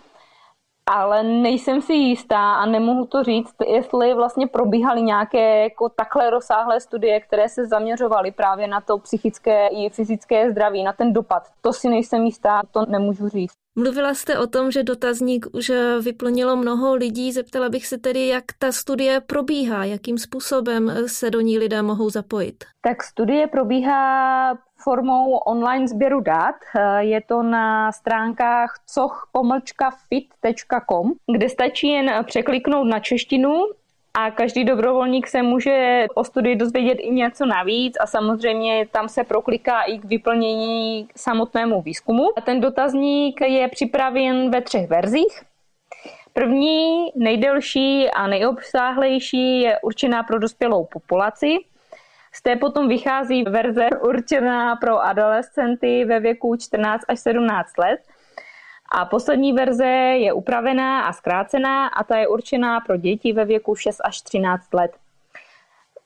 ale 0.87 1.23
nejsem 1.23 1.83
si 1.83 1.93
jistá 1.93 2.55
a 2.55 2.67
nemohu 2.67 3.07
to 3.07 3.23
říct, 3.23 3.55
jestli 3.67 4.15
vlastně 4.15 4.47
probíhaly 4.47 5.03
nějaké 5.03 5.63
jako 5.63 5.89
takhle 5.89 6.31
rozsáhlé 6.31 6.81
studie, 6.81 7.21
které 7.21 7.49
se 7.49 7.67
zaměřovaly 7.67 8.31
právě 8.31 8.67
na 8.67 8.81
to 8.81 8.99
psychické 8.99 9.69
i 9.69 9.91
fyzické 9.91 10.51
zdraví, 10.51 10.85
na 10.85 10.93
ten 10.93 11.13
dopad. 11.13 11.43
To 11.61 11.73
si 11.73 11.89
nejsem 11.89 12.25
jistá, 12.25 12.63
to 12.71 12.87
nemůžu 12.87 13.29
říct. 13.29 13.60
Mluvila 13.77 14.15
jste 14.15 14.39
o 14.39 14.47
tom, 14.47 14.71
že 14.71 14.83
dotazník 14.83 15.47
už 15.53 15.73
vyplnilo 16.05 16.57
mnoho 16.57 16.95
lidí. 16.95 17.33
Zeptala 17.33 17.69
bych 17.69 17.87
se 17.87 17.99
tedy, 17.99 18.27
jak 18.27 18.45
ta 18.59 18.73
studie 18.73 19.21
probíhá, 19.21 19.85
jakým 19.85 20.19
způsobem 20.19 20.93
se 21.07 21.31
do 21.31 21.41
ní 21.41 21.59
lidé 21.59 21.83
mohou 21.83 22.11
zapojit. 22.11 22.65
Tak 22.81 23.03
studie 23.03 23.47
probíhá 23.47 24.59
formou 24.85 25.37
online 25.37 25.89
sběru 25.89 26.21
dat. 26.21 26.57
Je 26.99 27.21
to 27.21 27.43
na 27.43 27.93
stránkách 27.93 28.75
coch-fit.com, 28.95 31.13
kde 31.37 31.49
stačí 31.49 31.89
jen 31.89 32.25
překliknout 32.25 32.87
na 32.87 33.01
češtinu 33.01 33.53
a 34.15 34.31
každý 34.31 34.65
dobrovolník 34.65 35.27
se 35.27 35.43
může 35.43 36.07
o 36.15 36.25
studii 36.25 36.57
dozvědět 36.57 36.95
i 36.95 37.11
něco 37.11 37.47
navíc 37.47 37.97
a 38.01 38.07
samozřejmě 38.07 38.87
tam 38.93 39.09
se 39.09 39.25
prokliká 39.25 39.83
i 39.83 39.99
k 39.99 40.05
vyplnění 40.05 41.09
samotnému 41.17 41.83
výzkumu. 41.83 42.29
A 42.37 42.41
ten 42.41 42.61
dotazník 42.61 43.41
je 43.41 43.69
připraven 43.69 44.51
ve 44.51 44.61
třech 44.61 44.89
verzích. 44.89 45.43
První, 46.33 47.11
nejdelší 47.17 48.11
a 48.11 48.27
nejobsáhlejší 48.27 49.61
je 49.61 49.79
určená 49.83 50.23
pro 50.23 50.39
dospělou 50.39 50.85
populaci. 50.85 51.57
Z 52.33 52.43
té 52.43 52.57
potom 52.57 52.89
vychází 52.89 53.43
verze 53.43 53.89
určená 54.01 54.77
pro 54.77 55.01
adolescenty 55.01 56.05
ve 56.05 56.21
věku 56.21 56.57
14 56.57 57.05
až 57.09 57.21
17 57.21 57.79
let. 57.79 58.01
A 58.91 59.05
poslední 59.05 59.53
verze 59.53 59.87
je 60.17 60.33
upravená 60.33 61.03
a 61.03 61.13
zkrácená 61.13 61.87
a 61.87 62.05
ta 62.05 62.17
je 62.17 62.29
určená 62.29 62.81
pro 62.81 62.97
děti 62.97 63.33
ve 63.33 63.45
věku 63.45 63.75
6 63.77 64.01
až 64.05 64.21
13 64.21 64.75
let. 64.75 64.93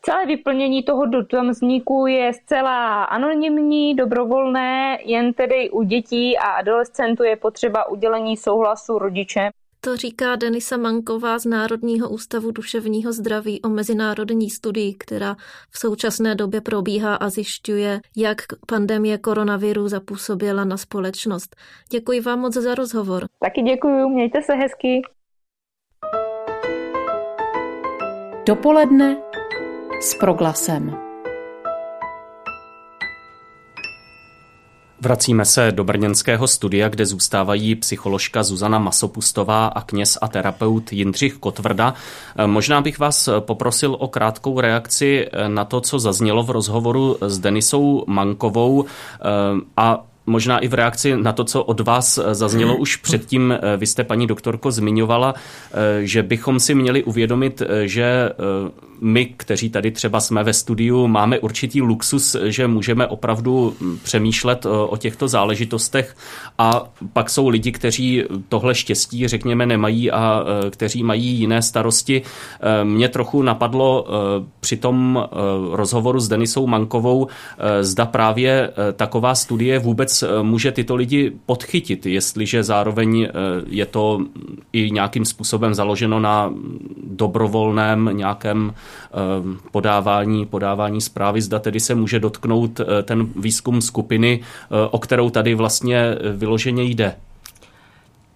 Celé 0.02 0.26
vyplnění 0.26 0.82
toho 0.82 1.06
dotazníku 1.06 2.06
je 2.06 2.32
zcela 2.32 3.04
anonymní, 3.04 3.94
dobrovolné, 3.94 4.98
jen 5.04 5.32
tedy 5.32 5.70
u 5.70 5.82
dětí 5.82 6.38
a 6.38 6.50
adolescentů 6.50 7.22
je 7.22 7.36
potřeba 7.36 7.88
udělení 7.88 8.36
souhlasu 8.36 8.98
rodiče. 8.98 9.50
To 9.84 9.96
říká 9.96 10.36
Denisa 10.36 10.76
Manková 10.76 11.38
z 11.38 11.44
Národního 11.44 12.08
ústavu 12.08 12.50
duševního 12.50 13.12
zdraví 13.12 13.62
o 13.62 13.68
mezinárodní 13.68 14.50
studii, 14.50 14.94
která 14.94 15.36
v 15.70 15.78
současné 15.78 16.34
době 16.34 16.60
probíhá 16.60 17.14
a 17.14 17.28
zjišťuje, 17.28 18.00
jak 18.16 18.36
pandemie 18.66 19.18
koronaviru 19.18 19.88
zapůsobila 19.88 20.64
na 20.64 20.76
společnost. 20.76 21.56
Děkuji 21.90 22.20
vám 22.20 22.40
moc 22.40 22.54
za 22.54 22.74
rozhovor. 22.74 23.26
Taky 23.40 23.62
děkuji, 23.62 24.08
mějte 24.08 24.42
se 24.42 24.54
hezky. 24.54 25.02
Dopoledne 28.46 29.16
s 30.00 30.14
proglasem. 30.14 31.03
Vracíme 35.04 35.44
se 35.44 35.72
do 35.72 35.84
brněnského 35.84 36.46
studia, 36.46 36.88
kde 36.88 37.06
zůstávají 37.06 37.74
psycholožka 37.74 38.42
Zuzana 38.42 38.78
Masopustová 38.78 39.66
a 39.66 39.80
kněz 39.82 40.18
a 40.20 40.28
terapeut 40.28 40.92
Jindřich 40.92 41.34
Kotvrda. 41.34 41.94
Možná 42.46 42.80
bych 42.80 42.98
vás 42.98 43.28
poprosil 43.40 43.96
o 44.00 44.08
krátkou 44.08 44.60
reakci 44.60 45.28
na 45.48 45.64
to, 45.64 45.80
co 45.80 45.98
zaznělo 45.98 46.42
v 46.42 46.50
rozhovoru 46.50 47.16
s 47.20 47.38
Denisou 47.38 48.04
Mankovou 48.06 48.84
a 49.76 50.04
možná 50.26 50.58
i 50.58 50.68
v 50.68 50.74
reakci 50.74 51.16
na 51.16 51.32
to, 51.32 51.44
co 51.44 51.64
od 51.64 51.80
vás 51.80 52.18
zaznělo 52.32 52.76
už 52.76 52.96
předtím. 52.96 53.54
Vy 53.76 53.86
jste, 53.86 54.04
paní 54.04 54.26
doktorko, 54.26 54.70
zmiňovala, 54.70 55.34
že 56.00 56.22
bychom 56.22 56.60
si 56.60 56.74
měli 56.74 57.02
uvědomit, 57.02 57.62
že 57.84 58.30
my, 59.00 59.26
kteří 59.26 59.70
tady 59.70 59.90
třeba 59.90 60.20
jsme 60.20 60.44
ve 60.44 60.52
studiu, 60.52 61.06
máme 61.06 61.38
určitý 61.38 61.82
luxus, 61.82 62.36
že 62.44 62.66
můžeme 62.68 63.06
opravdu 63.06 63.76
přemýšlet 64.02 64.66
eh, 64.66 64.68
o 64.68 64.96
těchto 64.96 65.28
záležitostech 65.28 66.16
a 66.58 66.84
pak 67.12 67.30
jsou 67.30 67.48
lidi, 67.48 67.72
kteří 67.72 68.24
tohle 68.48 68.74
štěstí, 68.74 69.28
řekněme, 69.28 69.66
nemají 69.66 70.10
a 70.10 70.44
eh, 70.66 70.70
kteří 70.70 71.02
mají 71.02 71.26
jiné 71.26 71.62
starosti. 71.62 72.22
Eh, 72.22 72.84
mě 72.84 73.08
trochu 73.08 73.42
napadlo 73.42 74.06
při 74.60 74.76
tom 74.76 75.28
rozhovoru 75.72 76.20
s 76.20 76.28
Denisou 76.28 76.66
Mankovou, 76.66 77.26
zda 77.80 78.06
právě 78.06 78.70
taková 78.96 79.34
studie 79.34 79.78
vůbec 79.78 80.13
může 80.42 80.72
tyto 80.72 80.94
lidi 80.94 81.32
podchytit, 81.46 82.06
jestliže 82.06 82.62
zároveň 82.62 83.28
je 83.66 83.86
to 83.86 84.20
i 84.72 84.90
nějakým 84.90 85.24
způsobem 85.24 85.74
založeno 85.74 86.20
na 86.20 86.54
dobrovolném 87.04 88.10
nějakém 88.12 88.74
Ehm, 89.14 89.58
podávání, 89.70 90.46
podávání 90.46 91.00
zprávy, 91.00 91.42
zda 91.42 91.58
tedy 91.58 91.80
se 91.80 91.94
může 91.94 92.20
dotknout 92.20 92.80
eh, 92.80 93.02
ten 93.02 93.26
výzkum 93.36 93.82
skupiny, 93.82 94.40
eh, 94.42 94.88
o 94.90 94.98
kterou 94.98 95.30
tady 95.30 95.54
vlastně 95.54 95.98
eh, 95.98 96.32
vyloženě 96.32 96.82
jde. 96.82 97.16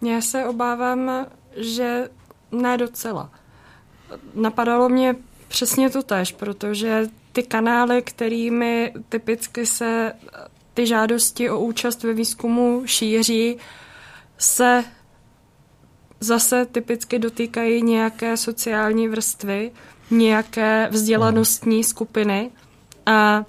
Já 0.02 0.20
se 0.20 0.44
obávám, 0.44 1.26
že 1.56 2.08
ne 2.52 2.78
docela. 2.78 3.30
Napadalo 4.34 4.88
mě 4.88 5.16
přesně 5.48 5.90
to 5.90 6.02
tež, 6.02 6.32
protože 6.32 7.06
ty 7.32 7.42
kanály, 7.42 8.02
kterými 8.02 8.92
typicky 9.08 9.66
se 9.66 10.12
ty 10.78 10.86
žádosti 10.86 11.50
o 11.50 11.60
účast 11.60 12.02
ve 12.02 12.12
výzkumu 12.12 12.82
šíří, 12.86 13.58
se 14.38 14.84
zase 16.20 16.66
typicky 16.66 17.18
dotýkají 17.18 17.82
nějaké 17.82 18.36
sociální 18.36 19.08
vrstvy, 19.08 19.70
nějaké 20.10 20.88
vzdělanostní 20.90 21.84
skupiny. 21.84 22.50
A 23.06 23.44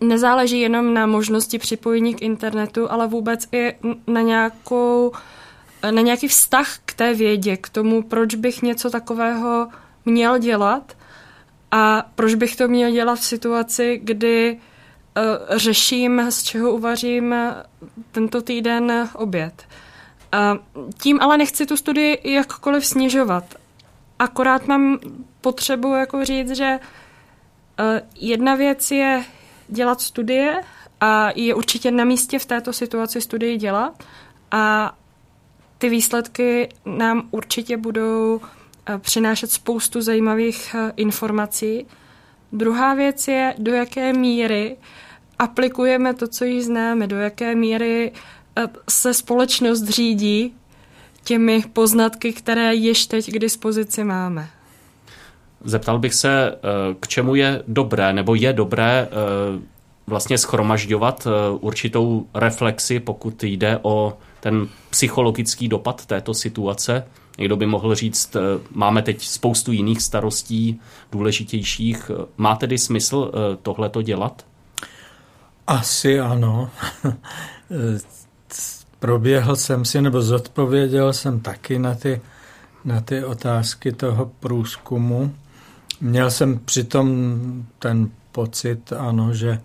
nezáleží 0.00 0.60
jenom 0.60 0.94
na 0.94 1.06
možnosti 1.06 1.58
připojení 1.58 2.14
k 2.14 2.22
internetu, 2.22 2.92
ale 2.92 3.06
vůbec 3.06 3.48
i 3.52 3.74
na 4.06 4.20
nějakou 4.20 5.12
na 5.90 6.02
nějaký 6.02 6.28
vztah 6.28 6.78
k 6.86 6.94
té 6.94 7.14
vědě, 7.14 7.56
k 7.56 7.68
tomu, 7.68 8.02
proč 8.02 8.34
bych 8.34 8.62
něco 8.62 8.90
takového 8.90 9.68
měl 10.04 10.38
dělat 10.38 10.96
a 11.70 12.10
proč 12.14 12.34
bych 12.34 12.56
to 12.56 12.68
měl 12.68 12.90
dělat 12.90 13.18
v 13.18 13.24
situaci, 13.24 14.00
kdy 14.02 14.58
řeším, 15.50 16.22
z 16.30 16.42
čeho 16.42 16.72
uvařím 16.72 17.34
tento 18.12 18.42
týden 18.42 19.08
oběd. 19.14 19.66
Uh, 20.34 20.90
tím 20.98 21.20
ale 21.20 21.38
nechci 21.38 21.66
tu 21.66 21.76
studii 21.76 22.32
jakkoliv 22.32 22.86
snižovat. 22.86 23.44
Akorát 24.18 24.66
mám 24.66 24.98
potřebu 25.40 25.94
jako 25.94 26.24
říct, 26.24 26.50
že 26.50 26.78
uh, 26.80 27.86
jedna 28.14 28.54
věc 28.54 28.90
je 28.90 29.24
dělat 29.68 30.00
studie 30.00 30.60
a 31.00 31.30
je 31.34 31.54
určitě 31.54 31.90
na 31.90 32.04
místě 32.04 32.38
v 32.38 32.46
této 32.46 32.72
situaci 32.72 33.20
studii 33.20 33.56
dělat 33.56 34.02
a 34.50 34.94
ty 35.78 35.88
výsledky 35.88 36.68
nám 36.84 37.28
určitě 37.30 37.76
budou 37.76 38.36
uh, 38.36 38.98
přinášet 38.98 39.50
spoustu 39.50 40.00
zajímavých 40.00 40.74
uh, 40.74 40.90
informací. 40.96 41.86
Druhá 42.52 42.94
věc 42.94 43.28
je, 43.28 43.54
do 43.58 43.74
jaké 43.74 44.12
míry 44.12 44.76
aplikujeme 45.38 46.14
to, 46.14 46.28
co 46.28 46.44
již 46.44 46.64
známe, 46.64 47.06
do 47.06 47.16
jaké 47.16 47.54
míry 47.54 48.12
se 48.90 49.14
společnost 49.14 49.84
řídí 49.84 50.54
těmi 51.24 51.64
poznatky, 51.72 52.32
které 52.32 52.74
již 52.74 53.06
teď 53.06 53.30
k 53.30 53.38
dispozici 53.38 54.04
máme. 54.04 54.48
Zeptal 55.64 55.98
bych 55.98 56.14
se, 56.14 56.52
eh, 56.52 56.58
k 57.00 57.08
čemu 57.08 57.34
je 57.34 57.62
dobré 57.68 58.12
nebo 58.12 58.34
je 58.34 58.52
dobré 58.52 59.08
eh, 59.10 59.14
vlastně 60.06 60.38
schromažďovat 60.38 61.26
eh, 61.26 61.30
určitou 61.60 62.26
reflexi, 62.34 63.00
pokud 63.00 63.44
jde 63.44 63.78
o 63.82 64.18
ten 64.40 64.68
psychologický 64.90 65.68
dopad 65.68 66.06
této 66.06 66.34
situace. 66.34 67.06
Někdo 67.38 67.56
by 67.56 67.66
mohl 67.66 67.94
říct, 67.94 68.36
máme 68.70 69.02
teď 69.02 69.22
spoustu 69.22 69.72
jiných 69.72 70.02
starostí, 70.02 70.80
důležitějších. 71.12 72.10
Má 72.36 72.56
tedy 72.56 72.78
smysl 72.78 73.32
tohleto 73.62 74.02
dělat? 74.02 74.44
Asi 75.68 76.20
ano. 76.20 76.70
proběhl 78.98 79.56
jsem 79.56 79.84
si, 79.84 80.02
nebo 80.02 80.22
zodpověděl 80.22 81.12
jsem 81.12 81.40
taky 81.40 81.78
na 81.78 81.94
ty, 81.94 82.20
na 82.84 83.00
ty 83.00 83.24
otázky 83.24 83.92
toho 83.92 84.30
průzkumu. 84.40 85.34
Měl 86.00 86.30
jsem 86.30 86.58
přitom 86.64 87.06
ten 87.78 88.10
pocit, 88.32 88.92
ano, 88.92 89.34
že, 89.34 89.60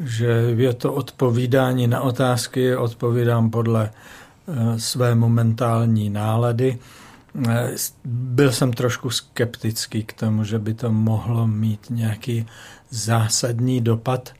že 0.00 0.26
je 0.56 0.74
to 0.74 0.92
odpovídání 0.92 1.86
na 1.86 2.00
otázky, 2.00 2.76
odpovídám 2.76 3.50
podle 3.50 3.90
eh, 3.90 4.80
své 4.80 5.14
momentální 5.14 6.10
nálady. 6.10 6.78
Eh, 7.48 7.74
byl 8.04 8.52
jsem 8.52 8.72
trošku 8.72 9.10
skeptický 9.10 10.04
k 10.04 10.12
tomu, 10.12 10.44
že 10.44 10.58
by 10.58 10.74
to 10.74 10.92
mohlo 10.92 11.46
mít 11.46 11.86
nějaký 11.90 12.46
zásadní 12.90 13.80
dopad. 13.80 14.32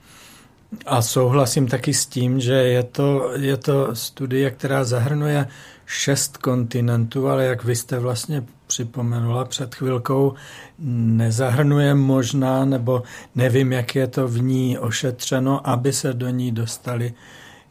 A 0.87 1.03
souhlasím 1.03 1.66
taky 1.66 1.95
s 1.95 2.07
tím, 2.07 2.41
že 2.41 2.53
je 2.53 2.83
to, 2.83 3.31
je 3.37 3.57
to 3.57 3.97
studie, 3.97 4.51
která 4.51 4.85
zahrnuje 4.85 5.47
šest 5.87 6.37
kontinentů, 6.37 7.29
ale 7.29 7.45
jak 7.45 7.64
vy 7.64 7.77
jste 7.77 7.99
vlastně 7.99 8.45
připomenula 8.66 9.45
před 9.45 9.75
chvilkou, 9.75 10.35
nezahrnuje 10.79 11.95
možná, 11.95 12.64
nebo 12.64 13.03
nevím, 13.35 13.72
jak 13.72 13.95
je 13.95 14.07
to 14.07 14.29
v 14.29 14.43
ní 14.43 14.79
ošetřeno, 14.79 15.68
aby 15.68 15.93
se 15.93 16.12
do 16.12 16.29
ní 16.29 16.53
dostali 16.53 17.14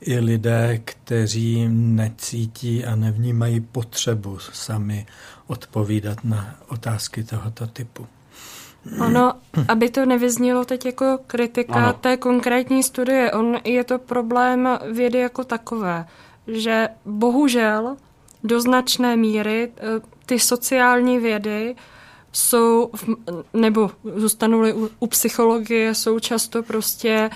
i 0.02 0.20
lidé, 0.20 0.80
kteří 0.86 1.68
necítí 1.70 2.86
a 2.86 2.96
nevnímají 2.96 3.60
potřebu 3.60 4.40
sami 4.40 5.06
odpovídat 5.48 6.24
na 6.24 6.56
otázky 6.68 7.24
tohoto 7.24 7.68
typu. 7.68 8.08
Ono, 9.00 9.34
aby 9.68 9.90
to 9.90 10.06
nevyznělo 10.06 10.66
teď 10.66 10.86
jako 10.86 11.20
kritika 11.28 11.74
ano. 11.74 11.94
té 11.94 12.18
konkrétní 12.18 12.84
studie, 12.84 13.32
on 13.32 13.58
je 13.64 13.84
to 13.84 14.00
problém 14.00 14.70
vědy 14.92 15.20
jako 15.20 15.44
takové, 15.44 16.06
že 16.48 16.88
bohužel 17.06 17.98
do 18.44 18.62
značné 18.62 19.16
míry 19.16 19.72
eh, 19.78 19.82
ty 20.26 20.40
sociální 20.40 21.20
vědy 21.20 21.76
jsou, 22.32 22.92
nebo 23.54 23.92
zůstanu 24.16 24.76
u, 24.76 24.90
u 25.00 25.08
psychologie, 25.08 25.96
jsou 25.96 26.20
často 26.20 26.64
prostě 26.64 27.30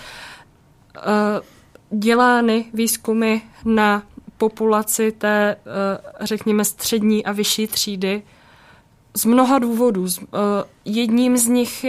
uh, 0.95 1.99
dělány 1.99 2.65
výzkumy 2.73 3.37
na 3.65 4.03
populaci 4.37 5.11
té, 5.11 5.55
uh, 5.65 6.25
řekněme, 6.25 6.65
střední 6.65 7.25
a 7.25 7.31
vyšší 7.31 7.67
třídy 7.67 8.23
z 9.18 9.26
mnoha 9.26 9.59
důvodů. 9.59 10.01
Uh, 10.01 10.09
jedním 10.86 11.38
z 11.38 11.47
nich 11.47 11.86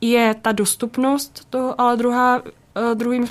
je 0.00 0.34
ta 0.42 0.52
dostupnost 0.52 1.46
toho, 1.50 1.80
ale 1.80 1.96
druhá, 1.96 2.42
uh, 2.42 2.94
druhým 2.94 3.28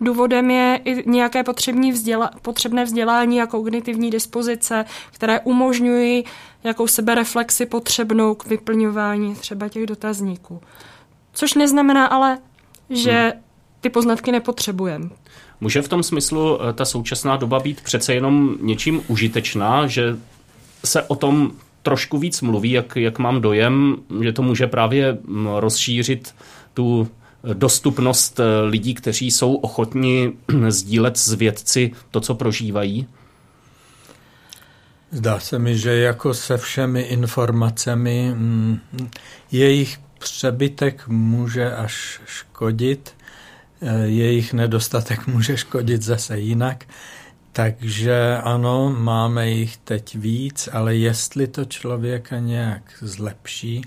Důvodem 0.00 0.50
je 0.50 0.80
i 0.84 1.10
nějaké 1.10 1.44
potřební 1.44 1.92
vzděla- 1.92 2.30
potřebné 2.42 2.84
vzdělání 2.84 3.42
a 3.42 3.46
kognitivní 3.46 4.10
dispozice, 4.10 4.84
které 5.12 5.40
umožňují 5.40 6.24
jakou 6.64 6.86
sebereflexi 6.86 7.66
potřebnou 7.66 8.34
k 8.34 8.46
vyplňování 8.46 9.34
třeba 9.34 9.68
těch 9.68 9.86
dotazníků. 9.86 10.60
Což 11.32 11.54
neznamená 11.54 12.06
ale, 12.06 12.38
že 12.90 13.12
hmm. 13.12 13.42
ty 13.80 13.90
poznatky 13.90 14.32
nepotřebujeme. 14.32 15.10
Může 15.60 15.82
v 15.82 15.88
tom 15.88 16.02
smyslu 16.02 16.58
eh, 16.62 16.72
ta 16.72 16.84
současná 16.84 17.36
doba 17.36 17.60
být 17.60 17.80
přece 17.80 18.14
jenom 18.14 18.56
něčím 18.60 19.02
užitečná, 19.08 19.86
že 19.86 20.16
se 20.84 21.02
o 21.02 21.14
tom 21.14 21.52
trošku 21.84 22.18
víc 22.18 22.40
mluví, 22.40 22.70
jak, 22.70 22.96
jak 22.96 23.18
mám 23.18 23.40
dojem, 23.40 23.96
že 24.22 24.32
to 24.32 24.42
může 24.42 24.66
právě 24.66 25.18
mm, 25.26 25.46
rozšířit 25.46 26.34
tu 26.74 27.08
dostupnost 27.52 28.40
eh, 28.40 28.60
lidí, 28.60 28.94
kteří 28.94 29.30
jsou 29.30 29.54
ochotni 29.54 30.32
sdílet 30.68 31.16
s 31.16 31.32
vědci 31.32 31.92
to, 32.10 32.20
co 32.20 32.34
prožívají? 32.34 33.06
Zdá 35.10 35.40
se 35.40 35.58
mi, 35.58 35.78
že 35.78 35.94
jako 35.94 36.34
se 36.34 36.56
všemi 36.56 37.00
informacemi 37.00 38.32
mm, 38.34 38.78
jejich 39.52 39.98
přebytek 40.18 41.08
může 41.08 41.74
až 41.74 42.20
škodit, 42.26 43.14
eh, 43.82 44.06
jejich 44.06 44.52
nedostatek 44.52 45.26
může 45.26 45.56
škodit 45.56 46.02
zase 46.02 46.38
jinak. 46.38 46.84
Takže 47.56 48.38
ano, 48.42 48.96
máme 48.98 49.50
jich 49.50 49.76
teď 49.76 50.16
víc, 50.16 50.68
ale 50.72 50.96
jestli 50.96 51.46
to 51.46 51.64
člověka 51.64 52.38
nějak 52.38 52.82
zlepší, 53.00 53.82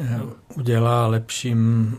eh, 0.00 0.20
udělá 0.54 1.06
lepším 1.06 1.96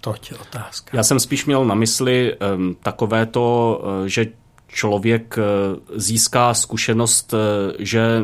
Toť 0.00 0.32
otázka. 0.32 0.96
Já 0.96 1.02
jsem 1.02 1.20
spíš 1.20 1.46
měl 1.46 1.64
na 1.64 1.74
mysli 1.74 2.36
um, 2.54 2.76
takové 2.82 3.26
to, 3.26 3.80
uh, 3.84 4.06
že 4.06 4.26
člověk 4.68 5.38
uh, 5.38 5.98
získá 6.00 6.54
zkušenost, 6.54 7.34
že 7.78 8.22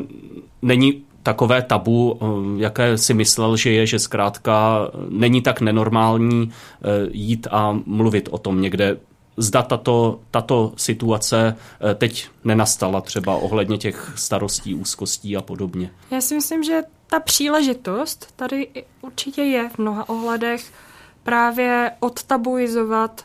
není 0.62 1.03
takové 1.22 1.62
tabu, 1.62 2.20
jaké 2.57 2.99
si 2.99 3.14
myslel, 3.14 3.57
že 3.57 3.70
je, 3.70 3.87
že 3.87 3.99
zkrátka 3.99 4.89
není 5.09 5.43
tak 5.43 5.61
nenormální 5.61 6.51
jít 7.11 7.47
a 7.51 7.79
mluvit 7.87 8.29
o 8.33 8.39
tom 8.39 8.61
někde. 8.61 8.97
Zda 9.41 9.62
tato, 9.62 10.20
tato 10.30 10.72
situace 10.76 11.57
uh, 11.57 11.95
teď 11.95 12.28
nenastala 12.45 13.01
třeba 13.01 13.36
ohledně 13.36 13.78
těch 13.78 14.12
starostí, 14.16 14.74
úzkostí 14.74 15.36
a 15.36 15.43
podobně. 15.43 15.91
Já 16.11 16.20
si 16.20 16.34
myslím, 16.34 16.64
že 16.64 16.82
ta 17.07 17.20
příležitost 17.20 18.32
tady 18.36 18.68
určitě 19.01 19.43
je 19.43 19.68
v 19.68 19.78
mnoha 19.78 20.09
ohledech 20.09 20.72
právě 21.22 21.93
odtabuizovat 22.01 23.24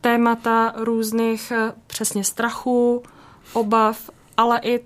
témata 0.00 0.72
různých 0.76 1.50
eh, 1.50 1.72
přesně 1.86 2.24
strachů, 2.24 3.02
obav, 3.52 4.10
ale 4.36 4.60
i 4.62 4.84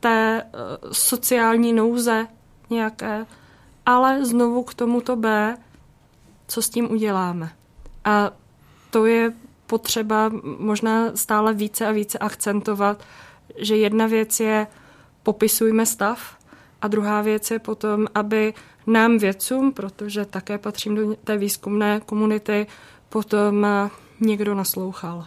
té 0.00 0.42
eh, 0.42 0.48
sociální 0.92 1.72
nouze 1.72 2.26
nějaké, 2.70 3.26
ale 3.86 4.24
znovu 4.24 4.62
k 4.62 4.74
tomuto 4.74 5.16
B, 5.16 5.56
co 6.48 6.62
s 6.62 6.68
tím 6.68 6.90
uděláme. 6.90 7.52
A 8.04 8.30
to 8.90 9.06
je 9.06 9.32
potřeba 9.68 10.30
možná 10.58 11.16
stále 11.16 11.54
více 11.54 11.86
a 11.86 11.92
více 11.92 12.18
akcentovat, 12.18 13.04
že 13.56 13.76
jedna 13.76 14.06
věc 14.06 14.40
je 14.40 14.66
popisujme 15.22 15.86
stav 15.86 16.36
a 16.82 16.88
druhá 16.88 17.22
věc 17.22 17.50
je 17.50 17.58
potom, 17.58 18.06
aby 18.14 18.54
nám 18.86 19.18
vědcům, 19.18 19.72
protože 19.72 20.24
také 20.24 20.58
patřím 20.58 20.94
do 20.94 21.14
té 21.14 21.36
výzkumné 21.36 22.00
komunity, 22.00 22.66
potom 23.08 23.66
někdo 24.20 24.54
naslouchal. 24.54 25.26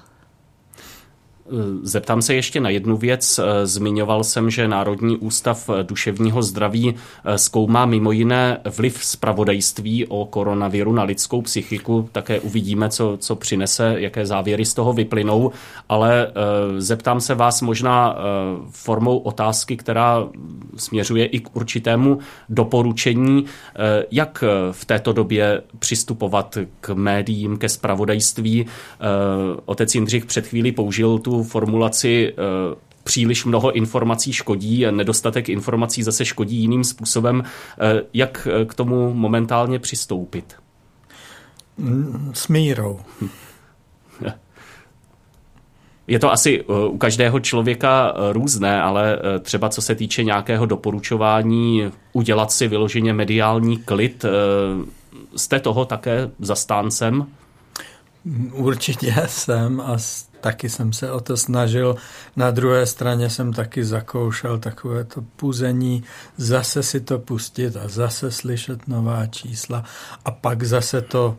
Zeptám 1.84 2.22
se 2.22 2.34
ještě 2.34 2.60
na 2.60 2.70
jednu 2.70 2.98
věc. 2.98 3.40
Zmiňoval 3.64 4.24
jsem, 4.24 4.50
že 4.50 4.68
Národní 4.68 5.18
ústav 5.18 5.70
duševního 5.84 6.44
zdraví 6.44 6.96
zkoumá 7.36 7.86
mimo 7.86 8.12
jiné 8.12 8.58
vliv 8.78 9.06
zpravodajství 9.06 10.06
o 10.08 10.26
koronaviru 10.26 10.94
na 10.94 11.04
lidskou 11.04 11.42
psychiku. 11.42 12.10
Také 12.12 12.40
uvidíme, 12.40 12.90
co, 12.90 13.18
co 13.20 13.36
přinese, 13.36 13.96
jaké 13.98 14.26
závěry 14.26 14.66
z 14.66 14.74
toho 14.74 14.94
vyplynou. 14.94 15.52
Ale 15.90 16.28
eh, 16.28 16.32
zeptám 16.82 17.22
se 17.22 17.36
vás 17.36 17.62
možná 17.62 18.16
eh, 18.16 18.22
formou 18.72 19.18
otázky, 19.18 19.78
která 19.78 20.28
směřuje 20.76 21.26
i 21.26 21.40
k 21.40 21.56
určitému 21.56 22.20
doporučení, 22.50 23.46
eh, 23.46 24.06
jak 24.12 24.44
v 24.72 24.86
této 24.86 25.14
době 25.14 25.62
přistupovat 25.80 26.58
k 26.82 26.90
médiím, 26.90 27.58
ke 27.58 27.70
zpravodajství. 27.70 28.66
Otec 29.66 29.96
Jindřich 29.96 30.26
před 30.26 30.48
chvílí 30.48 30.72
použil 30.72 31.20
tu 31.20 31.31
formulaci 31.44 32.34
eh, 32.34 32.76
příliš 33.04 33.46
mnoho 33.46 33.72
informací 33.72 34.34
škodí 34.34 34.88
a 34.88 34.92
nedostatek 34.92 35.50
informací 35.50 36.04
zase 36.04 36.26
škodí 36.26 36.56
jiným 36.56 36.84
způsobem. 36.84 37.44
Eh, 37.44 38.04
jak 38.14 38.48
eh, 38.52 38.66
k 38.66 38.74
tomu 38.74 39.14
momentálně 39.14 39.80
přistoupit? 39.80 40.56
S 42.34 42.48
mírou. 42.48 43.00
Je 46.08 46.20
to 46.20 46.32
asi 46.32 46.64
u 46.90 46.98
každého 46.98 47.40
člověka 47.40 48.14
různé, 48.32 48.82
ale 48.82 49.20
třeba 49.42 49.70
co 49.70 49.82
se 49.82 49.96
týče 49.96 50.24
nějakého 50.24 50.66
doporučování 50.66 51.92
udělat 52.14 52.52
si 52.52 52.68
vyloženě 52.68 53.14
mediální 53.14 53.78
klid, 53.78 54.26
jste 55.36 55.60
toho 55.60 55.86
také 55.86 56.32
zastáncem? 56.40 57.28
Určitě 58.54 59.16
jsem 59.28 59.82
a 59.82 59.98
taky 60.42 60.70
jsem 60.70 60.94
se 60.94 61.12
o 61.12 61.20
to 61.20 61.38
snažil. 61.38 61.96
Na 62.36 62.52
druhé 62.52 62.86
straně 62.86 63.30
jsem 63.30 63.54
taky 63.54 63.86
zakoušel 63.86 64.60
takové 64.60 65.04
to 65.04 65.22
puzení, 65.22 66.04
zase 66.38 66.84
si 66.84 67.00
to 67.00 67.20
pustit 67.20 67.78
a 67.78 67.88
zase 67.88 68.32
slyšet 68.32 68.88
nová 68.88 69.28
čísla 69.28 69.84
a 70.26 70.32
pak 70.32 70.64
zase 70.64 71.02
to 71.02 71.38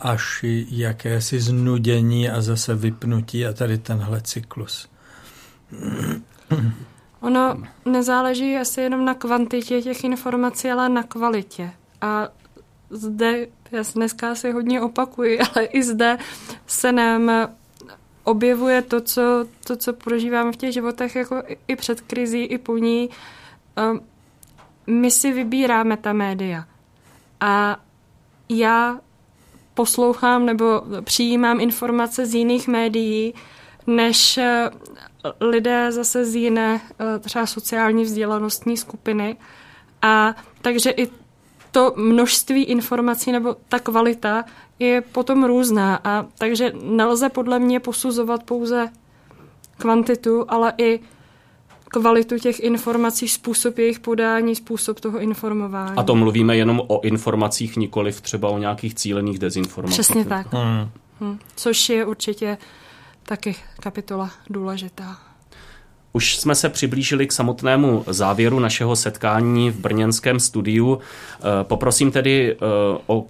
až 0.00 0.44
jakési 0.68 1.40
znudění 1.40 2.30
a 2.30 2.40
zase 2.40 2.74
vypnutí 2.74 3.46
a 3.46 3.52
tady 3.52 3.78
tenhle 3.78 4.20
cyklus. 4.20 4.88
Ono 7.20 7.56
nezáleží 7.84 8.56
asi 8.56 8.80
jenom 8.80 9.04
na 9.04 9.14
kvantitě 9.14 9.82
těch 9.82 10.04
informací, 10.04 10.70
ale 10.70 10.88
na 10.88 11.02
kvalitě. 11.02 11.70
A 12.00 12.28
zde, 12.90 13.46
já 13.72 13.82
dneska 13.94 14.30
asi 14.30 14.52
hodně 14.52 14.80
opakuji, 14.80 15.38
ale 15.54 15.64
i 15.64 15.82
zde 15.82 16.18
se 16.66 16.92
nám 16.92 17.30
objevuje 18.28 18.82
to, 18.82 19.00
co, 19.00 19.46
to, 19.66 19.76
co 19.76 19.92
prožíváme 19.92 20.52
v 20.52 20.56
těch 20.56 20.72
životech 20.72 21.16
jako 21.16 21.42
i 21.68 21.76
před 21.76 22.00
krizí, 22.00 22.42
i 22.44 22.58
po 22.58 22.76
ní. 22.76 23.10
Ehm, 23.76 24.00
my 24.86 25.10
si 25.10 25.32
vybíráme 25.32 25.96
ta 25.96 26.12
média. 26.12 26.64
A 27.40 27.76
já 28.48 29.00
poslouchám 29.74 30.46
nebo 30.46 30.82
přijímám 31.04 31.60
informace 31.60 32.26
z 32.26 32.34
jiných 32.34 32.68
médií, 32.68 33.34
než 33.86 34.38
eh, 34.38 34.70
lidé 35.40 35.92
zase 35.92 36.24
z 36.24 36.34
jiné 36.34 36.80
eh, 36.80 37.18
třeba 37.18 37.46
sociální 37.46 38.04
vzdělanostní 38.04 38.76
skupiny. 38.76 39.36
A 40.02 40.34
takže 40.62 40.90
i 40.90 41.08
to 41.70 41.92
množství 41.96 42.64
informací 42.64 43.32
nebo 43.32 43.56
ta 43.68 43.78
kvalita 43.78 44.44
je 44.78 45.00
potom 45.00 45.44
různá. 45.44 46.00
A 46.04 46.26
takže 46.38 46.72
nelze 46.82 47.28
podle 47.28 47.58
mě 47.58 47.80
posuzovat 47.80 48.42
pouze 48.42 48.88
kvantitu, 49.76 50.44
ale 50.48 50.72
i 50.78 51.00
kvalitu 51.88 52.38
těch 52.38 52.60
informací, 52.60 53.28
způsob 53.28 53.78
jejich 53.78 54.00
podání, 54.00 54.54
způsob 54.54 55.00
toho 55.00 55.18
informování. 55.18 55.96
A 55.96 56.02
to 56.02 56.14
mluvíme 56.14 56.56
jenom 56.56 56.82
o 56.86 57.00
informacích, 57.00 57.76
nikoliv 57.76 58.20
třeba 58.20 58.48
o 58.48 58.58
nějakých 58.58 58.94
cílených 58.94 59.38
dezinformacích. 59.38 60.00
Přesně 60.00 60.24
tak. 60.24 60.52
Hmm. 60.52 60.88
Hmm. 61.20 61.38
Což 61.56 61.88
je 61.88 62.06
určitě 62.06 62.58
taky 63.22 63.56
kapitola 63.80 64.30
důležitá. 64.50 65.18
Už 66.12 66.36
jsme 66.38 66.54
se 66.54 66.68
přiblížili 66.68 67.26
k 67.26 67.32
samotnému 67.32 68.04
závěru 68.06 68.58
našeho 68.60 68.96
setkání 68.96 69.70
v 69.70 69.78
brněnském 69.78 70.40
studiu. 70.40 70.98
Eh, 70.98 71.42
poprosím 71.62 72.10
tedy 72.10 72.56
eh, 72.56 72.56
o 73.06 73.26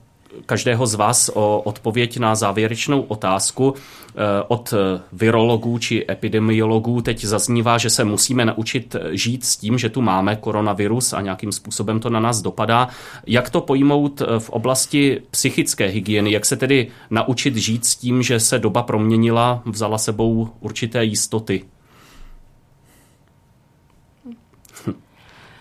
každého 0.46 0.86
z 0.86 0.94
vás 0.94 1.30
o 1.34 1.60
odpověď 1.60 2.18
na 2.18 2.34
závěrečnou 2.34 3.00
otázku. 3.00 3.74
Eh, 4.08 4.44
od 4.48 4.74
virologů 5.12 5.78
či 5.78 6.04
epidemiologů 6.10 7.00
teď 7.00 7.24
zaznívá, 7.24 7.78
že 7.78 7.90
se 7.90 8.04
musíme 8.04 8.44
naučit 8.44 8.96
žít 9.10 9.44
s 9.44 9.56
tím, 9.56 9.78
že 9.78 9.88
tu 9.88 10.02
máme 10.02 10.36
koronavirus 10.36 11.12
a 11.12 11.20
nějakým 11.20 11.52
způsobem 11.52 12.00
to 12.00 12.10
na 12.10 12.20
nás 12.20 12.42
dopadá. 12.42 12.88
Jak 13.26 13.50
to 13.50 13.60
pojmout 13.60 14.22
v 14.38 14.50
oblasti 14.50 15.22
psychické 15.30 15.86
hygieny? 15.86 16.32
Jak 16.32 16.46
se 16.46 16.56
tedy 16.56 16.88
naučit 17.10 17.56
žít 17.56 17.86
s 17.86 17.96
tím, 17.96 18.22
že 18.22 18.40
se 18.40 18.58
doba 18.58 18.82
proměnila, 18.82 19.62
vzala 19.66 19.98
sebou 19.98 20.48
určité 20.60 21.04
jistoty? 21.04 21.64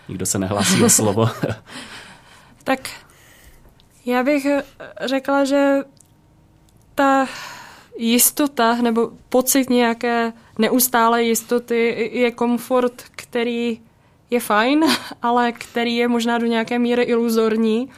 Nikdo 0.08 0.26
se 0.26 0.38
nehlásí 0.38 0.84
o 0.84 0.90
slovo. 0.90 1.28
tak 2.64 2.90
já 4.08 4.22
bych 4.22 4.46
řekla, 5.00 5.44
že 5.44 5.84
ta 6.94 7.28
jistota 7.98 8.74
nebo 8.74 9.10
pocit 9.28 9.70
nějaké 9.70 10.32
neustále 10.58 11.22
jistoty 11.22 12.10
je 12.12 12.30
komfort, 12.30 13.02
který 13.16 13.80
je 14.30 14.40
fajn, 14.40 14.84
ale 15.22 15.52
který 15.52 15.96
je 15.96 16.08
možná 16.08 16.38
do 16.38 16.46
nějaké 16.46 16.78
míry 16.78 17.02
iluzorní. 17.02 17.90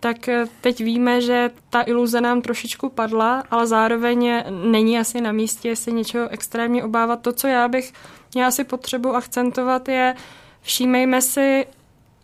Tak 0.00 0.28
teď 0.60 0.80
víme, 0.80 1.20
že 1.20 1.50
ta 1.70 1.82
iluze 1.86 2.20
nám 2.20 2.42
trošičku 2.42 2.88
padla, 2.88 3.44
ale 3.50 3.66
zároveň 3.66 4.42
není 4.50 4.98
asi 4.98 5.20
na 5.20 5.32
místě 5.32 5.76
se 5.76 5.90
něčeho 5.90 6.28
extrémně 6.28 6.84
obávat. 6.84 7.22
To, 7.22 7.32
co 7.32 7.46
já 7.46 7.68
bych 7.68 7.92
měla 8.34 8.50
si 8.50 8.64
potřebu 8.64 9.14
akcentovat, 9.14 9.88
je, 9.88 10.14
všímejme 10.62 11.22
si 11.22 11.66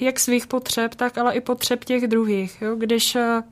jak 0.01 0.21
svých 0.21 0.47
potřeb, 0.47 0.95
tak 0.95 1.19
ale 1.19 1.35
i 1.35 1.41
potřeb 1.41 1.85
těch 1.85 2.09
druhých. 2.09 2.63
Jo? 2.63 2.77
Když 2.77 3.17
eh, 3.17 3.43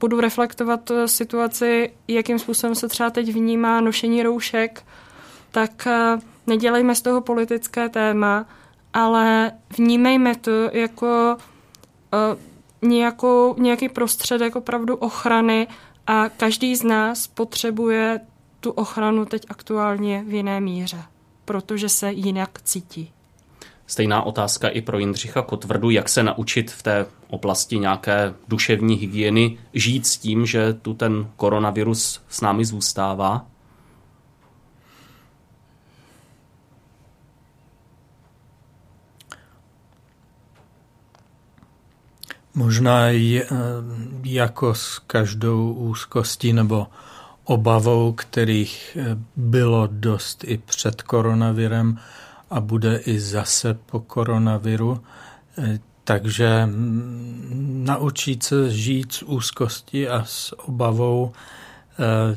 budu 0.00 0.20
reflektovat 0.20 0.90
eh, 0.90 1.08
situaci, 1.08 1.92
jakým 2.08 2.38
způsobem 2.38 2.74
se 2.74 2.88
třeba 2.88 3.10
teď 3.10 3.32
vnímá 3.32 3.80
nošení 3.80 4.22
roušek, 4.22 4.84
tak 5.50 5.86
eh, 5.86 6.18
nedělejme 6.46 6.94
z 6.94 7.02
toho 7.02 7.20
politické 7.20 7.88
téma, 7.88 8.46
ale 8.92 9.52
vnímejme 9.78 10.34
to 10.36 10.50
jako 10.72 11.36
nějakou, 12.82 13.54
nějaký 13.58 13.88
prostředek 13.88 14.56
opravdu 14.56 14.96
ochrany 14.96 15.68
a 16.06 16.28
každý 16.28 16.76
z 16.76 16.82
nás 16.82 17.26
potřebuje 17.26 18.20
tu 18.60 18.70
ochranu 18.70 19.24
teď 19.24 19.46
aktuálně 19.48 20.24
v 20.26 20.32
jiné 20.32 20.60
míře, 20.60 21.02
protože 21.44 21.88
se 21.88 22.12
jinak 22.12 22.62
cítí. 22.62 23.13
Stejná 23.86 24.22
otázka 24.22 24.68
i 24.68 24.80
pro 24.80 24.98
Jindřicha 24.98 25.42
Kotvrdu, 25.42 25.90
jak 25.90 26.08
se 26.08 26.22
naučit 26.22 26.70
v 26.70 26.82
té 26.82 27.06
oblasti 27.28 27.78
nějaké 27.78 28.34
duševní 28.48 28.94
hygieny 28.94 29.58
žít 29.72 30.06
s 30.06 30.16
tím, 30.16 30.46
že 30.46 30.72
tu 30.74 30.94
ten 30.94 31.30
koronavirus 31.36 32.22
s 32.28 32.40
námi 32.40 32.64
zůstává? 32.64 33.46
Možná 42.54 43.08
je, 43.08 43.46
jako 44.24 44.74
s 44.74 44.98
každou 44.98 45.72
úzkostí 45.72 46.52
nebo 46.52 46.86
obavou, 47.44 48.12
kterých 48.12 48.98
bylo 49.36 49.88
dost 49.92 50.44
i 50.44 50.58
před 50.58 51.02
koronavirem, 51.02 51.98
a 52.54 52.60
bude 52.60 52.96
i 52.96 53.20
zase 53.20 53.74
po 53.74 54.00
koronaviru. 54.00 55.00
Eh, 55.58 55.78
takže 56.04 56.68
naučit 57.64 58.42
se 58.42 58.70
žít 58.70 59.12
s 59.12 59.22
úzkostí 59.22 60.08
a 60.08 60.24
s 60.24 60.58
obavou, 60.68 61.32
eh, 61.98 62.36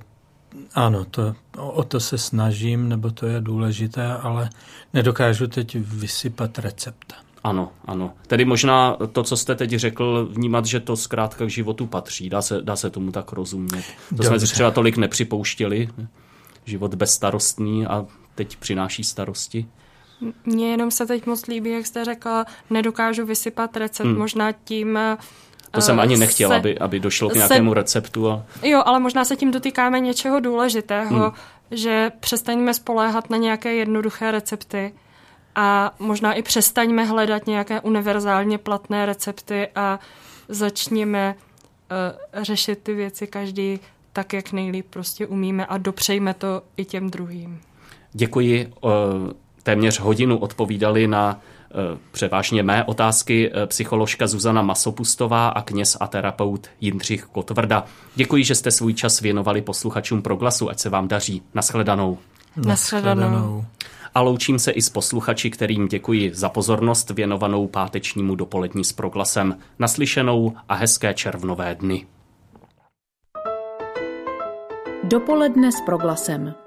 ano, 0.73 1.05
to, 1.05 1.35
o 1.57 1.83
to 1.83 1.99
se 1.99 2.17
snažím, 2.17 2.89
nebo 2.89 3.11
to 3.11 3.25
je 3.25 3.41
důležité, 3.41 4.07
ale 4.07 4.49
nedokážu 4.93 5.47
teď 5.47 5.75
vysypat 5.75 6.59
recept. 6.59 7.13
Ano, 7.43 7.71
ano. 7.85 8.13
Tedy 8.27 8.45
možná 8.45 8.97
to, 9.11 9.23
co 9.23 9.37
jste 9.37 9.55
teď 9.55 9.69
řekl, 9.69 10.29
vnímat, 10.31 10.65
že 10.65 10.79
to 10.79 10.95
zkrátka 10.95 11.45
k 11.45 11.49
životu 11.49 11.87
patří. 11.87 12.29
Dá 12.29 12.41
se, 12.41 12.61
dá 12.61 12.75
se 12.75 12.89
tomu 12.89 13.11
tak 13.11 13.31
rozumět. 13.31 13.83
To 14.09 14.15
Dobře. 14.15 14.27
jsme 14.27 14.39
si 14.39 14.53
třeba 14.53 14.71
tolik 14.71 14.97
nepřipouštěli. 14.97 15.89
Život 16.65 16.95
bezstarostný 16.95 17.85
a 17.85 18.05
teď 18.35 18.55
přináší 18.55 19.03
starosti. 19.03 19.65
Mně 20.45 20.71
jenom 20.71 20.91
se 20.91 21.05
teď 21.05 21.25
moc 21.25 21.47
líbí, 21.47 21.69
jak 21.71 21.85
jste 21.85 22.05
řekla, 22.05 22.45
nedokážu 22.69 23.25
vysypat 23.25 23.77
recept, 23.77 24.07
hmm. 24.07 24.17
možná 24.17 24.51
tím... 24.51 24.99
To 25.71 25.81
jsem 25.81 25.99
ani 25.99 26.17
nechtěl, 26.17 26.49
se, 26.49 26.55
aby, 26.55 26.79
aby 26.79 26.99
došlo 26.99 27.29
k 27.29 27.33
nějakému 27.33 27.71
se, 27.71 27.75
receptu. 27.75 28.29
A... 28.29 28.45
Jo, 28.63 28.83
ale 28.85 28.99
možná 28.99 29.25
se 29.25 29.35
tím 29.35 29.51
dotýkáme 29.51 29.99
něčeho 29.99 30.39
důležitého, 30.39 31.19
hmm. 31.19 31.31
že 31.71 32.11
přestaňme 32.19 32.73
spoléhat 32.73 33.29
na 33.29 33.37
nějaké 33.37 33.73
jednoduché 33.73 34.31
recepty 34.31 34.93
a 35.55 35.95
možná 35.99 36.33
i 36.33 36.41
přestaňme 36.41 37.03
hledat 37.03 37.47
nějaké 37.47 37.81
univerzálně 37.81 38.57
platné 38.57 39.05
recepty 39.05 39.67
a 39.75 39.99
začněme 40.49 41.35
uh, 42.35 42.43
řešit 42.43 42.79
ty 42.83 42.93
věci 42.93 43.27
každý 43.27 43.79
tak, 44.13 44.33
jak 44.33 44.51
nejlíp 44.51 44.85
prostě 44.89 45.27
umíme 45.27 45.65
a 45.65 45.77
dopřejme 45.77 46.33
to 46.33 46.61
i 46.77 46.85
těm 46.85 47.09
druhým. 47.09 47.61
Děkuji. 48.13 48.73
Uh 48.81 48.91
téměř 49.67 49.99
hodinu 49.99 50.37
odpovídali 50.37 51.07
na 51.07 51.39
eh, 51.39 51.73
převážně 52.11 52.63
mé 52.63 52.83
otázky 52.83 53.51
eh, 53.53 53.67
psycholožka 53.67 54.27
Zuzana 54.27 54.61
Masopustová 54.61 55.47
a 55.47 55.61
kněz 55.61 55.97
a 55.99 56.07
terapeut 56.07 56.67
Jindřich 56.81 57.23
Kotvrda. 57.23 57.85
Děkuji, 58.15 58.43
že 58.43 58.55
jste 58.55 58.71
svůj 58.71 58.93
čas 58.93 59.21
věnovali 59.21 59.61
posluchačům 59.61 60.21
Proglasu, 60.21 60.69
ať 60.69 60.79
se 60.79 60.89
vám 60.89 61.07
daří. 61.07 61.41
Naschledanou. 61.53 62.17
Naschledanou. 62.55 63.65
A 64.15 64.21
loučím 64.21 64.59
se 64.59 64.71
i 64.71 64.81
s 64.81 64.89
posluchači, 64.89 65.49
kterým 65.49 65.87
děkuji 65.87 66.31
za 66.33 66.49
pozornost 66.49 67.09
věnovanou 67.09 67.67
pátečnímu 67.67 68.35
dopolední 68.35 68.83
s 68.83 68.93
Proglasem. 68.93 69.57
Naslyšenou 69.79 70.53
a 70.69 70.75
hezké 70.75 71.13
červnové 71.13 71.75
dny. 71.75 72.07
Dopoledne 75.03 75.71
s 75.71 75.81
Proglasem. 75.81 76.66